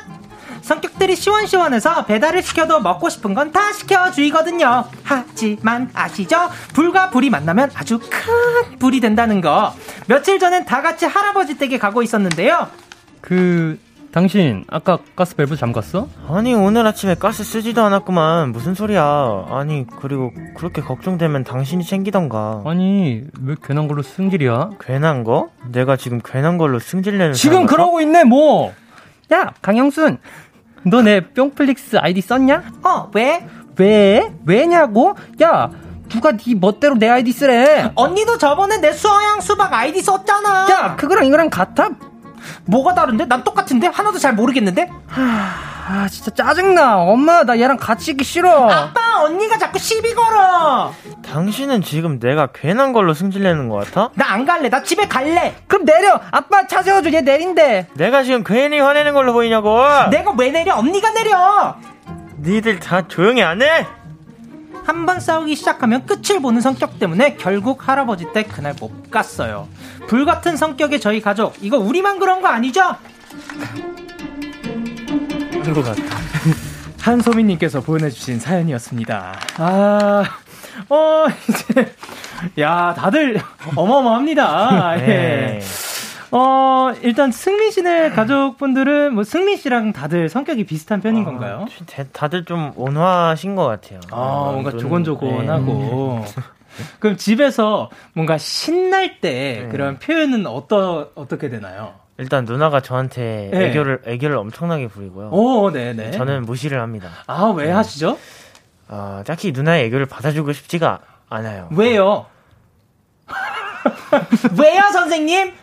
예. 0.67 0.73
성격들이 0.77 1.15
시원시원해서 1.15 2.05
배달을 2.05 2.43
시켜도 2.43 2.81
먹고 2.81 3.09
싶은 3.09 3.33
건 3.33 3.47
다 3.47 3.71
시켜주이거든요. 3.71 4.83
하지만 5.03 5.89
아시죠? 5.93 6.49
불과 6.73 7.09
불이 7.09 7.29
만나면 7.29 7.71
아주 7.75 7.97
큰 7.99 8.77
불이 8.77 8.99
된다는 8.99 9.39
거. 9.39 9.73
며칠 10.07 10.37
전엔 10.37 10.65
다 10.65 10.81
같이 10.81 11.05
할아버지 11.05 11.57
댁에 11.57 11.77
가고 11.77 12.03
있었는데요. 12.03 12.67
그 13.21 13.79
당신 14.11 14.65
아까 14.67 14.97
가스 15.15 15.35
밸브 15.37 15.55
잠갔어? 15.55 16.09
아니 16.29 16.53
오늘 16.53 16.85
아침에 16.85 17.15
가스 17.15 17.43
쓰지도 17.45 17.81
않았구만 17.83 18.51
무슨 18.51 18.73
소리야 18.73 19.45
아니 19.49 19.85
그리고 20.01 20.31
그렇게 20.57 20.81
걱정되면 20.81 21.43
당신이 21.45 21.83
챙기던가 21.85 22.63
아니 22.65 23.23
왜 23.43 23.55
괜한 23.63 23.87
걸로 23.87 24.01
승질이야? 24.03 24.71
괜한 24.81 25.23
거? 25.23 25.49
내가 25.71 25.95
지금 25.97 26.19
괜한 26.23 26.57
걸로 26.57 26.79
승질 26.79 27.17
내는 27.17 27.33
지금 27.33 27.65
그러고 27.65 28.01
있네 28.01 28.23
뭐 28.25 28.73
야 29.29 29.51
강영순 29.61 30.19
너 30.89 31.01
내 31.01 31.21
뿅플릭스 31.21 31.97
아이디 31.99 32.21
썼냐? 32.21 32.63
어 32.83 33.09
왜? 33.13 33.47
왜? 33.77 34.33
왜냐고? 34.45 35.15
야 35.41 35.69
누가 36.09 36.31
네 36.37 36.55
멋대로 36.55 36.95
내 36.95 37.09
아이디 37.09 37.31
쓰래 37.31 37.91
언니도 37.95 38.37
저번에 38.37 38.77
내 38.77 38.91
수어양 38.93 39.41
수박 39.41 39.73
아이디 39.73 40.01
썼잖아 40.01 40.67
야 40.71 40.95
그거랑 40.95 41.25
이거랑 41.25 41.49
같아? 41.49 41.89
뭐가 42.65 42.93
다른데? 42.93 43.25
난 43.25 43.43
똑같은데? 43.43 43.87
하나도 43.87 44.19
잘 44.19 44.33
모르겠는데? 44.33 44.89
하, 45.07 45.21
아, 45.89 46.07
진짜 46.09 46.31
짜증나. 46.31 46.97
엄마, 46.99 47.43
나 47.43 47.57
얘랑 47.57 47.77
같이 47.77 48.11
있기 48.11 48.23
싫어. 48.25 48.69
아빠, 48.69 49.21
언니가 49.23 49.57
자꾸 49.57 49.79
시비 49.79 50.13
걸어. 50.13 50.93
당신은 51.25 51.81
지금 51.81 52.19
내가 52.19 52.47
괜한 52.53 52.91
걸로 52.91 53.13
승질내는 53.13 53.69
것 53.69 53.85
같아? 53.85 54.09
나 54.15 54.27
안 54.33 54.45
갈래. 54.45 54.69
나 54.69 54.83
집에 54.83 55.07
갈래. 55.07 55.55
그럼 55.67 55.85
내려. 55.85 56.19
아빠 56.31 56.67
차 56.67 56.83
세워줘. 56.83 57.11
얘 57.13 57.21
내린대. 57.21 57.87
내가 57.93 58.23
지금 58.23 58.43
괜히 58.43 58.79
화내는 58.79 59.13
걸로 59.13 59.31
보이냐고. 59.33 59.77
내가 60.11 60.31
왜 60.37 60.51
내려? 60.51 60.75
언니가 60.75 61.11
내려. 61.11 61.77
니들 62.41 62.79
다 62.81 63.07
조용히 63.07 63.41
안 63.41 63.61
해? 63.61 63.87
한 64.85 65.05
번 65.05 65.19
싸우기 65.19 65.55
시작하면 65.55 66.05
끝을 66.05 66.41
보는 66.41 66.61
성격 66.61 66.97
때문에 66.99 67.35
결국 67.35 67.87
할아버지 67.89 68.25
때 68.33 68.43
그날 68.43 68.73
못 68.79 69.09
갔어요. 69.11 69.67
불같은 70.07 70.55
성격의 70.55 71.01
저희 71.01 71.21
가족, 71.21 71.55
이거 71.61 71.77
우리만 71.77 72.19
그런 72.19 72.41
거 72.41 72.47
아니죠? 72.47 72.95
그런 75.73 75.83
것 75.83 75.83
같다. 75.83 76.17
한소민님께서 77.01 77.81
보내주신 77.81 78.39
사연이었습니다. 78.39 79.39
아, 79.57 80.23
어, 80.89 81.25
이제, 81.49 81.93
야, 82.59 82.93
다들 82.93 83.39
어마어마합니다. 83.75 84.95
네. 84.99 85.07
예. 85.07 85.59
어, 86.31 86.91
일단 87.01 87.31
승민 87.31 87.71
씨네 87.71 88.09
가족분들은 88.11 89.13
뭐 89.13 89.23
승민 89.23 89.55
씨랑 89.55 89.93
다들 89.93 90.27
성격이 90.27 90.65
비슷한 90.65 91.01
편인 91.01 91.21
아, 91.21 91.25
건가요? 91.25 91.65
다들 92.11 92.43
좀 92.43 92.73
온화하신 92.75 93.55
것 93.55 93.65
같아요. 93.65 94.01
아, 94.11 94.49
뭔가 94.51 94.71
눈, 94.71 94.79
조곤조곤하고. 94.79 96.23
네. 96.25 96.41
그럼 96.99 97.17
집에서 97.17 97.89
뭔가 98.13 98.37
신날 98.37 99.19
때 99.19 99.61
네. 99.63 99.67
그런 99.69 99.97
표현은 99.99 100.45
어떠, 100.45 101.11
어떻게 101.15 101.49
되나요? 101.49 101.95
일단 102.19 102.45
누나가 102.45 102.81
저한테 102.81 103.49
네. 103.53 103.65
애교를 103.67 104.01
애교를 104.05 104.37
엄청나게 104.37 104.87
부리고요. 104.87 105.29
오, 105.29 105.69
네, 105.71 105.93
네. 105.93 106.11
저는 106.11 106.45
무시를 106.45 106.81
합니다. 106.81 107.09
아, 107.27 107.53
왜 107.55 107.65
네. 107.65 107.71
하시죠? 107.71 108.17
아, 108.87 109.23
딱히 109.25 109.51
누나의 109.51 109.85
애교를 109.85 110.07
받아주고 110.07 110.53
싶지가 110.53 110.99
않아요. 111.29 111.69
왜요? 111.71 112.25
왜요, 114.57 114.81
선생님? 114.91 115.53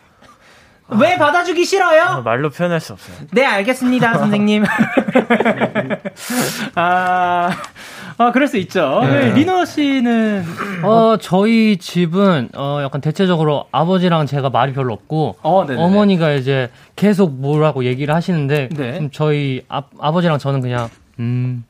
왜 0.89 1.17
받아주기 1.17 1.65
싫어요? 1.65 2.19
어, 2.19 2.23
말로 2.23 2.51
표현할 2.51 2.79
수 2.79 2.93
없어요. 2.93 3.17
네, 3.33 3.45
알겠습니다, 3.45 4.19
선생님. 4.19 4.65
아, 6.77 7.51
아, 8.19 8.33
그럴 8.33 8.49
수 8.49 8.57
있죠. 8.59 9.01
네. 9.05 9.33
리노 9.33 9.65
씨는 9.65 10.45
어 10.83 11.17
저희 11.21 11.77
집은 11.77 12.51
어 12.55 12.81
약간 12.83 13.01
대체적으로 13.01 13.67
아버지랑 13.73 14.27
제가 14.27 14.51
말이 14.51 14.73
별로 14.73 14.93
없고 14.93 15.37
어, 15.43 15.67
어머니가 15.67 16.33
이제 16.33 16.71
계속 16.97 17.33
뭐라고 17.33 17.85
얘기를 17.85 18.15
하시는데 18.15 18.69
네. 18.77 19.09
저희 19.13 19.63
아, 19.69 19.83
아버지랑 19.99 20.39
저는 20.39 20.61
그냥 20.61 20.89
음 21.19 21.65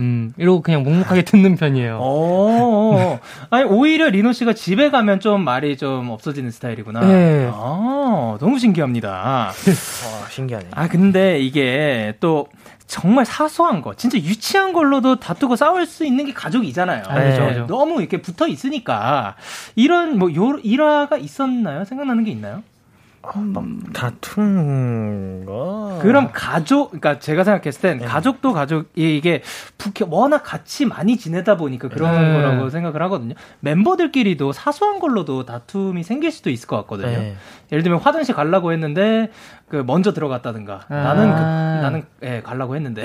음, 0.00 0.32
이러고 0.36 0.62
그냥 0.62 0.84
묵묵하게 0.84 1.22
듣는 1.24 1.56
편이에요. 1.56 1.98
어, 2.00 3.18
아니, 3.50 3.64
오히려 3.64 4.08
리노 4.08 4.32
씨가 4.32 4.52
집에 4.52 4.90
가면 4.90 5.18
좀 5.18 5.42
말이 5.42 5.76
좀 5.76 6.10
없어지는 6.10 6.52
스타일이구나. 6.52 7.00
네. 7.00 7.50
아, 7.52 8.36
너무 8.38 8.58
너무 8.58 8.58
신기합니다. 8.58 9.10
와, 9.10 9.52
신기하네. 10.30 10.66
아, 10.72 10.88
근데 10.88 11.38
이게 11.38 12.14
또 12.18 12.48
정말 12.88 13.26
사소한 13.26 13.82
거, 13.82 13.94
진짜 13.94 14.16
유치한 14.18 14.72
걸로도 14.72 15.16
다투고 15.20 15.56
싸울 15.56 15.86
수 15.86 16.06
있는 16.06 16.24
게 16.24 16.32
가족이잖아요. 16.32 17.04
아, 17.06 17.18
네. 17.20 17.36
그렇죠. 17.36 17.66
너무 17.66 18.00
이렇게 18.00 18.20
붙어 18.20 18.48
있으니까 18.48 19.36
이런 19.76 20.18
뭐 20.18 20.34
요, 20.34 20.58
일화가 20.62 21.18
있었나요? 21.18 21.84
생각나는 21.84 22.24
게 22.24 22.30
있나요? 22.30 22.62
음, 23.36 23.82
다툰 23.92 25.44
거. 25.44 25.98
그럼 26.00 26.30
가족, 26.32 26.90
그러니까 26.90 27.18
제가 27.18 27.44
생각했을 27.44 27.80
땐 27.80 27.98
네. 27.98 28.04
가족도 28.06 28.52
가족이 28.52 29.16
이게 29.16 29.42
부캐 29.76 30.06
워낙 30.08 30.42
같이 30.44 30.86
많이 30.86 31.16
지내다 31.16 31.56
보니까 31.56 31.88
그런 31.88 32.12
네. 32.12 32.32
거라고 32.32 32.70
생각을 32.70 33.02
하거든요. 33.02 33.34
멤버들끼리도 33.60 34.52
사소한 34.52 34.98
걸로도 35.00 35.44
다툼이 35.44 36.04
생길 36.04 36.30
수도 36.30 36.50
있을 36.50 36.68
것 36.68 36.76
같거든요. 36.76 37.08
네. 37.18 37.36
예를 37.70 37.82
들면 37.82 38.00
화장실 38.00 38.34
가려고 38.34 38.72
했는데 38.72 39.30
그 39.68 39.76
먼저 39.86 40.12
들어갔다든가 40.12 40.86
아. 40.88 40.94
나는 40.94 41.34
그, 41.34 41.40
나는 41.82 42.02
예 42.22 42.40
가려고 42.40 42.74
했는데 42.76 43.02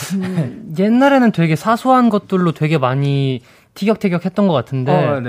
옛날에는 0.78 1.32
되게 1.32 1.56
사소한 1.56 2.08
것들로 2.08 2.52
되게 2.52 2.78
많이 2.78 3.42
티격태격 3.74 4.24
했던 4.24 4.46
것 4.48 4.52
같은데 4.54 4.92
어, 4.92 5.20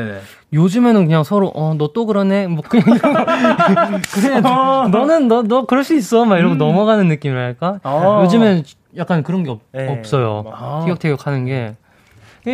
요즘에는 0.54 1.06
그냥 1.06 1.24
서로 1.24 1.52
어 1.54 1.74
너 1.76 1.88
또 1.94 2.06
그러네 2.06 2.48
뭐 2.48 2.64
그냥 2.68 2.86
그냥 4.14 4.46
어, 4.46 4.88
너는 4.88 5.28
너너 5.28 5.66
그럴 5.66 5.84
수 5.84 5.96
있어 5.96 6.26
막 6.26 6.38
이러고 6.38 6.56
음. 6.56 6.58
넘어가는 6.58 7.08
느낌이랄까 7.08 7.80
어. 7.84 8.22
요즘에는 8.24 8.64
약간 8.98 9.24
그런 9.24 9.44
게 9.44 9.52
없, 9.52 9.60
네. 9.72 9.88
없어요 9.88 10.44
아. 10.54 10.82
티격태격 10.84 11.28
하는 11.28 11.46
게 11.46 11.76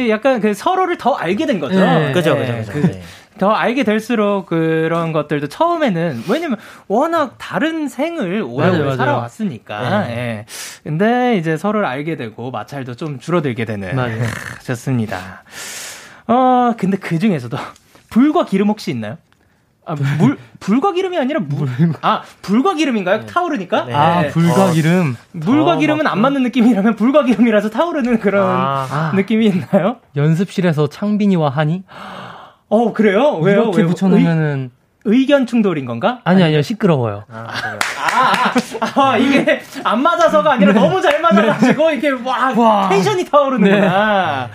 약간 0.09 0.41
그 0.41 0.53
서로를 0.53 0.97
더 0.97 1.13
알게 1.13 1.45
된 1.45 1.59
거죠. 1.61 1.79
네. 1.79 2.11
그죠, 2.11 2.35
그죠, 2.35 2.53
그죠. 2.57 2.71
그, 2.73 2.79
네. 2.87 3.01
더 3.37 3.51
알게 3.51 3.83
될수록 3.83 4.47
그런 4.47 5.11
것들도 5.11 5.47
처음에는 5.47 6.23
왜냐면 6.29 6.57
워낙 6.87 7.35
다른 7.37 7.87
생을 7.87 8.43
오래 8.45 8.95
살아왔으니까. 8.95 10.07
네. 10.07 10.15
예. 10.17 10.45
근데 10.83 11.37
이제 11.37 11.57
서로를 11.57 11.85
알게 11.87 12.15
되고 12.17 12.51
마찰도 12.51 12.95
좀 12.95 13.19
줄어들게 13.19 13.65
되는. 13.65 13.95
맞아요. 13.95 14.23
좋습니다. 14.63 15.43
어, 16.27 16.73
근데 16.77 16.97
그 16.97 17.19
중에서도 17.19 17.57
불과 18.09 18.45
기름 18.45 18.69
혹시 18.69 18.91
있나요? 18.91 19.17
아, 19.89 19.95
물, 20.19 20.37
불과 20.59 20.91
기름이 20.91 21.17
아니라 21.17 21.39
물. 21.39 21.69
아, 22.01 22.21
불과 22.41 22.73
기름인가요? 22.73 23.21
네. 23.21 23.25
타오르니까? 23.25 23.85
네. 23.85 23.93
아, 23.93 24.27
불과 24.27 24.65
어, 24.65 24.71
기름. 24.73 25.15
물과 25.31 25.73
어, 25.73 25.77
기름은 25.77 26.05
안 26.05 26.19
맞는 26.19 26.43
느낌이라면 26.43 26.97
불과 26.97 27.23
기름이라서 27.23 27.69
타오르는 27.69 28.19
그런 28.19 28.45
아, 28.45 29.13
느낌이 29.15 29.45
있나요? 29.45 29.97
연습실에서 30.17 30.87
창빈이와 30.89 31.49
하니? 31.49 31.83
어, 32.69 32.93
그래요? 32.93 33.35
왜요? 33.37 33.61
이렇게 33.63 33.81
왜? 33.81 33.87
붙여놓으면은. 33.87 34.71
의 35.09 35.25
견 35.25 35.45
충돌인 35.45 35.85
건가? 35.85 36.19
아니, 36.25 36.43
아니요, 36.43 36.61
시끄러워요. 36.61 37.23
아, 37.31 37.47
아, 37.47 38.51
아, 38.81 39.01
아, 39.11 39.17
이게 39.17 39.61
안 39.85 40.01
맞아서가 40.03 40.53
아니라 40.53 40.73
네. 40.73 40.79
너무 40.81 41.01
잘 41.01 41.21
맞아가지고, 41.21 41.91
네. 41.91 41.95
이게 41.95 42.09
와, 42.09 42.51
와, 42.57 42.89
텐션이 42.89 43.23
타오르는구나. 43.23 44.47
네. 44.47 44.53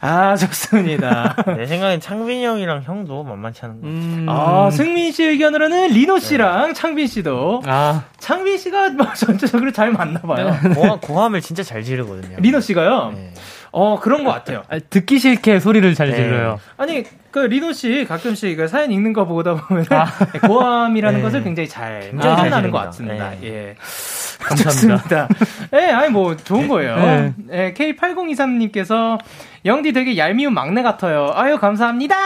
아, 0.00 0.36
좋습니다. 0.36 1.36
내 1.54 1.66
생각엔 1.66 2.00
창빈이 2.00 2.42
형이랑 2.42 2.80
형도 2.84 3.22
만만치 3.24 3.60
않은 3.66 3.80
거 3.82 3.86
음... 3.88 4.26
아, 4.30 4.70
승민 4.70 5.12
씨 5.12 5.22
의견으로는 5.24 5.88
리노 5.88 6.18
씨랑 6.18 6.68
네. 6.68 6.72
창빈 6.72 7.06
씨도. 7.06 7.62
아. 7.66 8.04
창빈 8.20 8.56
씨가 8.56 8.90
뭐 8.90 9.12
전체적으로 9.12 9.70
잘 9.70 9.92
맞나 9.92 10.20
봐요. 10.20 10.56
고함, 10.74 11.00
고함을 11.00 11.42
진짜 11.42 11.62
잘 11.62 11.82
지르거든요. 11.82 12.38
리노 12.40 12.60
씨가요? 12.60 13.12
네. 13.14 13.34
어, 13.72 14.00
그런 14.00 14.24
것 14.24 14.30
같아요. 14.30 14.62
아니, 14.68 14.80
듣기 14.90 15.18
싫게 15.18 15.60
소리를 15.60 15.94
잘 15.94 16.10
네. 16.10 16.16
질러요. 16.16 16.58
아니, 16.76 17.04
그 17.30 17.38
리노 17.38 17.72
씨 17.72 18.04
가끔씩 18.04 18.56
그 18.56 18.66
사연 18.66 18.90
읽는 18.90 19.12
거 19.12 19.24
보다 19.24 19.54
보면 19.54 19.86
아. 19.90 20.06
고함이라는 20.46 21.18
네. 21.18 21.22
것을 21.22 21.44
굉장히 21.44 21.68
잘 21.68 22.10
표현하는 22.10 22.70
것 22.70 22.78
같습니다. 22.78 23.30
네. 23.30 23.38
예. 23.44 23.76
감사합니다. 24.40 25.28
예, 25.72 25.76
네, 25.76 25.90
아니 25.92 26.10
뭐 26.10 26.36
좋은 26.36 26.66
거예요. 26.66 26.96
네. 26.96 27.34
네, 27.46 27.74
K8023님께서 27.74 29.18
영디 29.64 29.92
되게 29.92 30.16
얄미운 30.16 30.54
막내 30.54 30.82
같아요. 30.82 31.30
아유 31.34 31.58
감사합니다. 31.58 32.16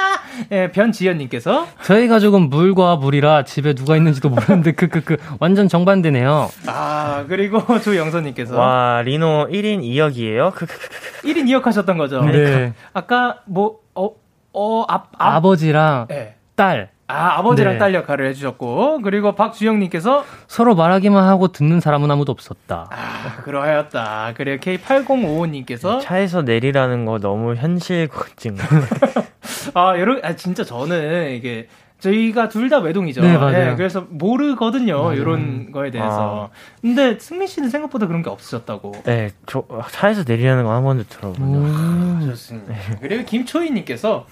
예, 0.53 0.71
변지연님께서 0.71 1.67
저희 1.83 2.07
가족은 2.07 2.49
물과 2.49 2.97
물이라 2.97 3.45
집에 3.45 3.75
누가 3.75 3.97
있는지도 3.97 4.29
모르는데 4.29 4.73
크크크 4.73 5.17
완전 5.41 5.69
정반대네요. 5.69 6.51
아 6.67 7.25
그리고 7.29 7.61
조영선님께서 7.81 8.57
와 8.59 9.03
리노 9.03 9.49
1인 9.51 9.83
2역이에요. 9.83 10.53
크크크 10.55 10.89
1인 11.25 11.47
2역 11.47 11.65
하셨던 11.65 11.99
거죠. 11.99 12.23
네. 12.25 12.73
아까 12.93 13.41
뭐 13.47 13.81
어, 13.95 14.11
어, 14.53 14.85
아, 14.89 15.05
아, 15.19 15.37
아버지랑 15.37 16.07
네. 16.09 16.37
딸. 16.55 16.94
아, 17.07 17.39
아버지랑 17.39 17.75
네. 17.75 17.79
딸 17.79 17.95
역할을 17.95 18.27
해주셨고, 18.29 19.03
그리고 19.03 19.35
박주영님께서 19.35 20.25
서로 20.49 20.75
말하기만 20.75 21.23
하고 21.25 21.49
듣는 21.49 21.81
사람은 21.81 22.11
아무도 22.11 22.33
없었다. 22.33 22.89
아, 22.91 23.43
그러하였다. 23.43 24.33
그리고 24.37 24.61
K8055님께서 24.63 26.01
차에서 26.01 26.43
내리라는 26.43 27.05
거 27.05 27.19
너무 27.19 27.55
현실 27.57 28.09
고증. 28.09 28.57
아, 29.75 29.99
여러, 29.99 30.19
아, 30.23 30.35
진짜 30.37 30.65
저는 30.65 31.33
이게 31.33 31.69
저희가 32.01 32.49
둘 32.49 32.69
다 32.69 32.79
외동이죠. 32.79 33.23
네, 33.23 33.37
맞아요. 33.39 33.71
네, 33.71 33.77
그래서 33.77 34.07
모르거든요. 34.11 35.03
맞아요. 35.05 35.15
이런 35.15 35.73
거에 35.73 35.91
대해서. 35.91 36.51
아. 36.53 36.57
근데 36.83 37.19
승민 37.19 37.47
씨는 37.49 37.71
생각보다 37.71 38.07
그런 38.07 38.23
게 38.23 38.29
없으셨다고. 38.31 38.93
네, 39.05 39.31
저 39.47 39.65
차에서 39.91 40.25
내리라는 40.27 40.65
거 40.65 40.71
한 40.71 40.83
번도 40.85 41.05
들어보죠. 41.09 41.43
음. 41.43 42.19
아, 42.23 42.27
좋습니다. 42.27 42.73
네. 42.75 42.79
그리고 43.01 43.25
김초희 43.25 43.71
님께서 43.71 44.27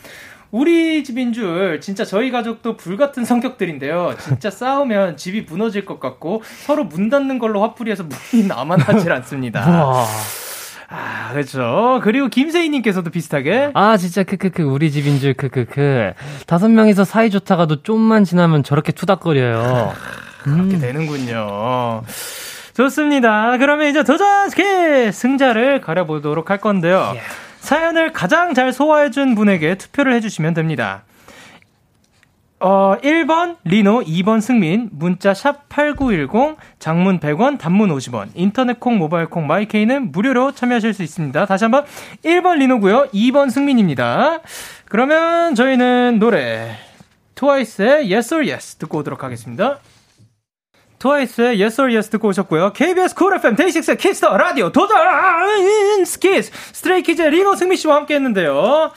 우리 0.53 1.03
집인 1.03 1.33
줄 1.33 1.81
진짜 1.81 2.05
저희 2.05 2.31
가족도 2.31 2.77
불같은 2.77 3.25
성격들인데요. 3.25 4.15
진짜 4.21 4.51
싸우면 4.53 5.17
집이 5.17 5.43
무너질 5.49 5.85
것 5.87 5.99
같고 5.99 6.43
서로 6.65 6.85
문 6.85 7.09
닫는 7.09 7.39
걸로 7.39 7.63
화풀이해서 7.63 8.05
문이 8.05 8.47
남아나질 8.47 9.11
않습니다. 9.13 9.65
아, 10.95 11.31
그렇죠. 11.33 12.01
그리고 12.05 12.29
김세희님께서도 12.29 13.09
비슷하게. 13.09 13.71
아, 13.73 13.97
진짜 13.97 14.23
크크크 14.25 14.63
우리 14.63 14.91
집인 14.91 15.19
줄 15.19 15.33
크크크. 15.33 16.13
다섯 16.47 16.69
명이서 16.69 17.05
사이 17.05 17.31
좋다가도 17.31 17.83
좀만 17.83 18.25
지나면 18.25 18.63
저렇게 18.63 18.93
투닥거려요. 18.93 19.95
그렇게 20.43 20.75
음. 20.77 20.81
되는군요. 20.81 22.03
좋습니다. 22.77 23.57
그러면 23.57 23.89
이제 23.89 24.05
도전스키 24.05 25.13
승자를 25.13 25.81
가려보도록 25.81 26.51
할 26.51 26.59
건데요. 26.59 26.99
Yeah. 26.99 27.23
사연을 27.63 28.13
가장 28.13 28.55
잘 28.55 28.73
소화해준 28.73 29.37
분에게 29.37 29.77
투표를 29.77 30.13
해주시면 30.15 30.53
됩니다. 30.53 31.05
어, 32.59 32.97
1번 33.03 33.57
리노, 33.65 34.03
2번 34.03 34.41
승민, 34.41 34.89
문자 34.93 35.33
샵 35.33 35.69
8910, 35.69 36.57
장문 36.81 37.21
100원, 37.21 37.59
단문 37.59 37.91
50원, 37.91 38.31
인터넷 38.35 38.79
콩, 38.81 38.99
모바일 38.99 39.27
콩, 39.27 39.47
마이케이는 39.47 40.11
무료로 40.11 40.53
참여하실 40.53 40.93
수 40.93 41.03
있습니다. 41.05 41.47
다시 41.47 41.65
한번 41.65 41.85
1번 42.25 42.59
리노고요, 42.59 43.09
2번 43.15 43.51
승민입니다. 43.51 44.41
그러면 44.89 45.55
저희는 45.55 46.19
노래 46.19 46.77
트와이스의 47.37 48.13
Yes 48.13 48.35
or 48.35 48.49
Yes 48.49 48.77
듣고 48.77 48.99
오도록 48.99 49.23
하겠습니다. 49.23 49.79
트와이스의 51.03 51.61
Yes 51.61 51.81
or 51.81 51.93
Yes 51.93 52.11
듣고 52.11 52.29
오셨고요. 52.29 52.73
KBS 52.73 53.17
쿨 53.17 53.35
FM 53.35 53.57
데이식스의 53.57 53.97
Kiss 53.97 54.20
the 54.20 54.37
Radio 54.37 54.71
도전 54.71 56.05
스키즈 56.05 56.53
스트레이키즈의 56.73 57.31
리노 57.31 57.57
승민 57.57 57.77
씨와 57.77 57.97
함께 57.97 58.15
했는데요. 58.15 58.93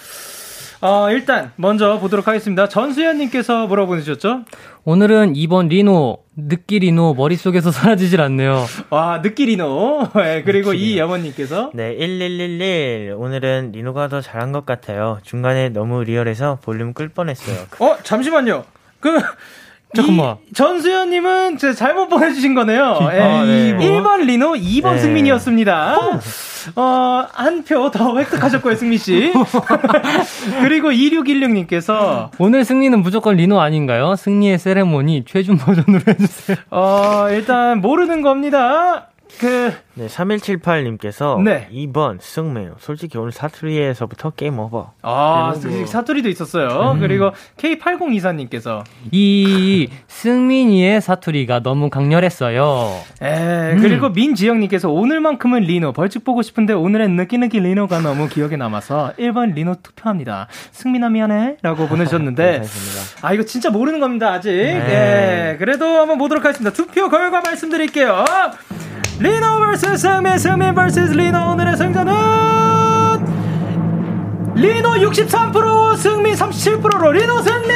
어, 0.82 1.10
일단 1.10 1.52
먼저 1.56 1.98
보도록 1.98 2.28
하겠습니다. 2.28 2.70
전수현 2.70 3.18
님께서 3.18 3.66
뭐라고 3.66 3.88
보내주셨죠? 3.88 4.44
오늘은 4.84 5.34
2번 5.34 5.70
리노, 5.70 6.20
느끼 6.36 6.78
리노 6.78 7.16
머릿속에서 7.16 7.72
사라지질 7.74 8.22
않네요. 8.22 8.66
와, 8.92 9.24
느끼 9.24 9.48
리노. 9.48 10.10
네, 10.14 10.44
그리고 10.44 10.74
이여원님께서 10.74 11.72
네, 11.74 11.96
1111. 11.98 13.16
오늘은 13.18 13.72
리노가 13.72 14.10
더 14.10 14.22
잘한 14.22 14.52
것 14.52 14.68
같아요. 14.68 15.18
중간에 15.24 15.70
너무 15.70 16.04
리얼해서 16.04 16.60
볼륨 16.62 16.94
끌 16.94 17.10
뻔했어요. 17.10 17.66
어, 17.80 17.98
잠시만요. 18.04 18.64
그, 19.00 19.18
잠깐만. 19.96 20.36
전수현님은 20.54 21.58
잘못 21.76 22.08
보내주신 22.10 22.54
거네요. 22.56 22.98
예, 23.14 23.20
아, 23.22 23.44
네. 23.46 23.78
1번 23.78 24.26
리노, 24.26 24.54
2번 24.54 24.94
네. 24.94 24.98
승민이었습니다. 25.00 25.98
어, 26.76 27.26
한 27.32 27.64
표 27.64 27.90
더 27.92 28.18
획득하셨고요, 28.18 28.76
승민씨. 28.76 29.32
그리고 30.62 30.90
2616님께서. 30.92 32.30
오늘 32.40 32.66
승리는 32.66 33.02
무조건 33.02 33.36
리노 33.36 33.60
아닌가요? 33.62 34.16
승리의 34.16 34.58
세레모니 34.60 35.26
최준 35.28 35.58
버전으로 35.58 36.02
해주세요. 36.08 36.58
어, 36.72 37.28
일단 37.30 37.82
모르는 37.82 38.22
겁니다. 38.22 39.08
그. 39.40 39.74
네, 39.96 40.08
3178님께서. 40.08 41.42
네. 41.42 41.68
2번, 41.72 42.20
승민이요. 42.20 42.76
솔직히 42.80 43.18
오늘 43.18 43.32
사투리에서부터 43.32 44.32
game 44.32 44.60
over. 44.60 44.92
아, 45.02 45.54
뭐... 45.62 45.86
사투리도 45.86 46.28
있었어요. 46.30 46.94
음. 46.94 47.00
그리고 47.00 47.32
K8024님께서. 47.58 48.84
이 49.12 49.90
승민이의 50.08 51.02
사투리가 51.02 51.62
너무 51.62 51.90
강렬했어요. 51.90 53.00
에, 53.22 53.74
음. 53.74 53.80
그리고 53.82 54.10
민지영님께서 54.10 54.90
오늘만큼은 54.90 55.62
리노. 55.62 55.94
벌칙 55.94 56.24
보고 56.26 56.42
싶은데 56.42 56.74
오늘은 56.74 57.16
느끼느끼 57.16 57.60
리노가 57.60 58.02
너무 58.02 58.28
기억에 58.28 58.58
남아서 58.58 59.14
1번 59.18 59.54
리노 59.54 59.76
투표합니다. 59.82 60.48
승민아 60.72 61.10
미안해. 61.10 61.58
라고 61.62 61.88
보내주셨는데. 61.88 62.60
네, 62.60 62.68
아, 63.22 63.34
이거 63.34 63.44
진짜 63.44 63.70
모르는 63.70 64.00
겁니다, 64.00 64.34
아직. 64.34 64.52
네. 64.52 64.80
네. 64.80 65.56
그래도 65.58 65.86
한번 65.86 66.18
보도록 66.18 66.44
하겠습니다. 66.44 66.72
투표 66.76 67.10
결과 67.10 67.42
말씀드릴게요. 67.42 68.26
리노 69.20 69.60
vs 69.60 69.98
승민, 69.98 70.38
승민 70.38 70.76
vs 70.76 71.00
리노. 71.14 71.52
오늘의 71.52 71.78
승자는 71.78 72.14
리노 74.56 74.90
63%, 74.90 75.98
승민 75.98 76.34
37%로 76.34 77.12
리노 77.12 77.42
승리! 77.42 77.74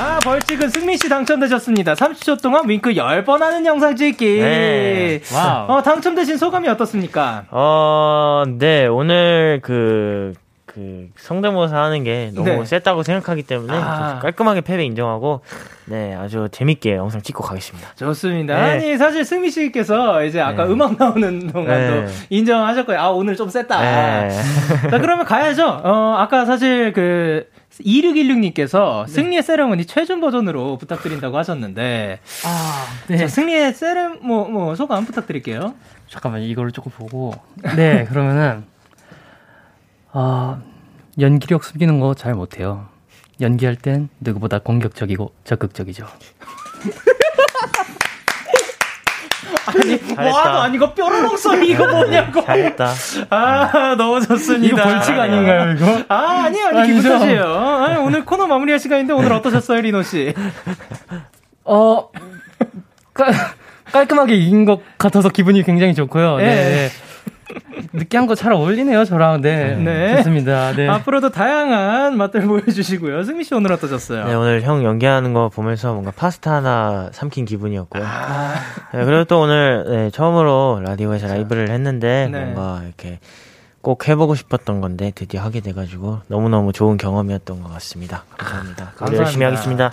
아, 0.00 0.18
벌칙은 0.22 0.70
승민 0.70 0.96
씨 0.96 1.08
당첨되셨습니다. 1.08 1.94
30초 1.94 2.40
동안 2.42 2.68
윙크 2.68 2.94
10번 2.94 3.40
하는 3.40 3.66
영상 3.66 3.96
찍기. 3.96 4.38
네. 4.40 5.20
wow. 5.34 5.66
어, 5.70 5.82
당첨되신 5.82 6.38
소감이 6.38 6.68
어떻습니까? 6.68 7.44
어, 7.50 8.44
네, 8.58 8.86
오늘 8.86 9.60
그, 9.62 10.32
그 10.72 11.08
성대모사 11.16 11.76
하는 11.76 12.04
게 12.04 12.30
너무 12.32 12.48
네. 12.48 12.64
셌다고 12.64 13.02
생각하기 13.02 13.42
때문에 13.42 13.72
아. 13.74 14.20
깔끔하게 14.22 14.60
패배 14.60 14.84
인정하고 14.84 15.40
네 15.86 16.14
아주 16.14 16.48
재밌게 16.52 16.94
영상 16.94 17.20
찍고 17.22 17.42
가겠습니다. 17.42 17.94
좋습니다. 17.96 18.54
네. 18.54 18.60
아니 18.60 18.96
사실 18.96 19.24
승미 19.24 19.50
씨께서 19.50 20.24
이제 20.24 20.40
아까 20.40 20.66
네. 20.66 20.72
음악 20.72 20.96
나오는 20.96 21.48
동안도 21.48 22.02
네. 22.02 22.06
인정하셨고요. 22.28 23.00
아 23.00 23.10
오늘 23.10 23.34
좀 23.34 23.48
셌다. 23.48 23.80
네. 23.80 24.30
자 24.90 24.98
그러면 25.00 25.24
가야죠. 25.24 25.66
어 25.82 26.14
아까 26.18 26.44
사실 26.44 26.92
그 26.92 27.48
2616님께서 27.80 29.06
네. 29.06 29.12
승리의 29.12 29.42
세레머니 29.42 29.86
최준 29.86 30.20
버전으로 30.20 30.78
부탁드린다고 30.78 31.36
하셨는데 31.36 32.20
아, 32.44 32.86
네. 33.08 33.16
자, 33.16 33.26
승리의 33.26 33.74
세레 33.74 34.08
뭐, 34.22 34.48
뭐 34.48 34.76
소감 34.76 35.04
부탁드릴게요. 35.04 35.74
잠깐만 36.08 36.42
이거를 36.42 36.70
조금 36.70 36.92
보고 36.92 37.34
네 37.76 38.04
그러면은 38.04 38.64
아, 40.12 40.58
연기력 41.18 41.64
숨기는 41.64 42.00
거 42.00 42.14
잘 42.14 42.34
못해요. 42.34 42.86
연기할 43.40 43.76
땐 43.76 44.08
누구보다 44.20 44.58
공격적이고 44.58 45.32
적극적이죠. 45.44 46.06
아니, 49.66 50.30
와도 50.30 50.58
아니고 50.62 50.94
뾰로롱 50.94 51.36
소리 51.36 51.70
이거 51.70 51.86
뭐냐고. 51.86 52.44
잘했다. 52.44 52.92
아, 53.30 53.94
너무 53.96 54.20
좋습니다. 54.20 54.66
이거 54.66 54.82
벌칙 54.82 55.18
아닌가요, 55.18 55.72
이거? 55.72 56.04
아, 56.08 56.44
아니요, 56.46 56.66
아니, 56.66 56.92
기분 56.92 57.02
탓이에요. 57.10 57.54
아니, 57.54 57.96
오늘 57.98 58.24
코너 58.24 58.46
마무리할 58.46 58.80
시간인데 58.80 59.12
오늘 59.12 59.32
어떠셨어요, 59.32 59.80
리노 59.82 60.02
씨? 60.02 60.34
어, 61.64 62.08
깔, 63.14 63.32
깔끔하게 63.92 64.34
이긴 64.34 64.64
것 64.64 64.80
같아서 64.98 65.28
기분이 65.28 65.62
굉장히 65.62 65.94
좋고요. 65.94 66.38
네. 66.38 66.44
네. 66.44 66.88
느끼한 67.92 68.26
거 68.26 68.34
잘 68.34 68.52
어울리네요, 68.52 69.04
저랑. 69.04 69.40
네. 69.42 69.74
네. 69.76 70.16
좋습니다. 70.16 70.72
네. 70.72 70.88
앞으로도 70.88 71.30
다양한 71.30 72.16
맛들 72.16 72.42
보여주시고요. 72.42 73.22
승미 73.24 73.44
씨 73.44 73.54
오늘 73.54 73.72
어떠셨어요? 73.72 74.26
네, 74.26 74.34
오늘 74.34 74.62
형 74.62 74.84
연기하는 74.84 75.32
거 75.34 75.48
보면서 75.48 75.92
뭔가 75.92 76.10
파스타 76.10 76.54
하나 76.54 77.10
삼킨 77.12 77.44
기분이었고요. 77.44 78.02
아. 78.06 78.54
네, 78.94 79.04
그리고 79.04 79.24
또 79.24 79.40
오늘 79.40 79.84
네, 79.88 80.10
처음으로 80.10 80.80
라디오에서 80.84 81.26
라이브를 81.28 81.70
했는데 81.70 82.28
네. 82.30 82.44
뭔가 82.44 82.82
이렇게 82.84 83.18
꼭 83.82 84.08
해보고 84.08 84.34
싶었던 84.34 84.80
건데 84.80 85.10
드디어 85.14 85.40
하게 85.42 85.60
돼가지고 85.60 86.20
너무너무 86.28 86.72
좋은 86.72 86.96
경험이었던 86.98 87.62
것 87.62 87.72
같습니다. 87.74 88.24
감사합니다. 88.36 88.84
감사합니다. 88.96 89.22
열심히 89.24 89.44
하겠습니다. 89.44 89.90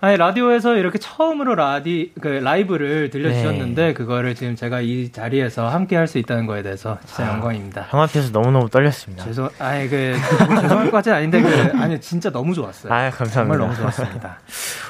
아니 0.00 0.16
라디오에서 0.16 0.76
이렇게 0.76 0.98
처음으로 0.98 1.54
라디 1.54 2.12
그 2.20 2.28
라이브를 2.28 3.10
들려주셨는데 3.10 3.86
네. 3.86 3.92
그거를 3.94 4.34
지금 4.34 4.54
제가 4.56 4.80
이 4.80 5.10
자리에서 5.10 5.68
함께 5.68 5.96
할 5.96 6.06
수 6.06 6.18
있다는 6.18 6.46
거에 6.46 6.62
대해서 6.62 6.98
진짜 7.04 7.24
아, 7.28 7.32
영광입니다. 7.34 7.86
형 7.90 8.00
앞에서 8.00 8.30
너무 8.30 8.52
너무 8.52 8.68
떨렸습니다. 8.70 9.24
죄송, 9.24 9.48
아니 9.58 9.88
그 9.88 10.14
죄송할 10.60 10.84
것까지 10.86 11.10
아닌데 11.10 11.42
그 11.42 11.72
아니 11.80 12.00
진짜 12.00 12.30
너무 12.30 12.54
좋았어요. 12.54 12.92
아 12.92 13.10
감사합니다. 13.10 13.32
정말 13.32 13.58
너무 13.58 13.74
좋았습니다. 13.74 14.38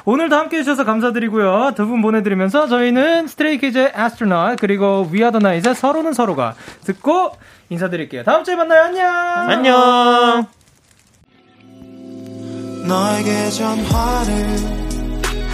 오늘도 0.05 0.37
함께 0.37 0.59
해주셔서 0.59 0.85
감사드리고요. 0.85 1.73
두 1.75 1.87
분 1.87 2.03
보내드리면서 2.03 2.67
저희는 2.69 3.29
스트레이키즈의 3.29 3.93
Astronaut 3.99 4.57
그리고 4.61 5.09
위아더나잇의 5.11 5.75
서로는 5.75 6.13
서로가 6.13 6.55
듣고 6.85 7.33
인사드릴게요. 7.71 8.25
다음 8.25 8.45
주에 8.45 8.57
만나요. 8.57 8.83
안녕. 8.83 9.07
안녕. 9.49 10.47
너에게 12.87 13.49
전화를 13.51 14.96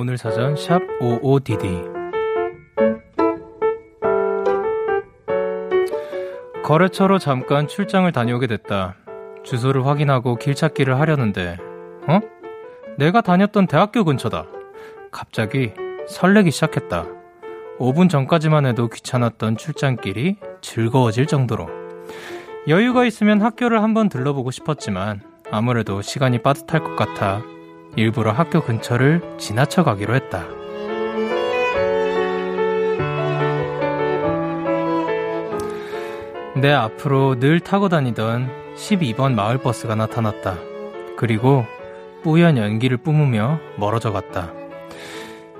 오늘 0.00 0.16
사전 0.16 0.56
샵 0.56 0.80
55DD 0.98 1.92
거래처로 6.64 7.18
잠깐 7.18 7.68
출장을 7.68 8.10
다녀오게 8.10 8.46
됐다. 8.46 8.96
주소를 9.44 9.84
확인하고 9.84 10.36
길 10.36 10.54
찾기를 10.54 10.98
하려는데, 10.98 11.58
어? 12.08 12.20
내가 12.96 13.20
다녔던 13.20 13.66
대학교 13.66 14.04
근처다. 14.04 14.46
갑자기 15.12 15.74
설레기 16.08 16.50
시작했다. 16.50 17.04
5분 17.78 18.08
전까지만 18.08 18.64
해도 18.64 18.88
귀찮았던 18.88 19.58
출장길이 19.58 20.38
즐거워질 20.62 21.26
정도로. 21.26 21.68
여유가 22.68 23.04
있으면 23.04 23.42
학교를 23.42 23.82
한번 23.82 24.08
들러보고 24.08 24.50
싶었지만, 24.50 25.20
아무래도 25.50 26.00
시간이 26.00 26.38
빠듯할 26.38 26.84
것 26.84 26.96
같아 26.96 27.42
일부러 27.96 28.32
학교 28.32 28.62
근처를 28.62 29.20
지나쳐 29.38 29.82
가기로 29.82 30.14
했다. 30.14 30.46
내 36.60 36.72
앞으로 36.72 37.38
늘 37.38 37.60
타고 37.60 37.88
다니던 37.88 38.50
12번 38.76 39.34
마을버스가 39.34 39.94
나타났다. 39.94 40.58
그리고 41.16 41.64
뿌연 42.22 42.58
연기를 42.58 42.96
뿜으며 42.98 43.60
멀어져 43.76 44.12
갔다. 44.12 44.52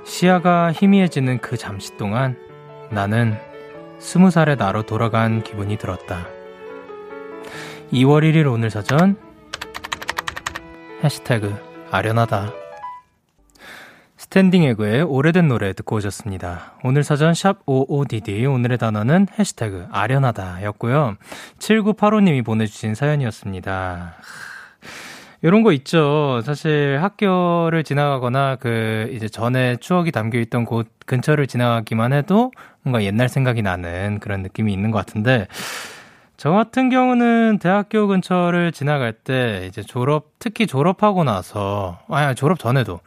시야가 0.05 0.73
희미해지는 0.73 1.39
그 1.39 1.57
잠시 1.57 1.97
동안 1.97 2.37
나는 2.91 3.37
스무 3.99 4.31
살의 4.31 4.57
나로 4.57 4.83
돌아간 4.83 5.43
기분이 5.43 5.79
들었다. 5.79 6.27
2월 7.93 8.23
1일 8.23 8.53
오늘 8.53 8.71
사전 8.71 9.17
해시태그 11.03 11.70
아련하다. 11.91 12.53
스탠딩 14.17 14.63
에그의 14.65 15.03
오래된 15.03 15.49
노래 15.49 15.73
듣고 15.73 15.97
오셨습니다. 15.97 16.75
오늘 16.85 17.03
사전 17.03 17.35
샵 17.35 17.65
55DD 17.67 18.53
오늘의 18.53 18.79
단어는 18.79 19.27
해시태그 19.39 19.89
아련하다 19.91 20.63
였고요. 20.65 21.17
7985님이 21.59 22.45
보내주신 22.45 22.95
사연이었습니다. 22.95 24.15
이런 25.43 25.63
거 25.63 25.73
있죠. 25.73 26.43
사실 26.45 26.99
학교를 27.01 27.83
지나가거나 27.83 28.57
그 28.57 29.11
이제 29.13 29.29
전에 29.29 29.77
추억이 29.77 30.13
담겨 30.13 30.39
있던 30.39 30.67
곳 30.67 30.87
근처를 31.07 31.47
지나가기만 31.47 32.13
해도 32.13 32.53
뭔가 32.83 33.03
옛날 33.03 33.29
생각이 33.29 33.63
나는 33.63 34.21
그런 34.21 34.43
느낌이 34.43 34.73
있는 34.73 34.91
것 34.91 34.99
같은데 34.99 35.49
저 36.41 36.53
같은 36.53 36.89
경우는 36.89 37.59
대학교 37.59 38.07
근처를 38.07 38.73
지나갈 38.73 39.13
때 39.13 39.67
이제 39.69 39.83
졸업, 39.83 40.39
특히 40.39 40.67
졸업하고 40.67 41.23
나서, 41.23 41.99
아니, 42.09 42.35
졸업 42.35 42.59
전에도 42.59 43.01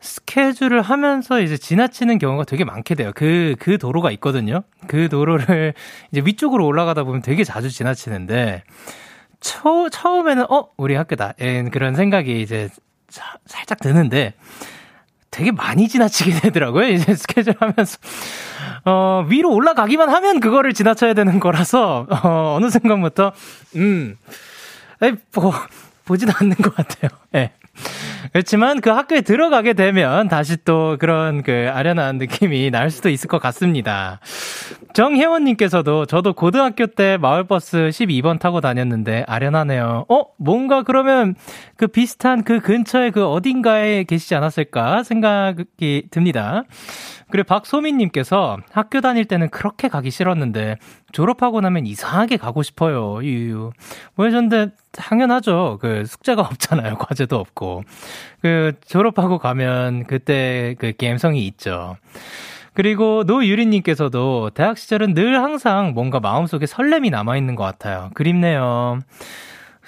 스케줄을 0.00 0.80
하면서 0.80 1.42
이제 1.42 1.58
지나치는 1.58 2.16
경우가 2.16 2.44
되게 2.44 2.64
많게 2.64 2.94
돼요. 2.94 3.12
그, 3.14 3.54
그 3.58 3.76
도로가 3.76 4.10
있거든요. 4.12 4.62
그 4.86 5.10
도로를 5.10 5.74
이제 6.10 6.22
위쪽으로 6.24 6.64
올라가다 6.64 7.04
보면 7.04 7.20
되게 7.20 7.44
자주 7.44 7.68
지나치는데, 7.68 8.62
처, 9.40 9.90
처음에는, 9.90 10.50
어, 10.50 10.70
우리 10.78 10.94
학교다. 10.94 11.34
그런 11.70 11.94
생각이 11.94 12.40
이제 12.40 12.70
사, 13.10 13.36
살짝 13.44 13.78
드는데, 13.80 14.32
되게 15.32 15.50
많이 15.50 15.88
지나치게 15.88 16.40
되더라고요. 16.40 16.88
이제 16.88 17.14
스케줄 17.16 17.56
하면서. 17.58 17.98
어, 18.84 19.24
위로 19.28 19.52
올라가기만 19.52 20.08
하면 20.08 20.38
그거를 20.38 20.72
지나쳐야 20.74 21.14
되는 21.14 21.40
거라서, 21.40 22.06
어, 22.08 22.54
어느 22.56 22.70
순간부터, 22.70 23.32
음, 23.76 24.16
에이, 25.00 25.14
뭐, 25.34 25.52
보진 26.04 26.28
않는 26.30 26.56
것 26.56 26.74
같아요. 26.74 27.10
예. 27.34 27.38
네. 27.38 27.52
그렇지만 28.32 28.80
그 28.80 28.90
학교에 28.90 29.20
들어가게 29.20 29.74
되면 29.74 30.28
다시 30.28 30.56
또 30.64 30.96
그런 30.98 31.42
그 31.42 31.68
아련한 31.72 32.16
느낌이 32.18 32.70
날 32.70 32.90
수도 32.90 33.08
있을 33.08 33.28
것 33.28 33.40
같습니다. 33.40 34.20
정혜원님께서도 34.94 36.06
저도 36.06 36.34
고등학교 36.34 36.86
때 36.86 37.16
마을버스 37.16 37.90
12번 37.92 38.38
타고 38.38 38.60
다녔는데 38.60 39.24
아련하네요. 39.26 40.06
어? 40.08 40.24
뭔가 40.38 40.82
그러면 40.82 41.34
그 41.76 41.86
비슷한 41.86 42.44
그 42.44 42.60
근처에 42.60 43.10
그 43.10 43.26
어딘가에 43.26 44.04
계시지 44.04 44.34
않았을까 44.34 45.02
생각이 45.02 46.08
듭니다. 46.10 46.64
그리고 47.32 47.46
박소민님께서 47.46 48.58
학교 48.70 49.00
다닐 49.00 49.24
때는 49.24 49.48
그렇게 49.48 49.88
가기 49.88 50.10
싫었는데 50.10 50.76
졸업하고 51.12 51.62
나면 51.62 51.86
이상하게 51.86 52.36
가고 52.36 52.62
싶어요. 52.62 53.24
유유. 53.24 53.72
뭐해셨는데 54.16 54.74
당연하죠. 54.92 55.78
그 55.80 56.04
숙제가 56.04 56.42
없잖아요. 56.52 56.98
과제도 56.98 57.36
없고. 57.36 57.84
그 58.42 58.74
졸업하고 58.86 59.38
가면 59.38 60.04
그때 60.04 60.74
그 60.78 60.92
감성이 61.00 61.46
있죠. 61.46 61.96
그리고 62.74 63.24
노유리님께서도 63.26 64.50
대학 64.50 64.76
시절은 64.76 65.14
늘 65.14 65.42
항상 65.42 65.94
뭔가 65.94 66.20
마음속에 66.20 66.66
설렘이 66.66 67.08
남아있는 67.08 67.54
것 67.54 67.64
같아요. 67.64 68.10
그립네요. 68.12 68.98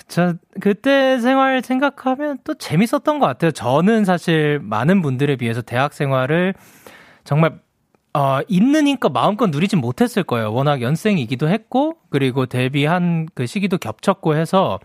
저, 0.08 0.34
그때 0.60 1.18
생활 1.18 1.60
생각하면 1.62 2.38
또 2.44 2.54
재밌었던 2.54 3.18
것 3.18 3.26
같아요. 3.26 3.50
저는 3.50 4.06
사실 4.06 4.60
많은 4.62 5.02
분들에 5.02 5.36
비해서 5.36 5.60
대학 5.60 5.92
생활을 5.92 6.54
정말 7.24 7.58
어, 8.16 8.38
있는 8.46 8.86
힘껏 8.86 9.10
마음껏 9.10 9.48
누리진 9.48 9.80
못했을 9.80 10.22
거예요. 10.22 10.52
워낙 10.52 10.80
연생이기도 10.80 11.48
했고, 11.48 11.96
그리고 12.10 12.46
데뷔한 12.46 13.26
그 13.34 13.46
시기도 13.46 13.76
겹쳤고 13.76 14.36
해서, 14.36 14.78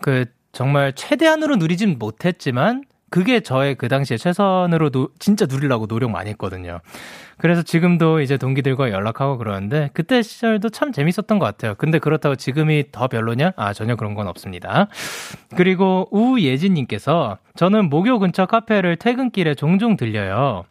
그, 0.00 0.24
정말 0.52 0.94
최대한으로 0.94 1.56
누리진 1.56 1.98
못했지만, 1.98 2.84
그게 3.10 3.40
저의 3.40 3.74
그 3.74 3.88
당시에 3.88 4.16
최선으로 4.16 4.88
도, 4.88 5.10
진짜 5.18 5.44
누리려고 5.46 5.86
노력 5.86 6.10
많이 6.10 6.30
했거든요. 6.30 6.80
그래서 7.36 7.60
지금도 7.60 8.22
이제 8.22 8.38
동기들과 8.38 8.90
연락하고 8.90 9.36
그러는데, 9.36 9.90
그때 9.92 10.22
시절도 10.22 10.70
참 10.70 10.90
재밌었던 10.90 11.38
것 11.38 11.44
같아요. 11.44 11.74
근데 11.74 11.98
그렇다고 11.98 12.34
지금이 12.34 12.92
더 12.92 13.08
별로냐? 13.08 13.52
아, 13.56 13.74
전혀 13.74 13.94
그런 13.94 14.14
건 14.14 14.26
없습니다. 14.26 14.88
그리고 15.54 16.08
우예진님께서, 16.12 17.36
저는 17.56 17.90
목요 17.90 18.20
근처 18.20 18.46
카페를 18.46 18.96
퇴근길에 18.96 19.54
종종 19.54 19.98
들려요. 19.98 20.64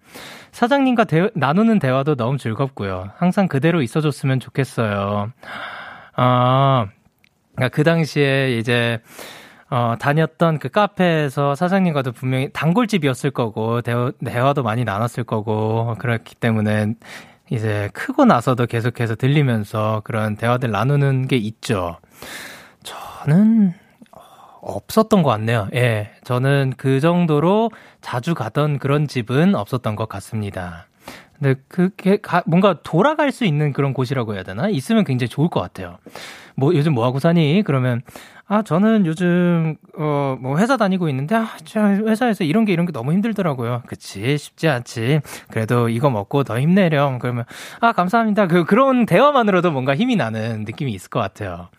사장님과 0.53 1.03
대, 1.05 1.29
나누는 1.33 1.79
대화도 1.79 2.15
너무 2.15 2.37
즐겁고요. 2.37 3.09
항상 3.17 3.47
그대로 3.47 3.81
있어줬으면 3.81 4.39
좋겠어요. 4.39 5.31
아, 6.15 6.87
그러니까 7.55 7.75
그 7.75 7.83
당시에 7.83 8.57
이제 8.57 9.01
어, 9.69 9.95
다녔던 9.99 10.59
그 10.59 10.69
카페에서 10.69 11.55
사장님과도 11.55 12.11
분명히 12.11 12.49
단골집이었을 12.53 13.31
거고, 13.31 13.81
대화, 13.81 14.11
대화도 14.23 14.61
많이 14.61 14.83
나눴을 14.83 15.23
거고, 15.25 15.95
그렇기 15.97 16.35
때문에 16.35 16.93
이제 17.49 17.89
크고 17.93 18.25
나서도 18.25 18.67
계속해서 18.67 19.15
들리면서 19.15 20.01
그런 20.03 20.35
대화들 20.35 20.69
나누는 20.69 21.27
게 21.27 21.37
있죠. 21.37 21.97
저는 22.83 23.73
없었던 24.65 25.23
것 25.23 25.29
같네요. 25.29 25.67
예. 25.75 26.11
저는 26.23 26.73
그 26.77 26.99
정도로 26.99 27.71
자주 28.01 28.33
가던 28.33 28.79
그런 28.79 29.07
집은 29.07 29.55
없었던 29.55 29.95
것 29.95 30.07
같습니다. 30.09 30.87
근데 31.37 31.59
그게 31.67 32.17
가, 32.17 32.41
뭔가 32.45 32.79
돌아갈 32.83 33.31
수 33.31 33.43
있는 33.43 33.73
그런 33.73 33.93
곳이라고 33.93 34.35
해야 34.35 34.43
되나? 34.43 34.69
있으면 34.69 35.03
굉장히 35.03 35.29
좋을 35.29 35.49
것 35.49 35.59
같아요. 35.59 35.97
뭐 36.55 36.73
요즘 36.75 36.93
뭐 36.93 37.03
하고 37.05 37.19
사니? 37.19 37.63
그러면 37.65 38.01
아 38.47 38.61
저는 38.61 39.05
요즘 39.05 39.75
어 39.97 40.37
뭐 40.39 40.57
회사 40.59 40.77
다니고 40.77 41.09
있는데 41.09 41.35
아저 41.35 41.81
회사에서 41.81 42.43
이런 42.43 42.65
게 42.65 42.71
이런 42.73 42.85
게 42.85 42.91
너무 42.91 43.11
힘들더라고요. 43.13 43.83
그치 43.87 44.37
쉽지 44.37 44.67
않지. 44.69 45.21
그래도 45.49 45.89
이거 45.89 46.09
먹고 46.09 46.43
더 46.43 46.59
힘내렴. 46.59 47.19
그러면 47.19 47.45
아 47.81 47.91
감사합니다. 47.91 48.47
그 48.47 48.63
그런 48.65 49.05
대화만으로도 49.05 49.71
뭔가 49.71 49.95
힘이 49.95 50.15
나는 50.15 50.63
느낌이 50.65 50.91
있을 50.93 51.09
것 51.09 51.19
같아요. 51.19 51.69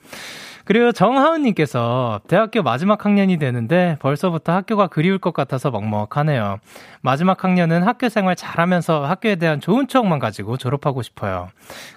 그리고 0.64 0.92
정하은님께서 0.92 2.20
대학교 2.26 2.62
마지막 2.62 3.04
학년이 3.04 3.38
되는데 3.38 3.96
벌써부터 4.00 4.52
학교가 4.52 4.86
그리울 4.86 5.18
것 5.18 5.34
같아서 5.34 5.70
먹먹하네요. 5.70 6.58
마지막 7.02 7.44
학년은 7.44 7.82
학교 7.82 8.08
생활 8.08 8.34
잘하면서 8.34 9.04
학교에 9.04 9.36
대한 9.36 9.60
좋은 9.60 9.86
추억만 9.88 10.18
가지고 10.18 10.56
졸업하고 10.56 11.02
싶어요. 11.02 11.50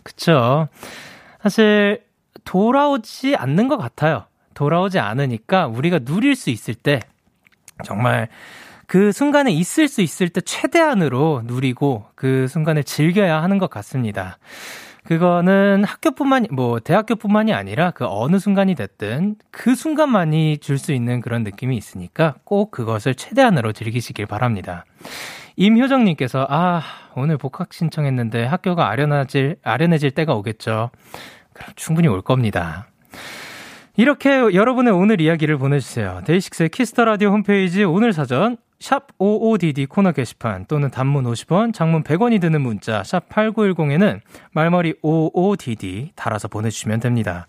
그쵸. 0.04 0.68
사실 1.42 2.04
돌아오지 2.44 3.36
않는 3.36 3.68
것 3.68 3.78
같아요. 3.78 4.26
돌아오지 4.54 5.00
않으니까 5.00 5.68
우리가 5.68 6.00
누릴 6.00 6.36
수 6.36 6.50
있을 6.50 6.74
때 6.74 7.00
정말 7.84 8.28
그 8.88 9.12
순간에 9.12 9.52
있을 9.52 9.88
수 9.88 10.02
있을 10.02 10.30
때 10.30 10.42
최대한으로 10.42 11.44
누리고 11.46 12.06
그 12.16 12.48
순간을 12.48 12.84
즐겨야 12.84 13.44
하는 13.44 13.60
것 13.60 13.70
같습니다. 13.70 14.38
그거는 15.08 15.86
학교뿐만이 15.86 16.50
뭐 16.52 16.82
대학교뿐만이 16.82 17.54
아니라 17.54 17.92
그 17.92 18.06
어느 18.06 18.40
순간이 18.40 18.76
됐든 18.76 19.38
그 19.52 19.74
순간만이 19.74 20.58
줄 20.58 20.78
수 20.78 20.92
있는 20.92 21.22
그런 21.22 21.44
느낌이 21.44 21.78
있으니까 21.78 22.36
꼭 22.44 22.72
그것을 22.72 23.16
최대한으로 23.16 23.72
즐기시길 23.72 24.26
바랍니다. 24.26 24.84
임효정님께서 25.56 26.46
아 26.50 26.82
오늘 27.16 27.38
복학 27.38 27.74
신청했는데 27.74 28.44
학교가 28.44 28.90
아련해질 28.90 29.56
아련해질 29.64 30.12
때가 30.12 30.34
오겠죠. 30.36 30.92
그럼 31.54 31.72
충분히 31.78 32.10
올 32.10 32.22
겁니다. 32.22 32.88
이렇게 33.96 34.30
여러분의 34.30 34.92
오늘 34.92 35.22
이야기를 35.22 35.58
보내주세요. 35.58 36.22
데이식스의 36.26 36.70
Kiss 36.70 36.90
the 36.90 37.06
Radio 37.06 37.30
홈페이지 37.30 37.86
오늘 37.86 38.12
사전 38.12 38.58
샵 38.80 39.18
55DD 39.18 39.90
코너 39.90 40.12
게시판 40.12 40.66
또는 40.68 40.92
단문 40.92 41.26
50원, 41.26 41.74
장문 41.74 42.04
100원이 42.04 42.40
드는 42.40 42.62
문자 42.62 43.04
샵 43.04 43.28
8910에는 43.30 44.22
말머리 44.52 44.94
55DD 45.02 46.10
달아서 46.16 46.48
보내주시면 46.48 47.00
됩니다. 47.00 47.48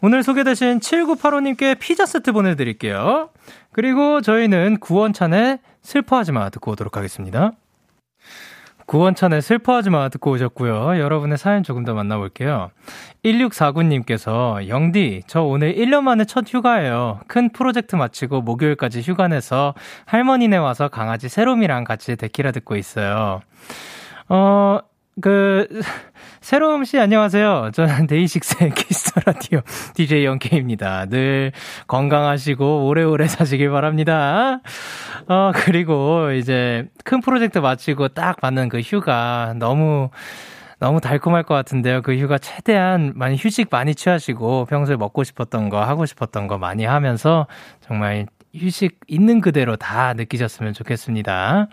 오늘 0.00 0.22
소개되신 0.22 0.80
7985님께 0.80 1.78
피자 1.78 2.06
세트 2.06 2.32
보내드릴게요. 2.32 3.30
그리고 3.72 4.20
저희는 4.20 4.78
구원찬의 4.78 5.58
슬퍼하지 5.82 6.32
마 6.32 6.50
듣고 6.50 6.72
오도록 6.72 6.96
하겠습니다. 6.96 7.52
구원찬의 8.88 9.42
슬퍼하지 9.42 9.90
마 9.90 10.08
듣고 10.08 10.30
오셨고요. 10.30 10.98
여러분의 10.98 11.36
사연 11.36 11.62
조금 11.62 11.84
더 11.84 11.92
만나볼게요. 11.92 12.70
1649님께서 13.22 14.66
영디, 14.66 15.24
저 15.26 15.42
오늘 15.42 15.74
1년 15.74 16.00
만에 16.04 16.24
첫 16.24 16.46
휴가예요. 16.48 17.20
큰 17.28 17.50
프로젝트 17.50 17.96
마치고 17.96 18.40
목요일까지 18.40 19.02
휴가 19.02 19.28
내서 19.28 19.74
할머니네 20.06 20.56
와서 20.56 20.88
강아지 20.88 21.28
세롬이랑 21.28 21.84
같이 21.84 22.16
데키라 22.16 22.50
듣고 22.52 22.76
있어요. 22.76 23.42
어, 24.30 24.78
그, 25.20 25.66
세롬 26.40 26.84
씨 26.84 26.98
안녕하세요. 26.98 27.72
저는 27.74 28.06
데이식스의 28.06 28.70
Kiss 28.74 29.00
the 29.00 29.20
Radio 29.26 29.60
DJ 29.94 30.24
영케입니다. 30.24 31.06
늘 31.06 31.52
건강하시고 31.88 32.86
오래오래 32.86 33.26
사시길 33.26 33.70
바랍니다. 33.70 34.60
어, 35.26 35.52
그리고 35.54 36.30
이제 36.32 36.88
큰 37.04 37.20
프로젝트 37.20 37.58
마치고 37.58 38.08
딱 38.08 38.40
받는 38.40 38.68
그 38.68 38.80
휴가 38.80 39.54
너무 39.58 40.10
너무 40.78 41.00
달콤할 41.00 41.42
것 41.42 41.54
같은데요. 41.54 42.02
그 42.02 42.16
휴가 42.16 42.38
최대한 42.38 43.12
많이 43.16 43.36
휴식 43.36 43.68
많이 43.70 43.96
취하시고 43.96 44.66
평소에 44.66 44.96
먹고 44.96 45.24
싶었던 45.24 45.70
거 45.70 45.82
하고 45.82 46.06
싶었던 46.06 46.46
거 46.46 46.56
많이 46.56 46.84
하면서 46.84 47.48
정말 47.80 48.26
휴식 48.54 49.00
있는 49.08 49.40
그대로 49.40 49.76
다 49.76 50.14
느끼셨으면 50.14 50.72
좋겠습니다. 50.72 51.68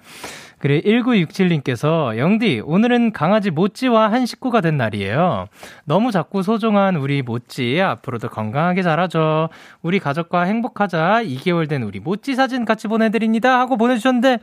그리고 0.60 0.90
1967님께서 1.12 2.18
영디 2.18 2.62
오늘은 2.66 3.12
강아지 3.12 3.52
모찌와 3.52 4.12
한 4.12 4.26
식구가 4.26 4.62
된 4.62 4.78
날이에요. 4.78 5.48
너무 5.86 6.12
작고 6.12 6.42
소중한 6.42 6.96
우리 6.96 7.22
모찌 7.22 7.82
앞으로도 7.82 8.30
건강하게 8.30 8.82
자라죠. 8.82 9.50
우리 9.82 10.00
가족과 10.00 10.44
행복하자. 10.44 11.24
2개월 11.24 11.68
된 11.70 11.84
우리 11.84 12.00
모찌 12.00 12.36
사진 12.36 12.66
같이 12.66 12.88
보내드립니다 12.88 13.60
하고 13.60 13.78
보내주셨는데 13.78 14.40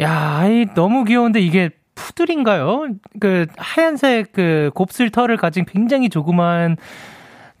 야, 0.00 0.46
이 0.48 0.66
너무 0.74 1.04
귀여운데 1.04 1.40
이게 1.40 1.70
푸들인가요? 1.94 2.88
그 3.20 3.46
하얀색 3.56 4.32
그 4.32 4.70
곱슬 4.74 5.10
털을 5.10 5.36
가진 5.36 5.64
굉장히 5.64 6.08
조그만 6.08 6.76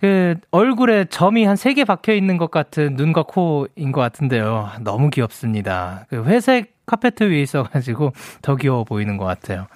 그 0.00 0.34
얼굴에 0.50 1.06
점이 1.06 1.44
한 1.44 1.54
세 1.54 1.72
개 1.74 1.84
박혀 1.84 2.12
있는 2.12 2.36
것 2.36 2.50
같은 2.50 2.94
눈과 2.96 3.22
코인 3.22 3.92
것 3.92 4.00
같은데요. 4.00 4.70
너무 4.80 5.10
귀엽습니다. 5.10 6.06
그 6.10 6.24
회색 6.24 6.73
카페트 6.86 7.24
위에 7.24 7.42
있어가지고 7.42 8.12
더 8.42 8.56
귀여워 8.56 8.84
보이는 8.84 9.16
것 9.16 9.24
같아요. 9.24 9.66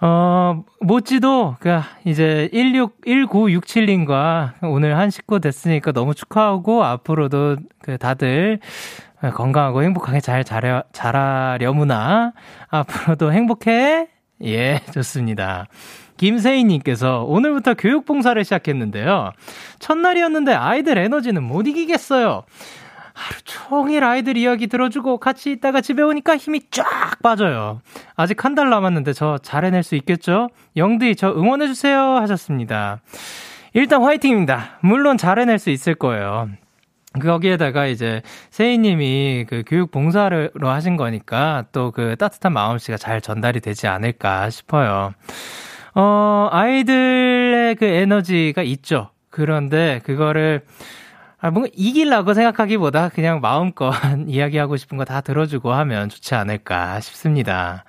어, 0.00 0.64
모찌도, 0.80 1.56
그, 1.60 1.78
이제, 2.04 2.50
16, 2.52 3.02
1967님과 3.02 4.54
오늘 4.62 4.98
한 4.98 5.10
식구 5.10 5.38
됐으니까 5.38 5.92
너무 5.92 6.12
축하하고, 6.12 6.82
앞으로도 6.82 7.58
그 7.80 7.98
다들 7.98 8.58
건강하고 9.30 9.84
행복하게 9.84 10.18
잘 10.18 10.42
자려, 10.42 10.82
자라려무나, 10.92 12.32
앞으로도 12.68 13.32
행복해. 13.32 14.08
예, 14.42 14.80
좋습니다. 14.92 15.68
김세희님께서 16.16 17.22
오늘부터 17.22 17.74
교육봉사를 17.74 18.42
시작했는데요. 18.44 19.32
첫날이었는데 19.78 20.52
아이들 20.52 20.98
에너지는 20.98 21.42
못 21.42 21.66
이기겠어요. 21.66 22.44
하루 23.14 23.38
종일 23.44 24.04
아이들 24.04 24.36
이야기 24.36 24.66
들어주고 24.66 25.18
같이 25.18 25.50
있다가 25.52 25.80
집에 25.80 26.02
오니까 26.02 26.36
힘이 26.36 26.60
쫙 26.70 26.84
빠져요. 27.22 27.80
아직 28.16 28.44
한 28.44 28.54
달 28.54 28.70
남았는데 28.70 29.12
저 29.12 29.38
잘 29.42 29.64
해낼 29.64 29.82
수 29.82 29.94
있겠죠? 29.96 30.48
영디, 30.76 31.16
저 31.16 31.30
응원해주세요. 31.30 31.98
하셨습니다. 32.16 33.00
일단 33.74 34.02
화이팅입니다. 34.02 34.78
물론 34.82 35.16
잘 35.18 35.38
해낼 35.38 35.58
수 35.58 35.70
있을 35.70 35.94
거예요. 35.94 36.48
거기에다가 37.20 37.86
이제 37.86 38.22
세희님이 38.50 39.44
그 39.48 39.62
교육 39.66 39.90
봉사로 39.90 40.48
하신 40.62 40.96
거니까 40.96 41.64
또 41.72 41.90
그 41.90 42.16
따뜻한 42.18 42.52
마음씨가 42.54 42.96
잘 42.96 43.20
전달이 43.20 43.60
되지 43.60 43.86
않을까 43.86 44.48
싶어요. 44.48 45.12
어, 45.94 46.48
아이들의 46.50 47.74
그 47.76 47.84
에너지가 47.84 48.62
있죠. 48.62 49.10
그런데 49.30 50.00
그거를 50.04 50.62
아, 51.42 51.50
뭔가 51.50 51.68
이길라고 51.74 52.34
생각하기보다 52.34 53.08
그냥 53.08 53.40
마음껏 53.40 53.92
이야기하고 54.28 54.76
싶은 54.76 54.96
거 54.96 55.04
다 55.04 55.20
들어주고 55.20 55.72
하면 55.72 56.08
좋지 56.08 56.36
않을까 56.36 57.00
싶습니다. 57.00 57.84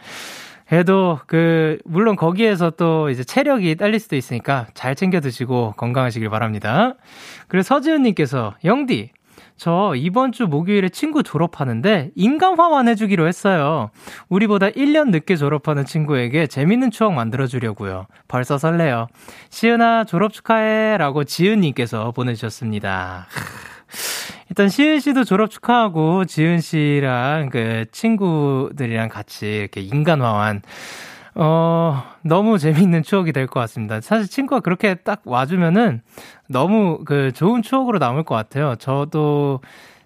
그래도 0.67 1.19
그 1.27 1.77
물론 1.85 2.15
거기에서 2.15 2.71
또 2.71 3.11
이제 3.11 3.23
체력이 3.23 3.75
딸릴 3.75 3.99
수도 3.99 4.15
있으니까 4.15 4.65
잘 4.73 4.95
챙겨 4.95 5.19
드시고 5.19 5.75
건강하시길 5.77 6.29
바랍니다. 6.31 6.95
그리고 7.47 7.61
서지은님께서 7.61 8.55
영디 8.65 9.11
저 9.57 9.93
이번 9.95 10.31
주 10.31 10.47
목요일에 10.47 10.89
친구 10.89 11.23
졸업하는데 11.23 12.11
인간화만 12.15 12.87
해주기로 12.87 13.27
했어요. 13.27 13.91
우리보다 14.29 14.69
1년 14.69 15.09
늦게 15.11 15.35
졸업하는 15.35 15.85
친구에게 15.85 16.47
재밌는 16.47 16.91
추억 16.91 17.13
만들어주려고요. 17.13 18.07
벌써 18.27 18.57
설레요. 18.57 19.07
시은아 19.49 20.05
졸업 20.05 20.33
축하해 20.33 20.97
라고 20.97 21.23
지은님께서 21.23 22.11
보내주셨습니다. 22.11 23.27
일단 24.49 24.69
시은 24.69 24.99
씨도 24.99 25.23
졸업 25.23 25.49
축하하고 25.49 26.25
지은 26.25 26.59
씨랑 26.59 27.49
그 27.51 27.85
친구들이랑 27.91 29.09
같이 29.09 29.47
이렇게 29.47 29.81
인간화한 29.81 30.61
어, 31.35 32.03
너무 32.23 32.57
재밌는 32.59 33.03
추억이 33.03 33.31
될 33.31 33.47
것 33.47 33.59
같습니다. 33.61 34.01
사실 34.01 34.27
친구가 34.29 34.61
그렇게 34.61 34.95
딱 34.95 35.21
와주면은 35.25 36.01
너무 36.49 36.99
그 37.05 37.31
좋은 37.33 37.61
추억으로 37.61 37.99
남을 37.99 38.23
것 38.23 38.35
같아요. 38.35 38.75
저도 38.75 39.61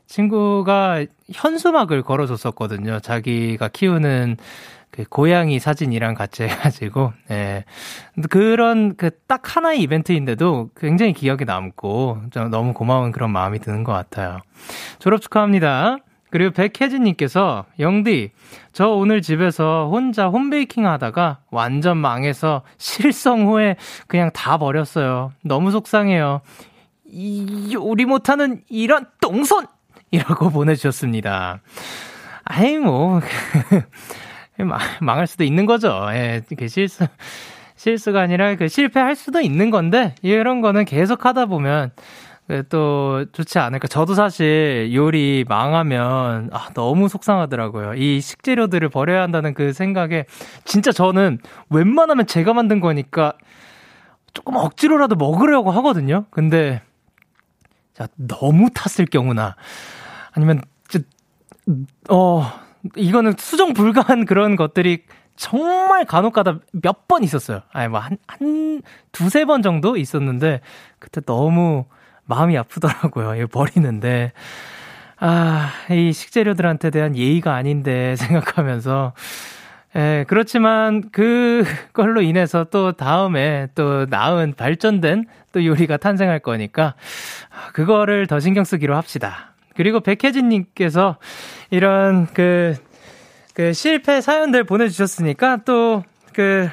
친구가 0.07 1.05
현수막을 1.33 2.01
걸어줬었거든요. 2.03 2.99
자기가 3.01 3.67
키우는 3.69 4.37
그 4.89 5.03
고양이 5.09 5.59
사진이랑 5.59 6.15
같이 6.15 6.43
해가지고, 6.43 7.11
예. 7.31 7.65
그런 8.29 8.95
그 8.95 9.09
딱 9.27 9.55
하나의 9.57 9.81
이벤트인데도 9.81 10.69
굉장히 10.77 11.11
기억에 11.13 11.43
남고, 11.45 12.21
너무 12.49 12.73
고마운 12.73 13.11
그런 13.11 13.31
마음이 13.31 13.59
드는 13.59 13.83
것 13.83 13.91
같아요. 13.91 14.39
졸업 14.99 15.21
축하합니다. 15.21 15.97
그리고 16.37 16.51
백혜진님께서, 16.51 17.65
영디, 17.79 18.29
저 18.71 18.89
오늘 18.89 19.23
집에서 19.23 19.89
혼자 19.91 20.27
홈베이킹 20.27 20.85
하다가 20.85 21.39
완전 21.49 21.97
망해서 21.97 22.61
실성 22.77 23.47
후에 23.47 23.75
그냥 24.05 24.29
다 24.35 24.59
버렸어요. 24.59 25.31
너무 25.41 25.71
속상해요. 25.71 26.41
이, 27.05 27.73
요리 27.73 28.05
못하는 28.05 28.61
이런 28.69 29.07
똥손! 29.19 29.65
이라고 30.11 30.51
보내주셨습니다. 30.53 31.61
아이, 32.43 32.77
뭐. 32.77 33.19
망할 35.01 35.25
수도 35.25 35.43
있는 35.43 35.65
거죠. 35.65 36.05
예, 36.11 36.43
그 36.55 36.67
실수, 36.67 37.07
실수가 37.77 38.21
아니라 38.21 38.53
그 38.53 38.67
실패할 38.67 39.15
수도 39.15 39.41
있는 39.41 39.71
건데, 39.71 40.13
이런 40.21 40.61
거는 40.61 40.85
계속 40.85 41.25
하다 41.25 41.47
보면, 41.47 41.93
그 41.95 42.03
또 42.69 43.25
좋지 43.33 43.59
않을까. 43.59 43.87
저도 43.87 44.13
사실 44.13 44.91
요리 44.93 45.43
망하면, 45.47 46.49
아, 46.53 46.69
너무 46.73 47.09
속상하더라고요. 47.09 47.95
이 47.95 48.21
식재료들을 48.21 48.87
버려야 48.89 49.21
한다는 49.21 49.53
그 49.53 49.73
생각에, 49.73 50.25
진짜 50.63 50.91
저는 50.93 51.39
웬만하면 51.69 52.25
제가 52.25 52.53
만든 52.53 52.79
거니까, 52.79 53.33
조금 54.33 54.55
억지로라도 54.55 55.15
먹으려고 55.15 55.71
하거든요. 55.71 56.25
근데, 56.29 56.81
자, 57.93 58.07
너무 58.15 58.69
탔을 58.73 59.05
경우나, 59.05 59.55
아니면, 60.31 60.61
어, 62.09 62.43
이거는 62.95 63.33
수정 63.37 63.73
불가한 63.73 64.25
그런 64.25 64.55
것들이 64.55 65.03
정말 65.35 66.05
간혹 66.05 66.33
가다 66.33 66.59
몇 66.71 67.07
번 67.07 67.23
있었어요. 67.23 67.61
아니, 67.71 67.87
뭐, 67.89 67.99
한, 67.99 68.17
한, 68.27 68.81
두세 69.11 69.45
번 69.45 69.61
정도 69.61 69.97
있었는데, 69.97 70.61
그때 70.99 71.21
너무 71.21 71.85
마음이 72.27 72.57
아프더라고요. 72.57 73.35
이거 73.35 73.47
버리는데. 73.47 74.31
아, 75.19 75.71
이 75.89 76.13
식재료들한테 76.13 76.91
대한 76.91 77.15
예의가 77.15 77.55
아닌데 77.55 78.15
생각하면서, 78.21 79.13
예, 79.95 80.25
그렇지만 80.27 81.09
그걸로 81.09 82.21
인해서 82.21 82.65
또 82.65 82.91
다음에 82.91 83.67
또 83.73 84.05
나은 84.07 84.53
발전된 84.55 85.25
또 85.53 85.65
요리가 85.65 85.97
탄생할 85.97 86.39
거니까, 86.39 86.93
그거를 87.73 88.27
더 88.27 88.39
신경 88.39 88.63
쓰기로 88.63 88.95
합시다. 88.95 89.55
그리고 89.75 89.99
백혜진님께서 90.01 91.17
이런 91.71 92.27
그, 92.27 92.75
그 93.55 93.73
실패 93.73 94.21
사연들 94.21 94.63
보내주셨으니까 94.65 95.57
또 95.65 96.03
그 96.37 96.69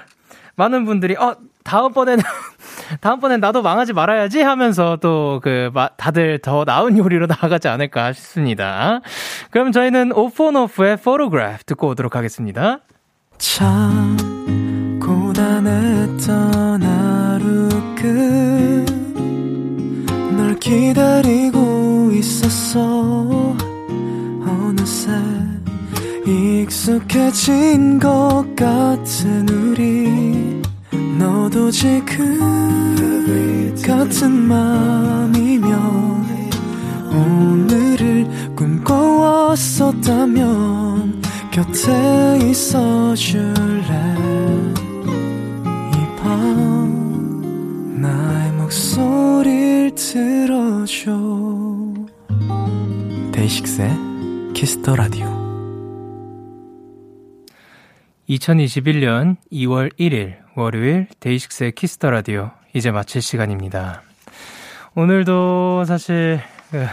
많은 0.56 0.84
분들이 0.84 1.16
어, 1.16 1.34
다음번에는, 1.64 2.22
다음번엔 3.00 3.40
나도 3.40 3.62
망하지 3.62 3.92
말아야지 3.92 4.42
하면서 4.42 4.96
또 4.96 5.40
그 5.42 5.70
다들 5.96 6.38
더 6.38 6.64
나은 6.64 6.96
요리로 6.98 7.26
나아가지 7.40 7.68
않을까 7.68 8.12
싶습니다. 8.12 9.00
그럼 9.50 9.72
저희는 9.72 10.12
오프온오프의 10.12 10.98
Photograph 10.98 11.64
듣고 11.64 11.88
오도록 11.88 12.14
하겠습니다. 12.16 12.78
참, 13.38 14.16
고단했던 15.00 16.82
하루 16.82 17.68
끝 17.96 18.84
기다리고 20.64 22.10
있었어 22.14 22.80
어느새 24.46 25.10
익숙해진 26.26 27.98
것 27.98 28.46
같은 28.56 29.46
우리 29.48 30.43
너도 31.18 31.70
지금 31.70 32.38
같은 33.84 34.32
맘이면 34.32 35.70
오늘을 37.12 38.26
꿈꿔왔었다면 38.56 41.22
곁에 41.50 42.38
있어줄래? 42.48 44.14
이 45.92 45.96
밤 46.16 48.00
나의 48.00 48.52
목소리를 48.52 49.94
들어줘. 49.94 51.12
데이식스의 53.32 53.90
Kiss 54.54 54.78
the 54.78 54.96
Radio 54.96 55.26
2021년 58.28 59.36
2월 59.52 59.92
1일 59.98 60.43
월요일 60.56 61.06
데이식스의 61.20 61.72
Kiss 61.72 61.94
the 61.94 62.10
Radio 62.10 62.50
이제 62.72 62.90
마칠 62.90 63.22
시간입니다. 63.22 64.02
오늘도 64.94 65.84
사실 65.84 66.40
그 66.70 66.86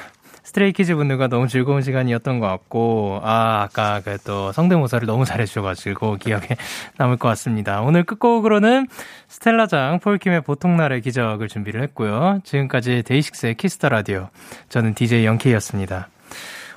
스트레이키즈 0.44 0.96
분들과 0.96 1.28
너무 1.28 1.48
즐거운 1.48 1.82
시간이었던 1.82 2.40
것 2.40 2.48
같고, 2.48 3.22
아, 3.24 3.62
아까 3.64 4.02
그 4.02 4.18
또 4.26 4.52
성대모사를 4.52 5.06
너무 5.06 5.26
잘해주셔가지고 5.26 6.18
기억에 6.18 6.48
남을 6.98 7.18
것 7.18 7.28
같습니다. 7.30 7.82
오늘 7.82 8.04
끝곡으로는 8.04 8.88
스텔라장 9.28 10.00
폴킴의 10.00 10.42
보통날의 10.42 11.02
기적을 11.02 11.48
준비를 11.48 11.82
했고요. 11.84 12.40
지금까지 12.44 13.04
데이식스의 13.04 13.56
Kiss 13.56 13.75
the 13.75 13.90
Radio. 13.90 14.30
저는 14.70 14.94
DJ 14.94 15.26
영케이였습니다. 15.26 16.10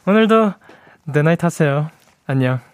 오늘도 0.07 0.55
내나잇 1.05 1.45
하세요. 1.45 1.91
안녕. 2.27 2.74